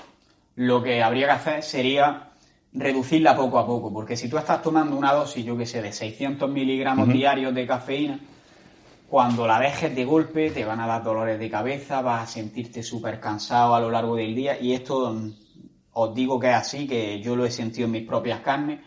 lo 0.56 0.82
que 0.82 1.04
habría 1.04 1.28
que 1.28 1.32
hacer 1.32 1.64
sería 1.64 2.32
reducirla 2.74 3.36
poco 3.36 3.60
a 3.60 3.66
poco, 3.66 3.94
porque 3.94 4.16
si 4.16 4.30
tú 4.30 4.38
estás 4.38 4.62
tomando 4.62 4.96
una 4.96 5.14
dosis, 5.14 5.46
yo 5.46 5.58
que 5.58 5.66
sé, 5.66 5.82
de 5.82 5.92
600 5.92 6.50
miligramos 6.50 7.08
diarios 7.10 7.54
de 7.54 7.68
cafeína, 7.68 8.20
cuando 9.10 9.46
la 9.46 9.60
dejes 9.60 9.94
de 9.94 10.06
golpe 10.06 10.52
te 10.52 10.64
van 10.64 10.80
a 10.80 10.88
dar 10.88 11.04
dolores 11.04 11.38
de 11.38 11.50
cabeza, 11.50 12.02
vas 12.02 12.24
a 12.24 12.32
sentirte 12.32 12.82
súper 12.82 13.20
cansado 13.20 13.76
a 13.76 13.80
lo 13.82 13.92
largo 13.92 14.16
del 14.16 14.34
día 14.34 14.58
y 14.60 14.74
esto 14.74 15.12
mm, 15.12 15.34
os 15.94 16.16
digo 16.16 16.40
que 16.40 16.50
es 16.50 16.56
así, 16.56 16.88
que 16.88 17.20
yo 17.20 17.36
lo 17.36 17.46
he 17.46 17.52
sentido 17.52 17.88
en 17.88 17.92
mis 17.92 18.08
propias 18.08 18.40
carnes 18.40 18.80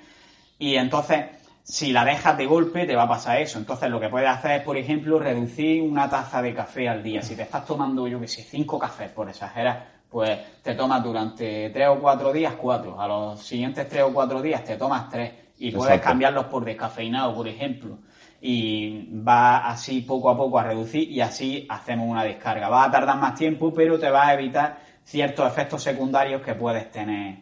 y 0.58 0.76
entonces 0.76 1.26
si 1.64 1.92
la 1.92 2.04
dejas 2.04 2.36
de 2.36 2.44
golpe 2.44 2.86
te 2.86 2.94
va 2.94 3.04
a 3.04 3.08
pasar 3.08 3.40
eso. 3.40 3.58
Entonces 3.58 3.90
lo 3.90 3.98
que 3.98 4.10
puedes 4.10 4.28
hacer 4.28 4.60
es, 4.60 4.62
por 4.62 4.76
ejemplo, 4.76 5.18
reducir 5.18 5.82
una 5.82 6.08
taza 6.08 6.42
de 6.42 6.54
café 6.54 6.88
al 6.88 7.02
día. 7.02 7.22
Si 7.22 7.34
te 7.34 7.42
estás 7.42 7.64
tomando, 7.64 8.06
yo 8.06 8.20
que 8.20 8.28
sé, 8.28 8.42
cinco 8.42 8.78
cafés, 8.78 9.10
por 9.10 9.28
exagerar, 9.30 9.94
pues 10.10 10.38
te 10.62 10.74
tomas 10.74 11.02
durante 11.02 11.70
tres 11.70 11.88
o 11.88 11.98
cuatro 11.98 12.32
días 12.32 12.54
cuatro, 12.60 13.00
a 13.00 13.08
los 13.08 13.42
siguientes 13.42 13.88
tres 13.88 14.02
o 14.02 14.12
cuatro 14.12 14.42
días 14.42 14.62
te 14.62 14.76
tomas 14.76 15.08
tres 15.08 15.32
y 15.58 15.72
puedes 15.72 16.00
cambiarlos 16.02 16.44
por 16.46 16.64
descafeinado, 16.64 17.34
por 17.34 17.48
ejemplo. 17.48 17.98
Y 18.42 19.08
va 19.26 19.66
así 19.66 20.02
poco 20.02 20.28
a 20.28 20.36
poco 20.36 20.58
a 20.58 20.64
reducir 20.64 21.10
y 21.10 21.22
así 21.22 21.66
hacemos 21.70 22.06
una 22.06 22.24
descarga. 22.24 22.68
Va 22.68 22.84
a 22.84 22.90
tardar 22.90 23.16
más 23.16 23.34
tiempo, 23.36 23.72
pero 23.72 23.98
te 23.98 24.10
va 24.10 24.26
a 24.26 24.34
evitar 24.34 24.78
ciertos 25.02 25.48
efectos 25.48 25.82
secundarios 25.82 26.42
que 26.42 26.54
puedes 26.54 26.90
tener 26.90 27.38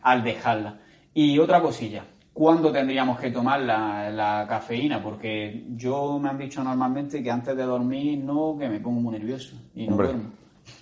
al 0.00 0.24
dejarla. 0.24 0.78
Y 1.12 1.38
otra 1.38 1.60
cosilla, 1.60 2.04
¿cuándo 2.38 2.70
tendríamos 2.70 3.18
que 3.18 3.32
tomar 3.32 3.60
la, 3.60 4.46
cafeína? 4.48 5.02
Porque 5.02 5.64
yo 5.74 6.20
me 6.20 6.28
han 6.28 6.38
dicho 6.38 6.62
normalmente 6.62 7.20
que 7.20 7.30
antes 7.32 7.56
de 7.56 7.64
dormir 7.64 8.20
no, 8.20 8.56
que 8.56 8.68
me 8.68 8.78
pongo 8.78 9.00
muy 9.00 9.18
nervioso 9.18 9.56
y 9.74 9.88
no 9.88 9.96
duermo. 9.96 10.30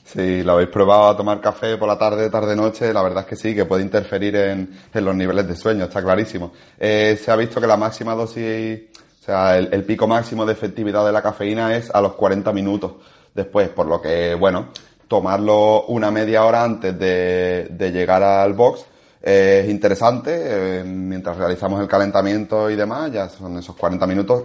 Si 0.04 0.42
lo 0.42 0.52
habéis 0.52 0.68
probado 0.68 1.08
a 1.08 1.16
tomar 1.16 1.40
café 1.40 1.78
por 1.78 1.88
la 1.88 1.96
tarde, 1.96 2.28
tarde-noche, 2.28 2.92
la 2.92 3.02
verdad 3.02 3.20
es 3.20 3.26
que 3.26 3.36
sí, 3.36 3.54
que 3.54 3.64
puede 3.64 3.82
interferir 3.82 4.36
en, 4.36 4.70
los 4.92 5.16
niveles 5.16 5.48
de 5.48 5.56
sueño, 5.56 5.84
está 5.84 6.02
clarísimo. 6.02 6.52
Eh, 6.78 7.18
se 7.22 7.30
ha 7.30 7.36
visto 7.36 7.58
que 7.58 7.66
la 7.66 7.76
máxima 7.78 8.14
dosis, 8.14 8.80
o 9.22 9.24
sea, 9.24 9.56
el, 9.56 9.84
pico 9.84 10.06
máximo 10.06 10.44
de 10.44 10.52
efectividad 10.52 11.06
de 11.06 11.12
la 11.12 11.22
cafeína 11.22 11.74
es 11.74 11.90
a 11.90 12.02
los 12.02 12.12
40 12.14 12.52
minutos 12.52 12.92
después, 13.34 13.70
por 13.70 13.86
lo 13.86 14.02
que, 14.02 14.34
bueno, 14.34 14.68
tomarlo 15.08 15.86
una 15.86 16.10
media 16.10 16.44
hora 16.44 16.64
antes 16.64 16.98
de, 16.98 17.90
llegar 17.92 18.22
al 18.22 18.52
box 18.52 18.84
es 19.28 19.68
interesante, 19.68 20.30
eh, 20.78 20.84
mientras 20.84 21.36
realizamos 21.36 21.80
el 21.80 21.88
calentamiento 21.88 22.70
y 22.70 22.76
demás, 22.76 23.10
ya 23.10 23.28
son 23.28 23.58
esos 23.58 23.74
40 23.74 24.06
minutos 24.06 24.44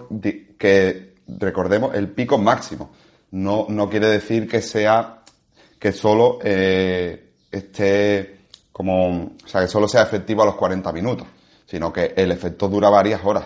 que, 0.58 1.18
recordemos, 1.28 1.94
el 1.94 2.10
pico 2.10 2.40
máximo. 2.40 2.90
No, 3.30 3.68
no 3.70 3.88
quiere 3.88 4.08
decir 4.08 4.48
que 4.48 4.60
sea 4.60 5.20
que 5.78 5.92
solo 5.92 6.40
eh, 6.42 7.34
esté 7.52 8.40
como, 8.72 9.36
o 9.44 9.48
sea, 9.48 9.62
que 9.62 9.68
solo 9.68 9.88
sea 9.88 10.02
efectivo 10.02 10.42
a 10.42 10.48
los 10.48 10.56
40 10.56 10.92
minutos, 10.92 11.28
sino 11.68 11.94
que 11.94 12.16
el 12.18 12.32
efecto 12.32 12.68
dura 12.68 12.90
varias 12.90 13.24
horas. 13.24 13.46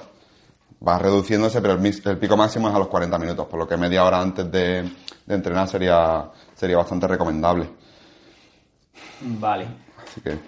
Va 0.88 0.98
reduciéndose, 0.98 1.62
pero 1.62 1.74
el, 1.74 2.18
pico 2.18 2.38
máximo 2.38 2.70
es 2.70 2.76
a 2.76 2.80
los 2.80 2.88
40 2.88 3.20
minutos, 3.20 3.46
por 3.48 3.60
lo 3.60 3.68
que 3.68 3.76
media 3.76 4.06
hora 4.06 4.22
antes 4.22 4.50
de, 4.50 4.90
entrenar 5.28 5.68
sería, 5.68 6.32
sería 6.56 6.78
bastante 6.78 7.08
recomendable. 7.08 7.68
Vale. 9.20 9.86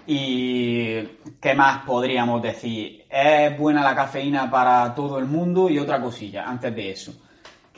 ¿Y 0.06 1.02
qué 1.40 1.54
más 1.54 1.84
podríamos 1.84 2.42
decir? 2.42 3.04
¿Es 3.10 3.58
buena 3.58 3.82
la 3.82 3.94
cafeína 3.94 4.50
para 4.50 4.94
todo 4.94 5.18
el 5.18 5.26
mundo? 5.26 5.68
Y 5.68 5.78
otra 5.78 6.00
cosilla, 6.00 6.48
antes 6.48 6.74
de 6.74 6.90
eso 6.90 7.12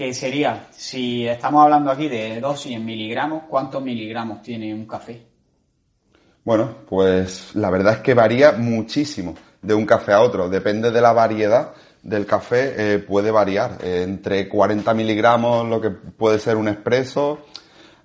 que 0.00 0.14
sería, 0.14 0.68
si 0.70 1.26
estamos 1.28 1.62
hablando 1.62 1.90
aquí 1.90 2.08
de 2.08 2.40
dosis 2.40 2.74
en 2.74 2.86
miligramos, 2.86 3.42
¿cuántos 3.46 3.82
miligramos 3.82 4.40
tiene 4.40 4.72
un 4.72 4.86
café? 4.86 5.26
Bueno, 6.42 6.76
pues 6.88 7.54
la 7.54 7.68
verdad 7.68 7.96
es 7.96 7.98
que 7.98 8.14
varía 8.14 8.52
muchísimo 8.52 9.34
de 9.60 9.74
un 9.74 9.84
café 9.84 10.14
a 10.14 10.22
otro. 10.22 10.48
Depende 10.48 10.90
de 10.90 11.02
la 11.02 11.12
variedad 11.12 11.74
del 12.02 12.24
café, 12.24 12.94
eh, 12.94 12.98
puede 13.00 13.30
variar. 13.30 13.76
entre 13.82 14.48
40 14.48 14.94
miligramos, 14.94 15.68
lo 15.68 15.82
que 15.82 15.90
puede 15.90 16.38
ser 16.38 16.56
un 16.56 16.68
expreso, 16.68 17.40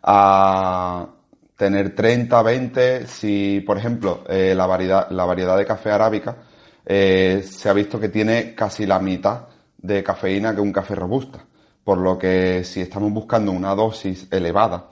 a 0.04 1.08
tener 1.56 1.96
30, 1.96 2.42
20. 2.42 3.08
Si, 3.08 3.62
por 3.66 3.78
ejemplo, 3.78 4.24
eh, 4.28 4.54
la, 4.56 4.66
variedad, 4.66 5.10
la 5.12 5.26
variedad 5.26 5.58
de 5.58 5.66
café 5.66 5.92
arábica 5.92 6.38
eh, 6.86 7.44
se 7.50 7.70
ha 7.70 7.74
visto 7.74 8.00
que 8.00 8.10
tiene 8.10 8.54
casi 8.56 8.86
la 8.86 9.00
mitad 9.00 9.48
de 9.78 10.04
cafeína 10.04 10.54
que 10.54 10.62
un 10.62 10.72
café 10.74 10.96
robusta 10.96 11.46
por 11.86 12.00
lo 12.00 12.18
que 12.18 12.64
si 12.66 12.82
estamos 12.82 13.14
buscando 13.14 13.52
una 13.52 13.76
dosis 13.76 14.28
elevada 14.32 14.88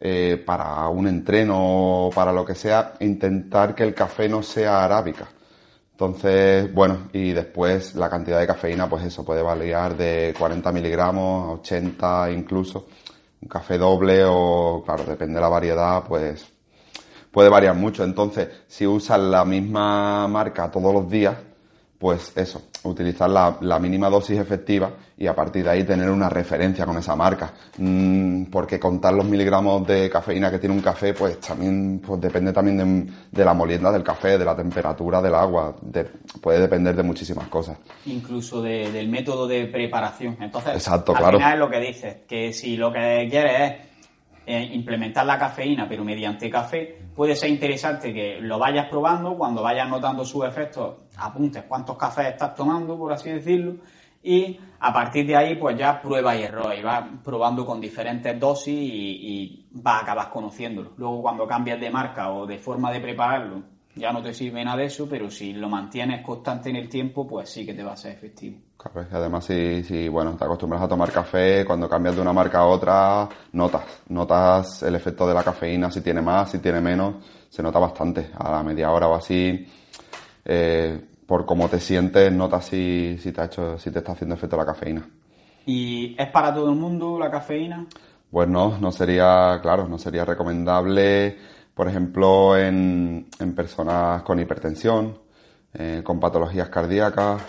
eh, 0.00 0.42
para 0.44 0.88
un 0.88 1.06
entreno 1.06 2.06
o 2.06 2.10
para 2.10 2.32
lo 2.32 2.46
que 2.46 2.54
sea, 2.54 2.94
intentar 3.00 3.74
que 3.74 3.84
el 3.84 3.94
café 3.94 4.26
no 4.26 4.42
sea 4.42 4.82
arábica. 4.82 5.28
Entonces, 5.92 6.72
bueno, 6.72 7.10
y 7.12 7.32
después 7.32 7.94
la 7.94 8.08
cantidad 8.08 8.40
de 8.40 8.46
cafeína, 8.46 8.88
pues 8.88 9.04
eso 9.04 9.22
puede 9.22 9.42
variar 9.42 9.94
de 9.98 10.34
40 10.36 10.72
miligramos 10.72 11.46
a 11.46 11.52
80 11.60 12.30
incluso. 12.32 12.86
Un 13.42 13.48
café 13.48 13.78
doble 13.78 14.22
o, 14.24 14.82
claro, 14.84 15.04
depende 15.04 15.34
de 15.36 15.40
la 15.40 15.48
variedad, 15.48 16.04
pues 16.06 16.46
puede 17.30 17.48
variar 17.48 17.74
mucho. 17.74 18.04
Entonces, 18.04 18.48
si 18.66 18.86
usas 18.86 19.18
la 19.20 19.44
misma 19.44 20.28
marca 20.28 20.70
todos 20.70 20.92
los 20.92 21.08
días, 21.08 21.36
pues 22.00 22.32
eso, 22.34 22.62
utilizar 22.84 23.28
la, 23.28 23.78
mínima 23.78 24.08
dosis 24.08 24.38
efectiva 24.38 24.90
y 25.18 25.26
a 25.26 25.34
partir 25.34 25.64
de 25.64 25.70
ahí 25.70 25.84
tener 25.84 26.08
una 26.08 26.30
referencia 26.30 26.86
con 26.86 26.96
esa 26.96 27.14
marca. 27.14 27.52
Mm, 27.76 28.44
porque 28.44 28.80
contar 28.80 29.12
los 29.12 29.26
miligramos 29.26 29.86
de 29.86 30.08
cafeína 30.08 30.50
que 30.50 30.58
tiene 30.58 30.74
un 30.74 30.80
café, 30.80 31.12
pues 31.12 31.38
también 31.40 32.00
pues 32.04 32.18
depende 32.18 32.54
también 32.54 33.12
de, 33.30 33.44
la 33.44 33.52
molienda 33.52 33.92
del 33.92 34.02
café, 34.02 34.38
de 34.38 34.46
la 34.46 34.56
temperatura 34.56 35.20
del 35.20 35.34
agua, 35.34 35.76
puede 36.40 36.60
depender 36.60 36.96
de 36.96 37.02
muchísimas 37.02 37.48
cosas. 37.48 37.76
Incluso 38.06 38.62
del 38.62 39.08
método 39.10 39.46
de 39.46 39.66
preparación. 39.66 40.38
Entonces, 40.40 40.72
Exacto, 40.72 41.12
al 41.12 41.18
claro. 41.18 41.36
final 41.36 41.52
es 41.52 41.58
lo 41.58 41.68
que 41.68 41.80
dices, 41.80 42.16
que 42.26 42.54
si 42.54 42.78
lo 42.78 42.90
que 42.90 43.28
quieres 43.30 43.60
es 43.60 43.89
eh, 44.46 44.70
implementar 44.72 45.26
la 45.26 45.38
cafeína, 45.38 45.88
pero 45.88 46.04
mediante 46.04 46.50
café, 46.50 46.98
puede 47.14 47.36
ser 47.36 47.50
interesante 47.50 48.12
que 48.12 48.40
lo 48.40 48.58
vayas 48.58 48.88
probando, 48.88 49.36
cuando 49.36 49.62
vayas 49.62 49.88
notando 49.88 50.24
sus 50.24 50.44
efectos, 50.44 50.96
apuntes 51.16 51.64
cuántos 51.64 51.96
cafés 51.96 52.28
estás 52.28 52.54
tomando, 52.54 52.96
por 52.96 53.12
así 53.12 53.30
decirlo, 53.30 53.76
y 54.22 54.58
a 54.80 54.92
partir 54.92 55.26
de 55.26 55.36
ahí, 55.36 55.56
pues 55.56 55.78
ya 55.78 56.00
prueba 56.00 56.36
y 56.36 56.42
error, 56.42 56.74
y 56.78 56.82
vas 56.82 57.04
probando 57.24 57.64
con 57.64 57.80
diferentes 57.80 58.38
dosis 58.38 58.74
y, 58.74 58.82
y 58.82 59.68
vas 59.72 60.00
a 60.00 60.02
acabar 60.02 60.30
conociéndolo. 60.30 60.92
Luego, 60.96 61.22
cuando 61.22 61.46
cambias 61.46 61.80
de 61.80 61.90
marca 61.90 62.30
o 62.32 62.46
de 62.46 62.58
forma 62.58 62.92
de 62.92 63.00
prepararlo, 63.00 63.62
ya 63.94 64.12
no 64.12 64.22
te 64.22 64.32
sirve 64.32 64.64
nada 64.64 64.78
de 64.78 64.84
eso, 64.84 65.08
pero 65.08 65.30
si 65.30 65.52
lo 65.52 65.68
mantienes 65.68 66.24
constante 66.24 66.70
en 66.70 66.76
el 66.76 66.88
tiempo, 66.88 67.26
pues 67.26 67.50
sí 67.50 67.66
que 67.66 67.74
te 67.74 67.82
va 67.82 67.92
a 67.92 67.96
ser 67.96 68.12
efectivo. 68.12 68.58
Claro, 68.80 69.06
y 69.10 69.14
además 69.14 69.44
si, 69.44 69.82
si, 69.82 70.08
bueno, 70.08 70.36
te 70.36 70.44
acostumbras 70.44 70.80
a 70.80 70.88
tomar 70.88 71.12
café, 71.12 71.66
cuando 71.66 71.86
cambias 71.86 72.16
de 72.16 72.22
una 72.22 72.32
marca 72.32 72.60
a 72.60 72.66
otra, 72.66 73.28
notas, 73.52 73.82
notas 74.08 74.82
el 74.82 74.94
efecto 74.94 75.28
de 75.28 75.34
la 75.34 75.42
cafeína, 75.42 75.90
si 75.90 76.00
tiene 76.00 76.22
más, 76.22 76.50
si 76.50 76.60
tiene 76.60 76.80
menos, 76.80 77.16
se 77.50 77.62
nota 77.62 77.78
bastante. 77.78 78.30
A 78.38 78.50
la 78.50 78.62
media 78.62 78.90
hora 78.90 79.08
o 79.08 79.14
así, 79.14 79.66
eh, 80.46 80.98
por 81.26 81.44
cómo 81.44 81.68
te 81.68 81.78
sientes, 81.78 82.32
notas 82.32 82.64
si, 82.64 83.18
si, 83.18 83.32
te 83.32 83.42
ha 83.42 83.44
hecho, 83.44 83.78
si 83.78 83.90
te 83.90 83.98
está 83.98 84.12
haciendo 84.12 84.34
efecto 84.34 84.56
la 84.56 84.64
cafeína. 84.64 85.06
¿Y 85.66 86.16
es 86.18 86.28
para 86.30 86.54
todo 86.54 86.70
el 86.70 86.76
mundo 86.76 87.18
la 87.18 87.30
cafeína? 87.30 87.86
Pues 88.30 88.48
no, 88.48 88.78
no 88.78 88.92
sería, 88.92 89.58
claro, 89.60 89.88
no 89.88 89.98
sería 89.98 90.24
recomendable, 90.24 91.36
por 91.74 91.86
ejemplo, 91.86 92.56
en, 92.56 93.26
en 93.38 93.54
personas 93.54 94.22
con 94.22 94.40
hipertensión, 94.40 95.18
eh, 95.74 96.00
con 96.02 96.18
patologías 96.18 96.70
cardíacas, 96.70 97.42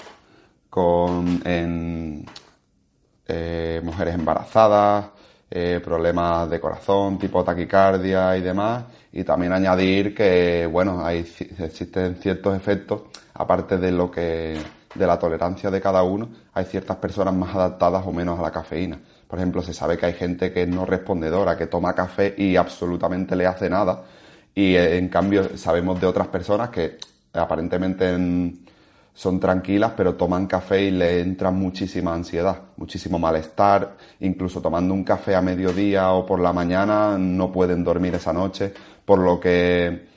con 0.72 1.42
en, 1.46 2.26
eh, 3.28 3.82
mujeres 3.84 4.16
embarazadas, 4.16 5.08
eh, 5.50 5.82
problemas 5.84 6.50
de 6.50 6.62
corazón, 6.62 7.20
tipo 7.20 7.44
taquicardia 7.44 8.38
y 8.38 8.42
demás. 8.42 8.86
Y 9.12 9.26
también 9.26 9.52
añadir 9.52 10.16
que, 10.16 10.66
bueno, 10.72 11.06
hay, 11.06 11.20
existen 11.60 12.16
ciertos 12.16 12.56
efectos, 12.56 13.02
aparte 13.34 13.78
de 13.78 13.92
lo 13.92 14.10
que, 14.10 14.58
de 14.96 15.08
la 15.08 15.20
tolerancia 15.20 15.70
de 15.70 15.82
cada 15.82 16.04
uno, 16.04 16.30
hay 16.54 16.64
ciertas 16.66 16.96
personas 16.98 17.34
más 17.34 17.54
adaptadas 17.54 18.08
o 18.08 18.14
menos 18.14 18.40
a 18.40 18.42
la 18.42 18.52
cafeína. 18.52 18.98
Por 19.28 19.40
ejemplo, 19.40 19.62
se 19.62 19.74
sabe 19.74 19.98
que 19.98 20.06
hay 20.06 20.14
gente 20.14 20.54
que 20.54 20.64
es 20.64 20.70
no 20.70 20.86
respondedora, 20.86 21.58
que 21.58 21.68
toma 21.68 21.94
café 21.94 22.34
y 22.38 22.56
absolutamente 22.56 23.36
le 23.36 23.46
hace 23.46 23.70
nada. 23.70 24.04
Y 24.56 24.76
en 24.78 25.10
cambio 25.10 25.58
sabemos 25.58 26.00
de 26.00 26.08
otras 26.08 26.28
personas 26.28 26.70
que 26.70 26.98
aparentemente 27.34 28.18
son 29.14 29.40
tranquilas, 29.40 29.94
pero 29.96 30.16
toman 30.16 30.48
café 30.48 30.84
y 30.84 30.92
le 30.92 31.22
entra 31.22 31.52
muchísima 31.52 32.14
ansiedad, 32.14 32.60
muchísimo 32.78 33.20
malestar, 33.20 33.98
incluso 34.22 34.62
tomando 34.62 34.94
un 34.94 35.04
café 35.04 35.36
a 35.36 35.42
mediodía 35.42 36.12
o 36.12 36.26
por 36.26 36.40
la 36.40 36.54
mañana 36.54 37.18
no 37.18 37.52
pueden 37.52 37.84
dormir 37.84 38.16
esa 38.16 38.34
noche, 38.34 38.74
por 39.06 39.20
lo 39.20 39.40
que 39.40 40.08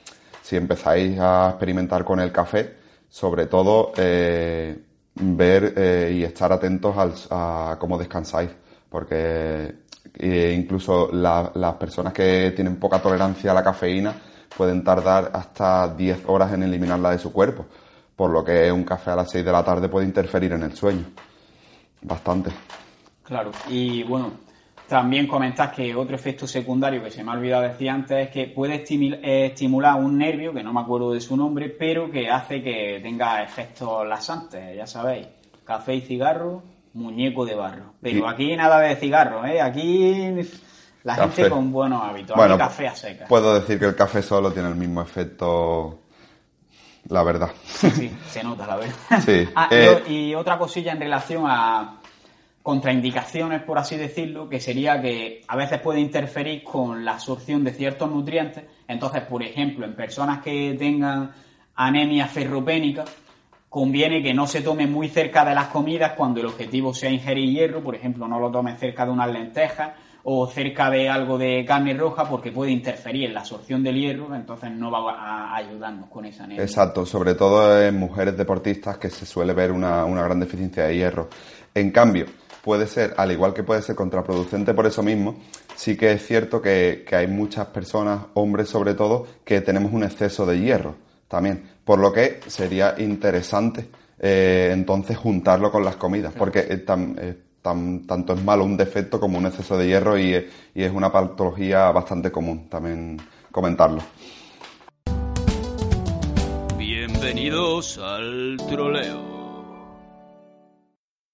si 0.41 0.55
empezáis 0.55 1.19
a 1.19 1.49
experimentar 1.49 2.05
con 2.05 2.19
el 2.19 2.31
café, 2.31 2.75
sobre 3.09 3.47
todo 3.47 3.91
eh, 3.97 4.77
ver 5.15 5.73
eh, 5.75 6.13
y 6.15 6.23
estar 6.23 6.51
atentos 6.51 6.95
a 7.29 7.77
cómo 7.79 7.97
descansáis, 7.97 8.49
porque 8.89 9.85
eh, 10.17 10.55
incluso 10.57 11.09
las 11.11 11.73
personas 11.75 12.13
que 12.13 12.53
tienen 12.55 12.77
poca 12.77 13.01
tolerancia 13.01 13.51
a 13.51 13.53
la 13.53 13.63
cafeína, 13.63 14.15
pueden 14.55 14.83
tardar 14.83 15.31
hasta 15.33 15.93
10 15.93 16.23
horas 16.27 16.53
en 16.53 16.63
eliminarla 16.63 17.11
de 17.11 17.19
su 17.19 17.33
cuerpo, 17.33 17.65
por 18.15 18.31
lo 18.31 18.43
que 18.43 18.71
un 18.71 18.83
café 18.83 19.11
a 19.11 19.15
las 19.17 19.31
6 19.31 19.43
de 19.43 19.51
la 19.51 19.63
tarde 19.63 19.89
puede 19.89 20.05
interferir 20.05 20.53
en 20.53 20.63
el 20.63 20.75
sueño. 20.75 21.05
Bastante. 22.01 22.51
Claro, 23.23 23.51
y 23.69 24.03
bueno, 24.03 24.33
también 24.87 25.27
comentas 25.27 25.71
que 25.73 25.95
otro 25.95 26.15
efecto 26.15 26.45
secundario 26.45 27.03
que 27.03 27.09
se 27.09 27.23
me 27.23 27.31
ha 27.31 27.33
olvidado 27.33 27.63
decir 27.63 27.89
antes 27.89 28.27
es 28.27 28.29
que 28.29 28.47
puede 28.47 28.83
eh, 28.87 29.45
estimular 29.47 29.95
un 29.95 30.17
nervio, 30.17 30.53
que 30.53 30.61
no 30.61 30.71
me 30.71 30.81
acuerdo 30.81 31.11
de 31.11 31.21
su 31.21 31.35
nombre, 31.35 31.69
pero 31.69 32.11
que 32.11 32.29
hace 32.29 32.61
que 32.61 32.99
tenga 33.01 33.43
efectos 33.43 34.07
lasantes, 34.07 34.75
ya 34.75 34.85
sabéis. 34.85 35.27
Café 35.63 35.95
y 35.95 36.01
cigarro, 36.01 36.61
muñeco 36.93 37.45
de 37.45 37.55
barro. 37.55 37.93
Pero 37.99 38.29
aquí 38.29 38.55
nada 38.55 38.79
de 38.79 38.95
cigarro, 38.95 39.43
¿eh? 39.43 39.59
Aquí 39.59 40.35
la 41.03 41.15
gente 41.15 41.49
con 41.49 41.71
buenos 41.71 42.03
hábitos. 42.03 42.35
Bueno, 42.35 42.55
café 42.55 42.87
a 42.87 42.95
seca. 42.95 43.25
Puedo 43.25 43.55
decir 43.55 43.79
que 43.79 43.85
el 43.85 43.95
café 43.95 44.21
solo 44.21 44.51
tiene 44.51 44.69
el 44.69 44.75
mismo 44.75 45.01
efecto. 45.01 45.99
La 47.09 47.23
verdad. 47.23 47.51
Sí, 47.65 47.89
sí, 47.91 48.11
se 48.27 48.43
nota, 48.43 48.65
la 48.65 48.77
verdad. 48.77 48.95
Sí. 49.25 49.47
Ah, 49.55 49.67
eh, 49.71 50.03
y, 50.07 50.33
otra 50.33 50.57
cosilla 50.57 50.91
en 50.91 50.99
relación 50.99 51.43
a 51.45 51.99
contraindicaciones, 52.63 53.61
por 53.61 53.77
así 53.77 53.95
decirlo, 53.95 54.49
que 54.49 54.59
sería 54.59 54.99
que 54.99 55.43
a 55.47 55.55
veces 55.55 55.79
puede 55.81 55.99
interferir 55.99 56.63
con 56.63 57.05
la 57.05 57.13
absorción 57.13 57.63
de 57.63 57.73
ciertos 57.73 58.09
nutrientes. 58.09 58.63
Entonces, 58.87 59.21
por 59.21 59.43
ejemplo, 59.43 59.85
en 59.85 59.95
personas 59.95 60.41
que 60.41 60.75
tengan 60.79 61.31
anemia 61.75 62.27
ferropénica, 62.27 63.05
conviene 63.69 64.23
que 64.23 64.33
no 64.33 64.47
se 64.47 64.61
tome 64.61 64.87
muy 64.87 65.09
cerca 65.09 65.45
de 65.45 65.53
las 65.53 65.67
comidas 65.67 66.13
cuando 66.13 66.39
el 66.39 66.47
objetivo 66.47 66.93
sea 66.93 67.11
ingerir 67.11 67.49
hierro, 67.49 67.83
por 67.83 67.93
ejemplo, 67.93 68.27
no 68.27 68.39
lo 68.39 68.49
tome 68.49 68.75
cerca 68.77 69.05
de 69.05 69.11
unas 69.11 69.29
lentejas 69.29 69.91
o 70.27 70.47
cerca 70.47 70.89
de 70.89 71.07
algo 71.07 71.37
de 71.37 71.63
carne 71.67 71.93
roja 71.93 72.27
porque 72.27 72.51
puede 72.51 72.71
interferir 72.71 73.25
en 73.25 73.35
la 73.35 73.41
absorción 73.41 73.83
del 73.83 73.95
hierro, 73.95 74.33
entonces 74.33 74.71
no 74.71 74.89
va 74.89 75.11
a 75.11 75.55
ayudarnos 75.55 76.09
con 76.09 76.25
esa 76.25 76.45
anemia. 76.45 76.63
Exacto, 76.63 77.05
sobre 77.05 77.35
todo 77.35 77.79
en 77.79 77.95
mujeres 77.95 78.35
deportistas 78.35 78.97
que 78.97 79.11
se 79.11 79.23
suele 79.23 79.53
ver 79.53 79.71
una, 79.71 80.03
gran 80.03 80.39
deficiencia 80.39 80.85
de 80.85 80.95
hierro. 80.95 81.29
En 81.75 81.91
cambio, 81.91 82.25
puede 82.63 82.87
ser, 82.87 83.13
al 83.17 83.33
igual 83.33 83.53
que 83.53 83.61
puede 83.61 83.83
ser 83.83 83.95
contraproducente 83.95 84.73
por 84.73 84.87
eso 84.87 85.03
mismo, 85.03 85.35
sí 85.75 85.95
que 85.95 86.13
es 86.13 86.25
cierto 86.25 86.59
que, 86.59 87.05
hay 87.11 87.27
muchas 87.27 87.67
personas, 87.67 88.21
hombres 88.33 88.67
sobre 88.67 88.95
todo, 88.95 89.27
que 89.45 89.61
tenemos 89.61 89.93
un 89.93 90.03
exceso 90.03 90.47
de 90.47 90.59
hierro 90.59 90.95
también, 91.27 91.69
por 91.83 91.99
lo 91.99 92.11
que 92.11 92.39
sería 92.47 92.95
interesante 92.97 93.89
eh, 94.17 94.71
entonces 94.73 95.17
juntarlo 95.17 95.71
con 95.71 95.85
las 95.85 95.97
comidas, 95.97 96.33
porque 96.33 96.61
eh, 96.61 96.83
eh, 96.87 97.37
tanto 97.65 98.33
es 98.33 98.43
malo 98.43 98.63
un 98.63 98.77
defecto 98.77 99.19
como 99.19 99.39
un 99.39 99.47
exceso 99.47 99.77
de 99.77 99.87
hierro 99.87 100.17
y, 100.19 100.35
es 100.35 100.91
una 100.91 101.11
patología 101.11 101.91
bastante 101.91 102.31
común 102.31 102.69
también 102.69 103.19
comentarlo. 103.51 104.01
Bienvenidos 106.77 107.97
al 107.97 108.57
troleo. 108.69 109.35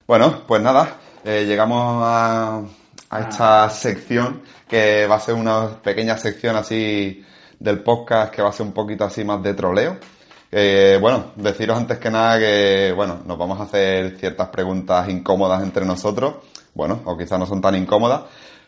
Bueno, 0.07 0.43
pues 0.47 0.61
nada, 0.61 0.97
eh, 1.25 1.45
llegamos 1.45 2.01
a, 2.05 2.61
esta 3.19 3.69
sección 3.69 4.41
que 4.69 5.05
va 5.05 5.15
a 5.15 5.19
ser 5.19 5.35
una 5.35 5.81
pequeña 5.81 6.17
sección 6.17 6.55
así 6.55 7.25
del 7.59 7.83
podcast 7.83 8.33
que 8.33 8.41
va 8.41 8.49
a 8.49 8.53
ser 8.53 8.65
un 8.65 8.71
poquito 8.71 9.03
así 9.03 9.25
más 9.25 9.43
de 9.43 9.53
troleo. 9.53 9.97
Eh, 10.51 10.97
bueno, 10.99 11.31
deciros 11.35 11.77
antes 11.77 11.97
que 11.97 12.11
nada 12.11 12.37
que, 12.37 12.91
bueno, 12.93 13.21
nos 13.25 13.37
vamos 13.37 13.59
a 13.59 13.63
hacer 13.63 14.17
ciertas 14.17 14.49
preguntas 14.49 15.07
incómodas 15.07 15.63
entre 15.63 15.85
nosotros, 15.85 16.35
bueno, 16.73 17.01
o 17.05 17.17
quizás 17.17 17.39
no 17.39 17.45
son 17.45 17.61
tan 17.61 17.75
incómodas, 17.75 18.23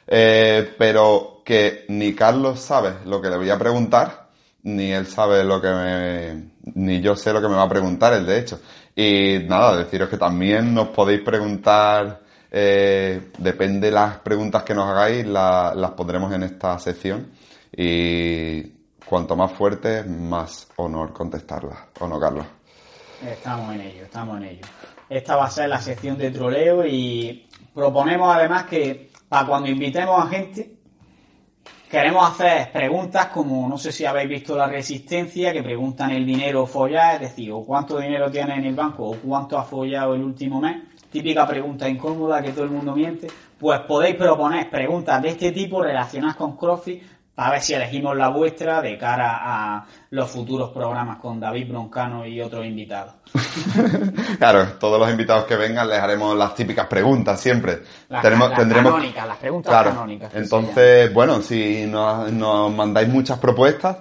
eh, 0.07 0.73
pero 0.77 1.41
que 1.43 1.85
ni 1.89 2.13
Carlos 2.15 2.59
sabe 2.59 2.93
lo 3.05 3.21
que 3.21 3.29
le 3.29 3.37
voy 3.37 3.49
a 3.49 3.59
preguntar, 3.59 4.29
ni 4.63 4.91
él 4.93 5.07
sabe 5.07 5.43
lo 5.43 5.61
que 5.61 5.69
me, 5.69 6.51
ni 6.75 7.01
yo 7.01 7.17
sé 7.17 7.33
lo 7.33 7.41
que 7.41 7.49
me 7.49 7.55
va 7.55 7.63
a 7.63 7.69
preguntar, 7.69 8.13
él 8.13 8.25
de 8.25 8.39
hecho. 8.39 8.61
Y 8.95 9.39
nada, 9.47 9.77
deciros 9.77 10.07
que 10.07 10.17
también 10.17 10.73
nos 10.73 10.89
podéis 10.89 11.21
preguntar, 11.21 12.21
eh, 12.49 13.31
depende 13.39 13.87
de 13.87 13.93
las 13.93 14.19
preguntas 14.19 14.63
que 14.63 14.73
nos 14.73 14.87
hagáis, 14.89 15.25
las 15.25 15.91
pondremos 15.97 16.31
en 16.33 16.43
esta 16.43 16.79
sección. 16.79 17.31
Y 17.75 18.72
cuanto 19.05 19.35
más 19.35 19.51
fuerte, 19.51 20.03
más 20.03 20.67
honor 20.77 21.13
contestarla. 21.13 21.87
¿O 21.99 22.07
no, 22.07 22.19
Carlos? 22.19 22.45
Estamos 23.25 23.73
en 23.75 23.81
ello, 23.81 24.03
estamos 24.03 24.37
en 24.37 24.43
ello. 24.43 24.65
Esta 25.09 25.35
va 25.35 25.45
a 25.45 25.49
ser 25.49 25.69
la 25.69 25.79
sección 25.79 26.17
de 26.17 26.31
troleo 26.31 26.85
y 26.85 27.47
proponemos 27.73 28.35
además 28.35 28.65
que 28.65 29.11
para 29.29 29.47
cuando 29.47 29.69
invitemos 29.69 30.23
a 30.23 30.27
gente, 30.27 30.75
queremos 31.89 32.29
hacer 32.29 32.71
preguntas 32.71 33.27
como, 33.27 33.69
no 33.69 33.77
sé 33.77 33.91
si 33.91 34.05
habéis 34.05 34.29
visto 34.29 34.55
la 34.55 34.67
resistencia, 34.67 35.53
que 35.53 35.63
preguntan 35.63 36.11
el 36.11 36.25
dinero 36.25 36.65
follar, 36.65 37.15
es 37.15 37.29
decir, 37.29 37.51
o 37.51 37.63
cuánto 37.63 37.99
dinero 37.99 38.29
tiene 38.29 38.55
en 38.55 38.65
el 38.65 38.75
banco, 38.75 39.09
o 39.09 39.15
cuánto 39.15 39.57
ha 39.57 39.63
follado 39.63 40.15
el 40.15 40.23
último 40.23 40.59
mes. 40.59 40.77
Típica 41.11 41.47
pregunta 41.47 41.87
incómoda 41.87 42.41
que 42.41 42.51
todo 42.51 42.63
el 42.63 42.71
mundo 42.71 42.95
miente. 42.95 43.27
Pues 43.59 43.79
podéis 43.81 44.15
proponer 44.15 44.69
preguntas 44.69 45.21
de 45.21 45.29
este 45.29 45.51
tipo 45.51 45.83
relacionadas 45.83 46.35
con 46.35 46.57
CrossFit 46.57 47.03
a 47.35 47.49
ver 47.49 47.61
si 47.61 47.73
elegimos 47.73 48.15
la 48.15 48.29
vuestra 48.29 48.81
de 48.81 48.97
cara 48.97 49.39
a 49.41 49.85
los 50.11 50.29
futuros 50.29 50.69
programas 50.69 51.17
con 51.17 51.39
David 51.39 51.69
Broncano 51.69 52.27
y 52.27 52.39
otros 52.39 52.63
invitados. 52.63 53.15
claro, 54.37 54.67
todos 54.79 54.99
los 54.99 55.09
invitados 55.09 55.45
que 55.45 55.55
vengan 55.55 55.89
les 55.89 55.99
haremos 55.99 56.37
las 56.37 56.53
típicas 56.53 56.85
preguntas 56.85 57.39
siempre. 57.39 57.79
Las, 58.09 58.21
canónicas, 58.21 59.27
las 59.27 59.37
preguntas 59.37 59.83
canónicas. 59.83 60.35
Entonces, 60.35 61.11
bueno, 61.11 61.41
si 61.41 61.87
nos, 61.87 62.31
mandáis 62.31 63.09
muchas 63.09 63.39
propuestas, 63.39 63.97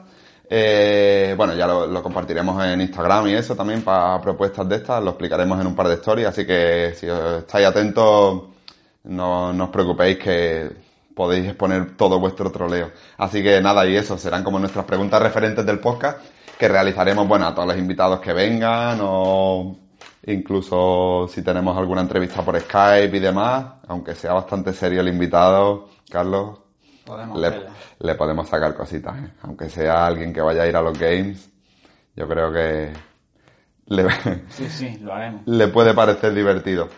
eh, 0.51 1.33
bueno, 1.35 1.55
ya 1.55 1.67
lo, 1.67 2.03
compartiremos 2.03 2.63
en 2.67 2.83
Instagram 2.83 3.29
y 3.29 3.35
eso 3.35 3.57
también 3.57 3.81
para 3.81 4.21
propuestas 4.21 4.69
de 4.69 4.77
estas, 4.77 5.03
lo 5.03 5.11
explicaremos 5.11 5.59
en 5.59 5.69
un 5.69 5.75
par 5.75 5.89
de 5.89 5.95
stories, 5.95 6.27
así 6.27 6.45
que 6.45 6.93
si 6.95 7.07
estáis 7.07 7.67
atentos, 7.67 8.43
no, 9.05 9.55
no 9.55 9.65
os 9.65 9.71
preocupéis 9.71 10.19
que 10.19 10.82
podéis 11.15 11.47
exponer 11.47 11.97
todo 11.97 12.19
vuestro 12.19 12.51
troleo. 12.51 12.91
Así 13.19 13.43
que 13.43 13.61
nada, 13.61 13.87
y 13.87 13.97
eso 13.97 14.19
serán 14.19 14.45
como 14.45 14.59
nuestras 14.59 14.85
preguntas 14.85 15.23
referentes 15.23 15.65
del 15.65 15.79
podcast 15.79 16.19
que 16.59 16.69
realizaremos, 16.69 17.27
bueno, 17.27 17.47
a 17.47 17.55
todos 17.55 17.69
los 17.69 17.79
invitados 17.79 18.21
que 18.21 18.33
vengan 18.33 18.99
o 19.03 19.77
incluso 20.27 21.27
si 21.29 21.43
tenemos 21.43 21.77
alguna 21.77 22.03
entrevista 22.03 22.43
por 22.43 22.59
Skype 22.61 23.17
y 23.17 23.21
demás, 23.21 23.65
aunque 23.89 24.15
sea 24.15 24.35
bastante 24.35 24.73
serio 24.73 25.01
el 25.01 25.09
invitado, 25.09 25.89
Carlos, 26.09 26.61
le, 27.99 28.15
podemos 28.15 28.49
sacar 28.49 28.75
cositas, 28.75 29.17
¿eh? 29.19 29.33
aunque 29.43 29.69
sea 29.69 30.07
alguien 30.07 30.33
que 30.33 30.41
vaya 30.41 30.63
a 30.63 30.69
ir 30.69 30.77
a 30.77 30.83
los 30.83 30.97
games, 30.97 31.51
yo 32.15 32.29
creo 32.29 32.53
que 32.53 32.93
le, 33.87 34.11
sí, 34.49 34.69
sí, 34.69 34.99
lo 34.99 35.13
haremos. 35.13 35.43
le 35.47 35.69
puede 35.69 35.95
parecer 35.95 36.33
divertido. 36.33 36.89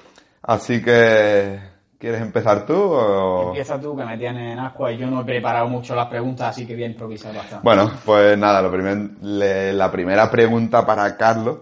Así 0.43 0.83
que 0.83 1.59
¿Quieres 1.99 2.20
empezar 2.20 2.66
tú 2.66 2.74
o...? 2.74 3.49
Empieza 3.49 3.80
tú, 3.80 3.97
que 3.97 4.05
me 4.05 4.18
tienes 4.18 4.53
en 4.53 4.59
ascua 4.59 4.92
y 4.92 4.99
yo 4.99 5.07
no 5.07 5.22
he 5.22 5.24
preparado 5.24 5.68
mucho 5.68 5.95
las 5.95 6.09
preguntas, 6.09 6.51
así 6.51 6.66
que 6.66 6.74
voy 6.74 6.84
a 6.84 6.86
improvisar 6.86 7.34
bastante. 7.34 7.64
Bueno, 7.64 7.90
pues 8.05 8.36
nada, 8.36 8.61
lo 8.61 8.70
primer, 8.70 9.11
la 9.22 9.90
primera 9.90 10.30
pregunta 10.30 10.84
para 10.84 11.16
Carlos, 11.16 11.61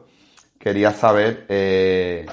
quería 0.58 0.92
saber, 0.92 1.46
eh, 1.48 2.26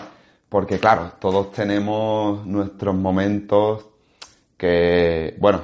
porque 0.47 0.79
claro, 0.79 1.11
todos 1.19 1.51
tenemos 1.51 2.45
nuestros 2.45 2.95
momentos 2.95 3.85
que, 4.57 5.35
bueno, 5.39 5.61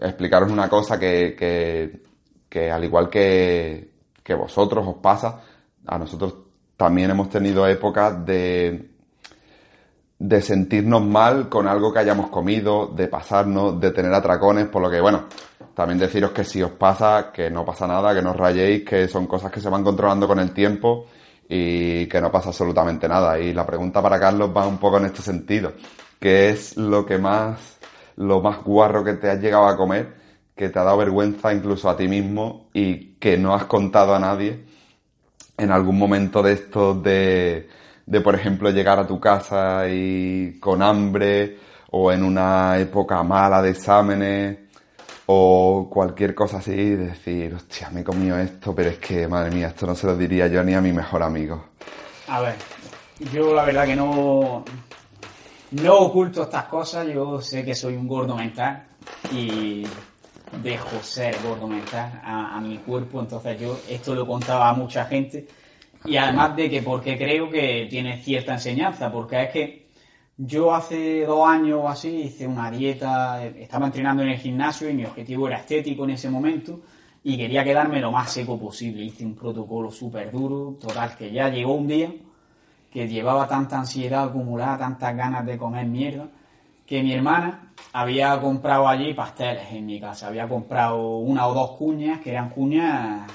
explicaros 0.00 0.50
una 0.50 0.68
cosa 0.68 0.98
que, 0.98 1.34
que, 1.36 2.02
que 2.48 2.70
al 2.70 2.84
igual 2.84 3.08
que, 3.08 3.90
que 4.22 4.34
vosotros 4.34 4.86
os 4.86 4.96
pasa, 4.96 5.40
a 5.86 5.98
nosotros 5.98 6.34
también 6.76 7.10
hemos 7.10 7.28
tenido 7.28 7.66
épocas 7.66 8.24
de, 8.24 8.93
de 10.18 10.40
sentirnos 10.40 11.02
mal 11.02 11.48
con 11.48 11.66
algo 11.66 11.92
que 11.92 11.98
hayamos 11.98 12.30
comido, 12.30 12.86
de 12.86 13.08
pasarnos, 13.08 13.80
de 13.80 13.90
tener 13.90 14.12
atracones, 14.14 14.66
por 14.66 14.82
lo 14.82 14.90
que, 14.90 15.00
bueno, 15.00 15.24
también 15.74 15.98
deciros 15.98 16.30
que 16.30 16.44
si 16.44 16.62
os 16.62 16.70
pasa, 16.72 17.30
que 17.32 17.50
no 17.50 17.64
pasa 17.64 17.86
nada, 17.86 18.14
que 18.14 18.22
no 18.22 18.30
os 18.30 18.36
rayéis, 18.36 18.84
que 18.84 19.08
son 19.08 19.26
cosas 19.26 19.50
que 19.50 19.60
se 19.60 19.68
van 19.68 19.82
controlando 19.82 20.28
con 20.28 20.38
el 20.38 20.52
tiempo 20.52 21.06
y 21.48 22.06
que 22.06 22.20
no 22.20 22.30
pasa 22.30 22.50
absolutamente 22.50 23.08
nada. 23.08 23.38
Y 23.38 23.52
la 23.52 23.66
pregunta 23.66 24.00
para 24.00 24.20
Carlos 24.20 24.50
va 24.56 24.66
un 24.66 24.78
poco 24.78 24.98
en 24.98 25.06
este 25.06 25.20
sentido. 25.22 25.72
¿Qué 26.18 26.50
es 26.50 26.76
lo 26.76 27.04
que 27.04 27.18
más, 27.18 27.78
lo 28.16 28.40
más 28.40 28.62
guarro 28.62 29.04
que 29.04 29.14
te 29.14 29.28
has 29.28 29.40
llegado 29.40 29.66
a 29.66 29.76
comer, 29.76 30.14
que 30.54 30.68
te 30.68 30.78
ha 30.78 30.84
dado 30.84 30.98
vergüenza 30.98 31.52
incluso 31.52 31.90
a 31.90 31.96
ti 31.96 32.06
mismo 32.06 32.68
y 32.72 33.14
que 33.16 33.36
no 33.36 33.54
has 33.54 33.64
contado 33.64 34.14
a 34.14 34.20
nadie 34.20 34.64
en 35.56 35.70
algún 35.70 35.98
momento 35.98 36.42
de 36.42 36.52
estos 36.52 37.02
de, 37.02 37.68
de 38.06 38.20
por 38.20 38.34
ejemplo, 38.34 38.70
llegar 38.70 38.98
a 38.98 39.06
tu 39.06 39.18
casa 39.18 39.88
y 39.88 40.58
con 40.60 40.82
hambre 40.82 41.58
o 41.90 42.12
en 42.12 42.22
una 42.22 42.78
época 42.78 43.22
mala 43.22 43.62
de 43.62 43.70
exámenes 43.70 44.58
o 45.26 45.88
cualquier 45.90 46.34
cosa 46.34 46.58
así, 46.58 46.74
decir, 46.74 47.54
hostia, 47.54 47.88
me 47.90 48.00
he 48.00 48.04
comido 48.04 48.38
esto, 48.38 48.74
pero 48.74 48.90
es 48.90 48.98
que, 48.98 49.26
madre 49.26 49.50
mía, 49.50 49.68
esto 49.68 49.86
no 49.86 49.94
se 49.94 50.06
lo 50.06 50.16
diría 50.16 50.48
yo 50.48 50.62
ni 50.62 50.74
a 50.74 50.82
mi 50.82 50.92
mejor 50.92 51.22
amigo. 51.22 51.64
A 52.28 52.40
ver, 52.40 52.56
yo 53.32 53.54
la 53.54 53.64
verdad 53.64 53.86
que 53.86 53.96
no, 53.96 54.64
no 55.70 55.94
oculto 55.94 56.42
estas 56.42 56.64
cosas, 56.64 57.06
yo 57.06 57.40
sé 57.40 57.64
que 57.64 57.74
soy 57.74 57.96
un 57.96 58.06
gordo 58.06 58.36
mental 58.36 58.84
y 59.32 59.86
dejo 60.62 61.02
ser 61.02 61.36
gordo 61.42 61.66
mental 61.66 62.20
a, 62.22 62.56
a 62.56 62.60
mi 62.60 62.76
cuerpo, 62.78 63.20
entonces 63.20 63.58
yo 63.58 63.80
esto 63.88 64.14
lo 64.14 64.26
contaba 64.26 64.68
a 64.68 64.74
mucha 64.74 65.06
gente 65.06 65.46
y 66.04 66.16
además 66.16 66.56
de 66.56 66.70
que 66.70 66.82
porque 66.82 67.16
creo 67.16 67.50
que 67.50 67.86
tiene 67.88 68.18
cierta 68.18 68.54
enseñanza, 68.54 69.10
porque 69.10 69.42
es 69.42 69.50
que 69.50 69.88
yo 70.36 70.74
hace 70.74 71.24
dos 71.24 71.48
años 71.48 71.80
o 71.82 71.88
así 71.88 72.08
hice 72.08 72.46
una 72.46 72.70
dieta, 72.70 73.44
estaba 73.44 73.86
entrenando 73.86 74.22
en 74.22 74.30
el 74.30 74.38
gimnasio 74.38 74.90
y 74.90 74.94
mi 74.94 75.04
objetivo 75.04 75.48
era 75.48 75.58
estético 75.58 76.04
en 76.04 76.10
ese 76.10 76.28
momento 76.28 76.80
y 77.22 77.36
quería 77.36 77.64
quedarme 77.64 78.00
lo 78.00 78.12
más 78.12 78.32
seco 78.32 78.58
posible. 78.58 79.04
Hice 79.04 79.24
un 79.24 79.34
protocolo 79.34 79.90
súper 79.90 80.30
duro, 80.30 80.76
total, 80.80 81.16
que 81.16 81.32
ya 81.32 81.48
llegó 81.48 81.74
un 81.74 81.86
día 81.86 82.12
que 82.94 83.08
llevaba 83.08 83.48
tanta 83.48 83.78
ansiedad 83.78 84.28
acumulada, 84.28 84.78
tantas 84.78 85.16
ganas 85.16 85.44
de 85.44 85.58
comer 85.58 85.84
mierda, 85.84 86.28
que 86.86 87.02
mi 87.02 87.12
hermana 87.12 87.72
había 87.92 88.40
comprado 88.40 88.86
allí 88.86 89.12
pasteles 89.14 89.72
en 89.72 89.86
mi 89.86 89.98
casa. 89.98 90.28
Había 90.28 90.48
comprado 90.48 91.18
una 91.18 91.48
o 91.48 91.54
dos 91.54 91.72
cuñas, 91.72 92.20
que 92.20 92.30
eran 92.30 92.50
cuñas 92.50 93.26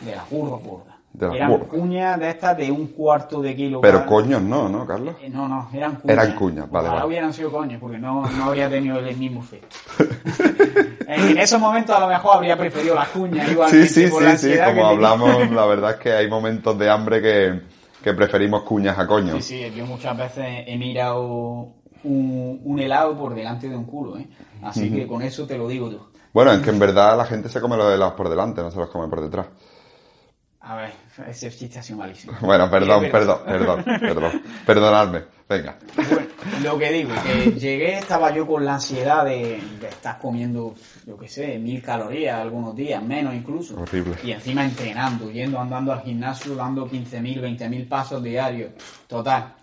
de 0.00 0.16
las 0.16 0.28
burros 0.28 0.64
gordas. 0.64 0.93
De 1.14 1.26
las 1.28 1.36
eran 1.36 1.58
cuñas 1.60 2.18
de 2.18 2.28
estas 2.30 2.56
de 2.56 2.70
un 2.72 2.88
cuarto 2.88 3.40
de 3.40 3.54
kilo. 3.54 3.80
Pero 3.80 3.98
cada. 3.98 4.06
coños 4.10 4.42
no, 4.42 4.68
¿no, 4.68 4.84
Carlos? 4.86 5.14
Eh, 5.22 5.30
No, 5.30 5.48
no, 5.48 5.68
eran 5.72 5.94
cuñas. 5.96 6.18
Eran 6.18 6.34
cuñas, 6.36 6.70
vale, 6.70 6.88
Ojalá 6.88 7.02
vale. 7.02 7.06
hubieran 7.08 7.32
sido 7.32 7.52
coños, 7.52 7.80
porque 7.80 7.98
no, 7.98 8.28
no 8.28 8.44
habría 8.44 8.68
tenido 8.68 8.98
el 8.98 9.16
mismo 9.16 9.40
efecto. 9.40 9.76
en 11.06 11.38
esos 11.38 11.60
momentos 11.60 11.94
a 11.96 12.00
lo 12.00 12.08
mejor 12.08 12.36
habría 12.36 12.56
preferido 12.56 12.94
las 12.94 13.08
cuñas 13.08 13.46
Sí, 13.46 13.52
igualmente 13.52 13.86
sí, 13.88 14.06
por 14.08 14.22
sí, 14.22 14.28
la 14.28 14.36
sí, 14.36 14.48
como 14.56 14.64
tenía. 14.66 14.88
hablamos, 14.88 15.50
la 15.52 15.66
verdad 15.66 15.90
es 15.92 15.96
que 15.98 16.12
hay 16.12 16.28
momentos 16.28 16.78
de 16.78 16.90
hambre 16.90 17.22
que, 17.22 17.60
que 18.02 18.12
preferimos 18.14 18.62
cuñas 18.62 18.98
a 18.98 19.02
Sí, 19.02 19.08
coños. 19.08 19.44
sí, 19.44 19.72
yo 19.74 19.86
muchas 19.86 20.16
veces 20.16 20.44
he 20.66 20.76
mirado 20.76 21.22
un, 22.02 22.60
un 22.64 22.78
helado 22.80 23.16
por 23.16 23.34
delante 23.34 23.68
de 23.68 23.76
un 23.76 23.84
culo, 23.84 24.18
¿eh? 24.18 24.26
Así 24.62 24.90
que 24.90 25.06
con 25.06 25.22
eso 25.22 25.46
te 25.46 25.56
lo 25.58 25.68
digo 25.68 25.90
tú. 25.90 26.00
Bueno, 26.32 26.50
es 26.52 26.60
que 26.60 26.70
en 26.70 26.78
verdad 26.80 27.16
la 27.16 27.24
gente 27.26 27.48
se 27.48 27.60
come 27.60 27.76
los 27.76 27.92
helados 27.94 28.14
por 28.14 28.28
delante, 28.28 28.60
no 28.62 28.70
se 28.70 28.78
los 28.78 28.88
come 28.90 29.06
por 29.08 29.20
detrás. 29.20 29.46
A 30.66 30.76
ver, 30.76 30.92
ese 31.28 31.50
chiste 31.50 31.78
ha 31.78 31.82
sido 31.82 31.98
malísimo. 31.98 32.32
Bueno, 32.40 32.70
perdón, 32.70 33.04
Es 33.04 33.10
perdón, 33.10 33.38
perdón, 33.44 33.84
perdón. 33.84 34.42
Perdonadme. 34.64 35.24
Venga. 35.46 35.76
Bueno, 35.94 36.26
lo 36.62 36.78
que 36.78 36.90
digo, 36.90 37.10
que 37.22 37.52
llegué, 37.52 37.98
estaba 37.98 38.34
yo 38.34 38.46
con 38.46 38.64
la 38.64 38.74
ansiedad 38.74 39.26
de, 39.26 39.60
de 39.78 39.88
estar 39.88 40.18
comiendo, 40.18 40.74
yo 41.06 41.18
qué 41.18 41.28
sé, 41.28 41.58
mil 41.58 41.82
calorías 41.82 42.40
algunos 42.40 42.74
días, 42.74 43.02
menos 43.02 43.34
incluso. 43.34 43.78
Horrible. 43.78 44.16
Y 44.24 44.32
encima 44.32 44.64
entrenando, 44.64 45.30
yendo, 45.30 45.60
andando 45.60 45.92
al 45.92 46.00
gimnasio, 46.00 46.54
dando 46.54 46.88
15.000, 46.88 47.42
20.000 47.42 47.86
pasos 47.86 48.22
diarios. 48.22 48.72
Total. 49.06 49.56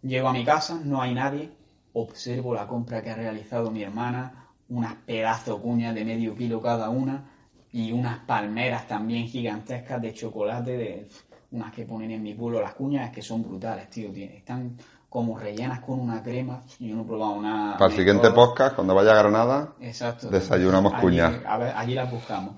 Llego 0.00 0.28
a 0.28 0.32
mi 0.32 0.42
casa, 0.42 0.80
no 0.82 1.02
hay 1.02 1.12
nadie. 1.12 1.50
Observo 1.92 2.54
la 2.54 2.66
compra 2.66 3.02
que 3.02 3.10
ha 3.10 3.14
realizado 3.14 3.70
mi 3.70 3.82
hermana, 3.82 4.46
unas 4.70 4.94
pedazos 5.04 5.60
cuñas 5.60 5.94
de 5.94 6.04
medio 6.06 6.34
kilo 6.34 6.62
cada 6.62 6.88
una 6.88 7.35
y 7.76 7.92
unas 7.92 8.20
palmeras 8.20 8.86
también 8.86 9.26
gigantescas 9.26 10.00
de 10.00 10.14
chocolate, 10.14 10.76
de 10.78 11.08
unas 11.50 11.72
que 11.72 11.84
ponen 11.84 12.10
en 12.10 12.22
mi 12.22 12.32
pueblo 12.32 12.60
las 12.62 12.72
cuñas, 12.74 13.10
que 13.10 13.20
son 13.20 13.42
brutales, 13.42 13.90
tío. 13.90 14.08
Están 14.14 14.78
como 15.10 15.38
rellenas 15.38 15.80
con 15.80 16.00
una 16.00 16.22
crema. 16.22 16.62
Yo 16.80 16.94
no 16.96 17.02
he 17.02 17.04
probado 17.04 17.42
nada. 17.42 17.76
Para 17.76 17.90
el 17.90 17.96
siguiente 17.98 18.30
podcast, 18.30 18.74
cuando 18.76 18.94
vaya 18.94 19.12
a 19.12 19.16
Granada, 19.16 19.74
Exacto. 19.80 20.28
Desayunamos 20.30 20.92
Allí- 20.94 21.02
cuñas. 21.02 21.34
A 21.46 21.58
ver, 21.58 21.72
allí 21.76 21.94
las 21.94 22.10
buscamos. 22.10 22.54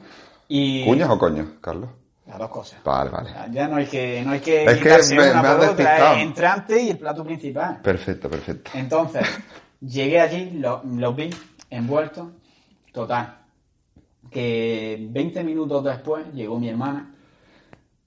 Y 0.47 0.85
¿cuñas 0.85 1.11
o 1.11 1.19
coños, 1.19 1.49
Carlos? 1.61 1.91
Las 2.27 2.39
dos 2.39 2.51
cosas. 2.51 2.81
Vale, 2.85 3.11
vale. 3.11 3.31
Ya 3.51 3.67
no 3.67 3.77
hay 3.77 3.87
que, 3.87 4.23
no 4.25 4.33
hay 4.33 4.41
que 4.41 4.65
Es 4.67 4.79
que 4.79 5.15
me- 5.17 5.31
una 5.33 5.43
me 5.43 5.49
has 5.49 5.61
despistado. 5.61 6.15
es 6.15 6.23
entrante 6.23 6.83
y 6.83 6.91
el 6.91 6.99
plato 6.99 7.25
principal. 7.25 7.81
Perfecto, 7.83 8.31
perfecto. 8.31 8.71
Entonces, 8.75 9.27
llegué 9.81 10.21
allí, 10.21 10.51
lo- 10.53 10.83
los 10.85 11.17
vi 11.17 11.31
envueltos, 11.71 12.29
total. 12.93 13.38
Que 14.31 15.09
20 15.11 15.43
minutos 15.45 15.85
después 15.85 16.27
llegó 16.35 16.59
mi 16.59 16.69
hermana 16.69 17.15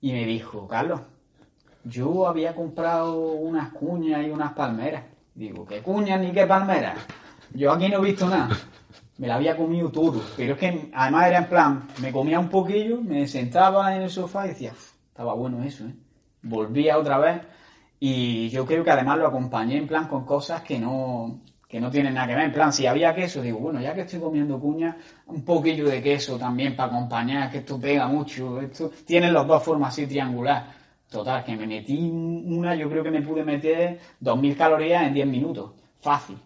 y 0.01 0.11
me 0.11 0.26
dijo, 0.26 0.67
Carlos, 0.67 1.01
yo 1.84 2.28
había 2.28 2.53
comprado 2.55 3.34
unas 3.34 3.69
cuñas 3.72 4.26
y 4.26 4.30
unas 4.30 4.53
palmeras. 4.53 5.03
Digo, 5.34 5.65
¿qué 5.65 5.82
cuñas 5.82 6.19
ni 6.19 6.32
qué 6.32 6.45
palmeras? 6.45 6.97
Yo 7.53 7.72
aquí 7.72 7.89
no 7.89 7.99
he 7.99 8.05
visto 8.05 8.28
nada. 8.28 8.49
Me 9.17 9.28
la 9.28 9.36
había 9.36 9.55
comido 9.55 9.91
todo. 9.91 10.22
Pero 10.38 10.53
es 10.53 10.59
que 10.59 10.89
además 10.93 11.28
era 11.28 11.38
en 11.39 11.45
plan, 11.47 11.88
me 12.01 12.11
comía 12.11 12.39
un 12.39 12.49
poquillo, 12.49 13.01
me 13.01 13.28
sentaba 13.28 13.95
en 13.95 14.03
el 14.03 14.09
sofá 14.09 14.45
y 14.45 14.49
decía, 14.49 14.72
"Uf, 14.72 14.93
estaba 15.07 15.34
bueno 15.34 15.63
eso, 15.63 15.86
¿eh? 15.86 15.95
Volvía 16.43 16.97
otra 16.97 17.19
vez 17.19 17.41
y 17.99 18.49
yo 18.49 18.65
creo 18.65 18.84
que 18.84 18.89
además 18.89 19.19
lo 19.19 19.28
acompañé 19.28 19.78
en 19.78 19.88
plan 19.88 20.07
con 20.07 20.26
cosas 20.26 20.63
que 20.63 20.80
no, 20.80 21.41
que 21.72 21.80
no 21.80 21.89
tienen 21.89 22.13
nada 22.15 22.28
que 22.28 22.36
ver. 22.36 22.43
En 22.45 22.51
plan, 22.51 22.74
si 22.74 22.86
había 22.86 23.15
queso, 23.15 23.41
digo, 23.41 23.57
bueno, 23.59 23.80
ya 23.80 23.93
que 23.95 24.01
estoy 24.01 24.19
comiendo 24.19 24.59
cuña, 24.59 24.97
un 25.28 25.41
poquillo 25.45 25.88
de 25.88 26.01
queso 26.03 26.38
también 26.38 26.76
para 26.76 26.91
acompañar, 26.91 27.49
que 27.49 27.59
esto 27.59 27.80
pega 27.80 28.07
mucho. 28.07 28.59
Esto 28.59 28.91
tienen 29.05 29.34
las 29.34 29.47
dos 29.47 29.63
formas 29.63 29.93
así 29.93 30.05
triangular. 30.05 30.65
Total, 31.09 31.43
que 31.45 31.55
me 31.55 31.65
metí 31.65 31.97
una, 32.09 32.76
yo 32.76 32.89
creo 32.89 33.03
que 33.03 33.11
me 33.11 33.22
pude 33.22 33.43
meter 33.45 33.99
2.000 34.19 34.55
calorías 34.57 35.03
en 35.07 35.13
10 35.13 35.28
minutos. 35.28 35.72
Fácil. 36.01 36.38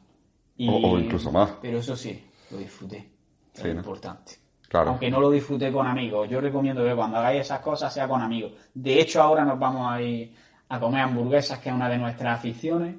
Y- 0.58 0.70
O- 0.70 0.92
o 0.92 1.00
incluso 1.00 1.32
más. 1.32 1.54
Pero 1.62 1.80
eso 1.80 1.96
sí, 1.96 2.24
lo 2.52 2.58
disfruté. 2.58 2.98
Es 3.54 3.62
Sí, 3.62 3.68
lo 3.68 3.74
¿no? 3.74 3.80
importante. 3.80 4.34
Claro. 4.70 4.90
Aunque 4.92 5.10
no 5.10 5.20
lo 5.20 5.32
disfruté 5.32 5.72
con 5.72 5.88
amigos. 5.88 6.30
Yo 6.30 6.40
recomiendo 6.40 6.84
que 6.84 6.96
cuando 6.96 7.18
hagáis 7.18 7.42
esas 7.42 7.60
cosas 7.62 7.92
sea 7.94 8.08
con 8.08 8.22
amigos. 8.22 8.54
De 8.74 9.00
hecho, 9.02 9.22
ahora 9.22 9.44
nos 9.46 9.58
vamos 9.58 9.92
a 9.92 10.02
ir 10.02 10.34
a 10.70 10.80
comer 10.80 11.02
hamburguesas, 11.02 11.60
que 11.60 11.70
es 11.70 11.76
una 11.76 11.88
de 11.90 11.98
nuestras 11.98 12.40
aficiones. 12.40 12.96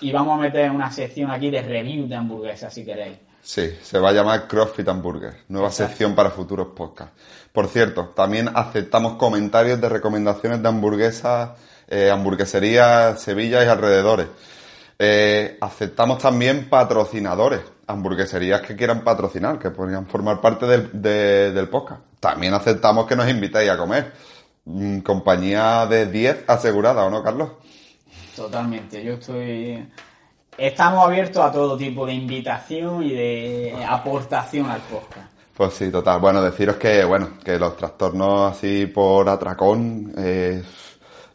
Y 0.00 0.12
vamos 0.12 0.38
a 0.38 0.42
meter 0.42 0.70
una 0.70 0.90
sección 0.90 1.30
aquí 1.30 1.50
de 1.50 1.62
review 1.62 2.06
de 2.08 2.14
hamburguesas, 2.16 2.72
si 2.72 2.84
queréis. 2.84 3.18
Sí, 3.42 3.76
se 3.82 3.98
va 3.98 4.10
a 4.10 4.12
llamar 4.12 4.46
CrossFit 4.46 4.88
Hamburger, 4.88 5.34
nueva 5.48 5.68
Exacto. 5.68 5.90
sección 5.90 6.14
para 6.14 6.30
futuros 6.30 6.68
podcasts. 6.76 7.14
Por 7.52 7.66
cierto, 7.68 8.08
también 8.14 8.50
aceptamos 8.54 9.14
comentarios 9.14 9.80
de 9.80 9.88
recomendaciones 9.88 10.62
de 10.62 10.68
hamburguesas, 10.68 11.50
eh, 11.88 12.10
hamburgueserías, 12.10 13.20
Sevilla 13.20 13.64
y 13.64 13.68
alrededores. 13.68 14.26
Eh, 14.98 15.56
aceptamos 15.60 16.18
también 16.18 16.68
patrocinadores, 16.68 17.60
hamburgueserías 17.86 18.60
que 18.62 18.76
quieran 18.76 19.02
patrocinar, 19.02 19.58
que 19.58 19.70
podrían 19.70 20.06
formar 20.06 20.40
parte 20.40 20.66
del, 20.66 20.90
de- 21.00 21.52
del 21.52 21.68
podcast. 21.68 22.00
También 22.20 22.52
aceptamos 22.52 23.06
que 23.06 23.16
nos 23.16 23.28
invitéis 23.30 23.70
a 23.70 23.78
comer. 23.78 24.12
Mm, 24.64 24.98
compañía 25.00 25.86
de 25.86 26.06
10 26.06 26.44
asegurada, 26.48 27.04
¿o 27.06 27.10
no, 27.10 27.22
Carlos? 27.22 27.50
Totalmente. 28.38 29.02
Yo 29.02 29.14
estoy. 29.14 29.84
Estamos 30.56 31.04
abiertos 31.04 31.44
a 31.44 31.50
todo 31.50 31.76
tipo 31.76 32.06
de 32.06 32.14
invitación 32.14 33.02
y 33.02 33.10
de 33.10 33.84
aportación 33.84 34.70
al 34.70 34.80
podcast. 34.82 35.32
Pues 35.56 35.74
sí, 35.74 35.90
total. 35.90 36.20
Bueno, 36.20 36.40
deciros 36.40 36.76
que, 36.76 37.04
bueno, 37.04 37.30
que 37.42 37.58
los 37.58 37.76
trastornos 37.76 38.52
así 38.52 38.86
por 38.86 39.28
atracón, 39.28 40.14
eh, 40.16 40.62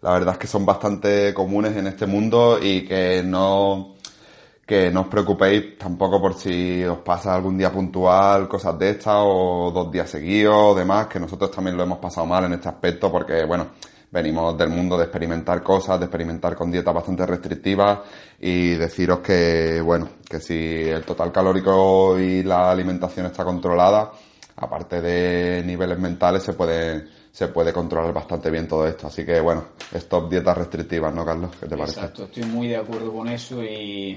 la 0.01 0.13
verdad 0.13 0.35
es 0.35 0.37
que 0.39 0.47
son 0.47 0.65
bastante 0.65 1.33
comunes 1.33 1.75
en 1.75 1.87
este 1.87 2.05
mundo 2.05 2.57
y 2.61 2.85
que 2.85 3.21
no, 3.21 3.95
que 4.65 4.89
no 4.89 5.01
os 5.01 5.07
preocupéis 5.07 5.77
tampoco 5.77 6.21
por 6.21 6.35
si 6.35 6.85
os 6.85 6.99
pasa 6.99 7.35
algún 7.35 7.57
día 7.57 7.69
puntual, 7.69 8.47
cosas 8.47 8.79
de 8.79 8.91
estas, 8.91 9.17
o 9.17 9.71
dos 9.73 9.91
días 9.91 10.09
seguidos 10.09 10.55
o 10.55 10.73
demás, 10.73 11.07
que 11.07 11.19
nosotros 11.19 11.51
también 11.51 11.75
lo 11.75 11.83
hemos 11.83 11.97
pasado 11.97 12.25
mal 12.25 12.45
en 12.45 12.53
este 12.53 12.69
aspecto 12.69 13.11
porque, 13.11 13.43
bueno, 13.43 13.67
venimos 14.13 14.55
del 14.55 14.69
mundo 14.69 14.95
de 14.95 15.05
experimentar 15.05 15.63
cosas, 15.63 15.99
de 15.99 16.05
experimentar 16.05 16.55
con 16.55 16.71
dietas 16.71 16.93
bastante 16.93 17.25
restrictivas 17.25 17.99
y 18.39 18.75
deciros 18.75 19.19
que, 19.21 19.81
bueno, 19.81 20.07
que 20.29 20.39
si 20.39 20.55
el 20.87 21.03
total 21.03 21.31
calórico 21.31 22.19
y 22.19 22.43
la 22.43 22.69
alimentación 22.69 23.25
está 23.25 23.43
controlada, 23.43 24.11
aparte 24.57 25.01
de 25.01 25.63
niveles 25.65 25.97
mentales, 25.97 26.43
se 26.43 26.53
puede, 26.53 27.07
se 27.31 27.47
puede 27.47 27.73
controlar 27.73 28.13
bastante 28.13 28.51
bien 28.51 28.67
todo 28.67 28.87
esto. 28.87 29.07
Así 29.07 29.25
que, 29.25 29.39
bueno, 29.39 29.69
stop 29.91 30.29
dietas 30.29 30.59
restrictivas, 30.59 31.11
¿no, 31.11 31.25
Carlos? 31.25 31.49
¿Qué 31.59 31.65
te 31.65 31.75
parece? 31.75 31.99
Exacto, 31.99 32.25
estoy 32.25 32.43
muy 32.43 32.67
de 32.67 32.77
acuerdo 32.77 33.11
con 33.11 33.27
eso 33.29 33.63
y 33.63 34.15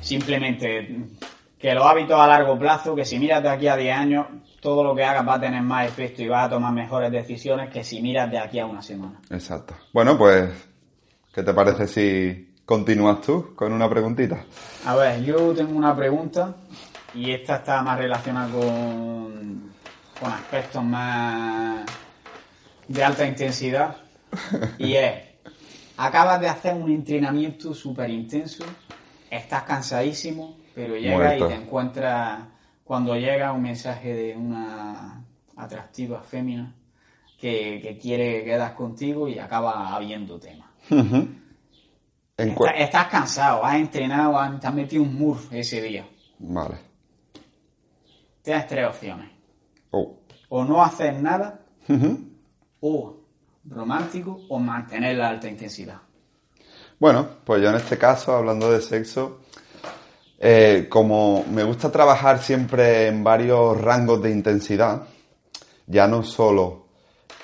simplemente 0.00 0.88
que 1.58 1.74
los 1.74 1.84
hábitos 1.84 2.20
a 2.20 2.26
largo 2.26 2.58
plazo, 2.58 2.94
que 2.94 3.04
si 3.04 3.18
miras 3.18 3.42
de 3.42 3.48
aquí 3.48 3.68
a 3.68 3.76
10 3.76 3.96
años, 3.96 4.26
todo 4.60 4.84
lo 4.84 4.94
que 4.94 5.04
hagas 5.04 5.26
va 5.26 5.34
a 5.34 5.40
tener 5.40 5.62
más 5.62 5.86
efecto 5.86 6.22
y 6.22 6.28
vas 6.28 6.46
a 6.46 6.50
tomar 6.50 6.72
mejores 6.72 7.10
decisiones 7.10 7.70
que 7.70 7.82
si 7.82 8.02
miras 8.02 8.30
de 8.30 8.38
aquí 8.38 8.58
a 8.58 8.66
una 8.66 8.82
semana. 8.82 9.20
Exacto. 9.30 9.74
Bueno, 9.92 10.18
pues, 10.18 10.50
¿qué 11.32 11.42
te 11.42 11.54
parece 11.54 11.86
si 11.86 12.54
continúas 12.64 13.20
tú 13.20 13.54
con 13.54 13.72
una 13.72 13.88
preguntita? 13.88 14.44
A 14.84 14.96
ver, 14.96 15.22
yo 15.22 15.54
tengo 15.54 15.76
una 15.76 15.96
pregunta 15.96 16.54
y 17.14 17.30
esta 17.30 17.56
está 17.56 17.82
más 17.82 17.98
relacionada 17.98 18.50
con, 18.50 19.72
con 20.20 20.32
aspectos 20.32 20.84
más 20.84 21.86
de 22.88 23.02
alta 23.02 23.26
intensidad 23.26 23.96
y 24.78 24.94
es, 24.94 25.14
acabas 25.96 26.40
de 26.40 26.48
hacer 26.48 26.74
un 26.74 26.90
entrenamiento 26.90 27.72
súper 27.72 28.10
intenso, 28.10 28.64
estás 29.30 29.62
cansadísimo, 29.62 30.56
pero 30.76 30.94
llega 30.94 31.36
y 31.38 31.42
te 31.48 31.54
encuentras, 31.54 32.40
cuando 32.84 33.16
llega 33.16 33.50
un 33.52 33.62
mensaje 33.62 34.12
de 34.12 34.36
una 34.36 35.24
atractiva 35.56 36.20
fémina 36.20 36.74
que, 37.40 37.80
que 37.82 37.96
quiere 37.98 38.44
quedar 38.44 38.74
contigo 38.74 39.26
y 39.26 39.38
acaba 39.38 39.94
habiendo 39.96 40.38
tema. 40.38 40.70
Está- 42.36 42.70
estás 42.72 43.06
cansado, 43.06 43.64
has 43.64 43.76
entrenado, 43.76 44.38
has, 44.38 44.60
te 44.60 44.66
has 44.66 44.74
metido 44.74 45.02
un 45.02 45.14
murf 45.14 45.50
ese 45.54 45.80
día. 45.80 46.06
Vale. 46.38 46.76
Tienes 48.42 48.66
tres 48.66 48.86
opciones. 48.86 49.30
Oh. 49.92 50.18
O 50.50 50.62
no 50.62 50.84
hacer 50.84 51.14
nada, 51.14 51.60
o 52.80 53.16
romántico, 53.64 54.40
o 54.50 54.58
mantener 54.58 55.16
la 55.16 55.30
alta 55.30 55.48
intensidad. 55.48 56.02
Bueno, 56.98 57.26
pues 57.44 57.62
yo 57.62 57.70
en 57.70 57.76
este 57.76 57.96
caso, 57.96 58.36
hablando 58.36 58.70
de 58.70 58.80
sexo, 58.82 59.40
eh, 60.38 60.86
como 60.88 61.44
me 61.50 61.64
gusta 61.64 61.90
trabajar 61.90 62.42
siempre 62.42 63.08
en 63.08 63.24
varios 63.24 63.80
rangos 63.80 64.22
de 64.22 64.30
intensidad, 64.30 65.02
ya 65.86 66.06
no 66.06 66.22
solo 66.22 66.86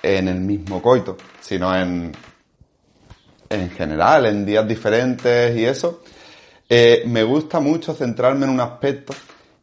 en 0.02 0.28
el 0.28 0.40
mismo 0.40 0.82
coito, 0.82 1.16
sino 1.40 1.74
en, 1.74 2.12
en 3.48 3.70
general, 3.70 4.26
en 4.26 4.44
días 4.44 4.66
diferentes 4.66 5.56
y 5.56 5.64
eso, 5.64 6.02
eh, 6.68 7.04
me 7.06 7.22
gusta 7.22 7.60
mucho 7.60 7.94
centrarme 7.94 8.46
en 8.46 8.52
un 8.52 8.60
aspecto 8.60 9.14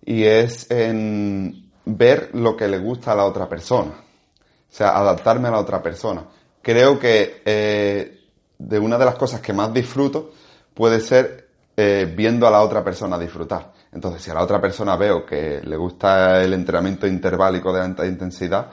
y 0.05 0.23
es 0.23 0.69
en 0.71 1.69
ver 1.85 2.29
lo 2.33 2.55
que 2.55 2.67
le 2.67 2.77
gusta 2.77 3.11
a 3.11 3.15
la 3.15 3.25
otra 3.25 3.47
persona. 3.49 3.91
O 3.91 4.71
sea, 4.75 4.97
adaptarme 4.97 5.47
a 5.47 5.51
la 5.51 5.59
otra 5.59 5.81
persona. 5.81 6.23
Creo 6.61 6.99
que 6.99 7.41
eh, 7.43 8.19
de 8.57 8.79
una 8.79 8.97
de 8.97 9.05
las 9.05 9.15
cosas 9.15 9.41
que 9.41 9.53
más 9.53 9.73
disfruto 9.73 10.33
puede 10.73 10.99
ser 10.99 11.48
eh, 11.81 12.13
viendo 12.13 12.45
a 12.45 12.51
la 12.51 12.61
otra 12.61 12.83
persona 12.83 13.17
disfrutar. 13.17 13.71
Entonces, 13.93 14.21
si 14.21 14.29
a 14.29 14.33
la 14.33 14.43
otra 14.43 14.59
persona 14.59 14.97
veo 14.97 15.25
que 15.25 15.61
le 15.63 15.77
gusta 15.77 16.43
el 16.43 16.51
entrenamiento 16.51 17.07
interválico 17.07 17.71
de 17.71 17.79
alta 17.79 18.05
intensidad, 18.05 18.69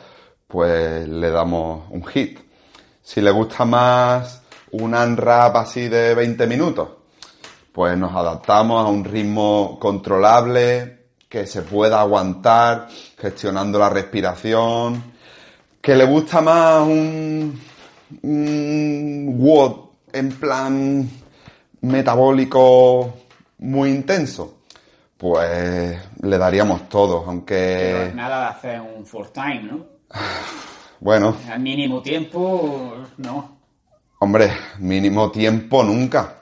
pues 0.48 1.06
le 1.06 1.30
damos 1.30 1.84
un 1.90 2.04
hit. 2.04 2.40
Si 3.00 3.20
le 3.20 3.30
gusta 3.30 3.64
más 3.64 4.42
un 4.72 4.92
unwrap 4.92 5.54
así 5.54 5.88
de 5.88 6.16
20 6.16 6.48
minutos, 6.48 6.88
pues 7.70 7.96
nos 7.96 8.12
adaptamos 8.12 8.84
a 8.84 8.88
un 8.88 9.04
ritmo 9.04 9.78
controlable, 9.80 11.10
que 11.28 11.46
se 11.46 11.62
pueda 11.62 12.00
aguantar, 12.00 12.88
gestionando 13.16 13.78
la 13.78 13.88
respiración, 13.88 15.00
que 15.80 15.94
le 15.94 16.06
gusta 16.06 16.40
más 16.40 16.82
un, 16.82 17.56
un 18.22 19.36
WOD 19.38 19.76
en 20.12 20.32
plan 20.32 21.08
metabólico 21.86 23.14
muy 23.58 23.90
intenso, 23.90 24.58
pues 25.16 25.98
le 26.22 26.38
daríamos 26.38 26.88
todo, 26.88 27.20
Pero 27.20 27.30
aunque, 27.30 28.06
es 28.08 28.14
nada 28.14 28.40
de 28.40 28.46
hacer 28.46 28.80
un 28.80 29.06
full 29.06 29.26
time, 29.32 29.62
¿no? 29.62 29.86
bueno, 31.00 31.36
Al 31.50 31.60
mínimo 31.60 32.02
tiempo, 32.02 32.94
no. 33.18 33.56
Hombre, 34.18 34.50
mínimo 34.78 35.30
tiempo 35.30 35.82
nunca. 35.82 36.36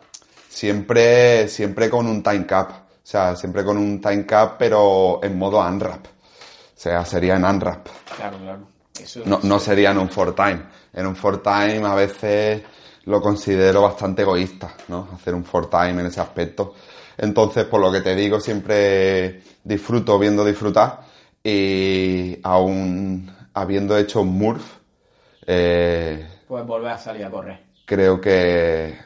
Siempre, 0.49 1.49
siempre 1.49 1.90
con 1.90 2.07
un 2.07 2.22
time 2.22 2.47
cap. 2.47 2.70
O 2.70 3.07
sea, 3.07 3.34
siempre 3.34 3.64
con 3.64 3.76
un 3.76 4.01
time 4.01 4.24
cap, 4.24 4.55
pero 4.59 5.20
en 5.22 5.36
modo 5.36 5.59
unwrap. 5.61 6.07
O 6.07 6.76
sea, 6.76 7.05
sería 7.05 7.36
en 7.36 7.45
unwrap. 7.45 7.88
Claro, 8.16 8.38
claro. 8.38 8.68
Eso 8.99 9.22
No, 9.26 9.40
no 9.42 9.59
sería 9.59 9.90
en 9.90 9.99
un 9.99 10.09
for 10.09 10.34
time. 10.34 10.62
En 10.92 11.07
un 11.07 11.16
for 11.16 11.42
time 11.42 11.84
a 11.84 11.95
veces 11.95 12.62
lo 13.07 13.20
considero 13.20 13.82
bastante 13.82 14.22
egoísta, 14.22 14.74
¿no? 14.88 15.09
Hacer 15.14 15.34
un 15.34 15.44
for 15.44 15.68
time 15.68 16.00
en 16.00 16.07
ese 16.07 16.20
aspecto. 16.20 16.74
Entonces, 17.16 17.64
por 17.64 17.80
lo 17.80 17.92
que 17.92 18.00
te 18.00 18.14
digo, 18.14 18.40
siempre 18.40 19.42
disfruto 19.62 20.18
viendo 20.18 20.44
disfrutar 20.44 21.00
y 21.42 22.38
aún 22.42 23.30
habiendo 23.52 23.96
hecho 23.96 24.22
un 24.22 24.36
Murph, 24.38 24.78
eh, 25.46 26.26
Puedes 26.48 26.66
volver 26.66 26.92
a 26.92 26.98
salir 26.98 27.24
a 27.24 27.30
correr. 27.30 27.61
creo 27.84 28.20
que 28.20 28.96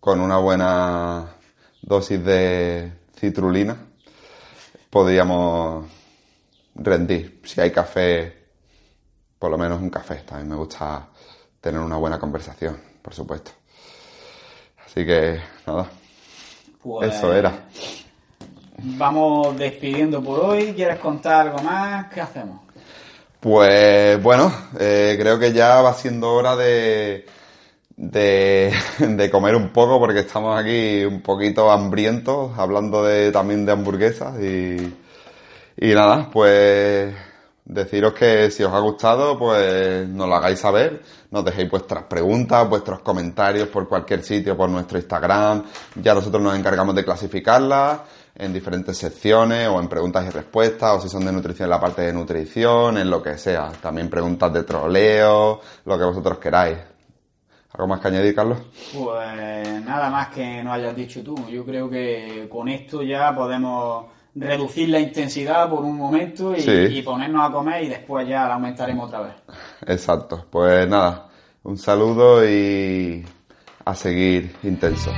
con 0.00 0.20
una 0.20 0.38
buena 0.38 1.26
dosis 1.82 2.24
de 2.24 2.92
citrulina 3.14 3.76
podríamos 4.90 5.86
rendir. 6.74 7.40
Si 7.44 7.60
hay 7.60 7.70
café, 7.70 8.46
por 9.38 9.50
lo 9.50 9.58
menos 9.58 9.80
un 9.80 9.90
café. 9.90 10.16
También 10.26 10.48
me 10.48 10.56
gusta 10.56 11.08
tener 11.60 11.80
una 11.80 11.96
buena 11.96 12.18
conversación, 12.18 12.76
por 13.02 13.14
supuesto. 13.14 13.50
Así 14.86 15.04
que, 15.06 15.40
nada, 15.66 15.86
Pues, 16.82 17.14
eso 17.14 17.34
era. 17.34 17.52
Vamos 18.78 19.56
despidiendo 19.58 20.22
por 20.22 20.40
hoy. 20.40 20.72
¿Quieres 20.74 20.98
contar 20.98 21.46
algo 21.48 21.62
más? 21.62 22.12
¿Qué 22.12 22.20
hacemos? 22.20 22.60
Pues 23.40 24.22
bueno, 24.22 24.52
eh, 24.78 25.16
creo 25.20 25.38
que 25.38 25.52
ya 25.52 25.80
va 25.82 25.94
siendo 25.94 26.32
hora 26.32 26.54
de, 26.56 27.26
de, 27.96 28.72
de 28.98 29.30
comer 29.30 29.56
un 29.56 29.70
poco 29.70 29.98
porque 29.98 30.20
estamos 30.20 30.58
aquí 30.58 31.04
un 31.04 31.22
poquito 31.22 31.70
hambrientos, 31.70 32.56
hablando 32.58 33.02
de, 33.04 33.32
también 33.32 33.66
de 33.66 33.72
hamburguesas 33.72 34.40
y, 34.40 34.76
y 35.76 35.94
nada, 35.94 36.30
pues 36.30 37.14
deciros 37.64 38.12
que 38.12 38.50
si 38.50 38.62
os 38.62 38.72
ha 38.72 38.80
gustado, 38.80 39.38
pues 39.38 40.08
nos 40.08 40.28
lo 40.28 40.34
hagáis 40.34 40.58
saber, 40.58 41.02
nos 41.30 41.44
dejéis 41.44 41.70
vuestras 41.70 42.04
preguntas, 42.04 42.68
vuestros 42.68 43.00
comentarios 43.00 43.68
por 43.68 43.88
cualquier 43.88 44.22
sitio, 44.22 44.56
por 44.56 44.68
nuestro 44.68 44.98
Instagram, 44.98 45.64
ya 45.96 46.14
nosotros 46.14 46.42
nos 46.42 46.58
encargamos 46.58 46.94
de 46.94 47.04
clasificarlas 47.04 48.00
en 48.34 48.52
diferentes 48.52 48.96
secciones 48.96 49.68
o 49.68 49.78
en 49.78 49.88
preguntas 49.88 50.26
y 50.26 50.30
respuestas 50.30 50.92
o 50.92 51.00
si 51.00 51.08
son 51.08 51.24
de 51.24 51.32
nutrición 51.32 51.66
en 51.66 51.70
la 51.70 51.80
parte 51.80 52.02
de 52.02 52.12
nutrición, 52.12 52.98
en 52.98 53.10
lo 53.10 53.22
que 53.22 53.38
sea, 53.38 53.70
también 53.80 54.08
preguntas 54.08 54.52
de 54.52 54.64
troleo, 54.64 55.60
lo 55.84 55.98
que 55.98 56.04
vosotros 56.04 56.38
queráis. 56.38 56.78
¿Algo 57.74 57.88
más 57.88 58.00
que 58.00 58.08
añadir, 58.08 58.34
Carlos? 58.34 58.58
Pues 58.92 59.82
nada 59.82 60.10
más 60.10 60.28
que 60.28 60.62
no 60.62 60.74
hayas 60.74 60.94
dicho 60.94 61.22
tú. 61.22 61.34
Yo 61.48 61.64
creo 61.64 61.88
que 61.88 62.46
con 62.50 62.68
esto 62.68 63.02
ya 63.02 63.34
podemos 63.34 64.06
reducir 64.34 64.88
la 64.88 64.98
intensidad 65.00 65.68
por 65.68 65.80
un 65.84 65.96
momento 65.96 66.54
y, 66.56 66.60
Sí. 66.60 66.70
y 66.70 67.02
ponernos 67.02 67.48
a 67.48 67.52
comer 67.52 67.84
y 67.84 67.88
después 67.88 68.26
ya 68.26 68.46
la 68.48 68.54
aumentaremos 68.54 69.06
otra 69.08 69.20
vez. 69.22 69.34
Exacto. 69.86 70.46
Pues 70.50 70.88
nada, 70.88 71.28
un 71.64 71.76
saludo 71.76 72.42
y 72.48 73.24
a 73.84 73.94
seguir 73.94 74.54
intenso. 74.62 75.10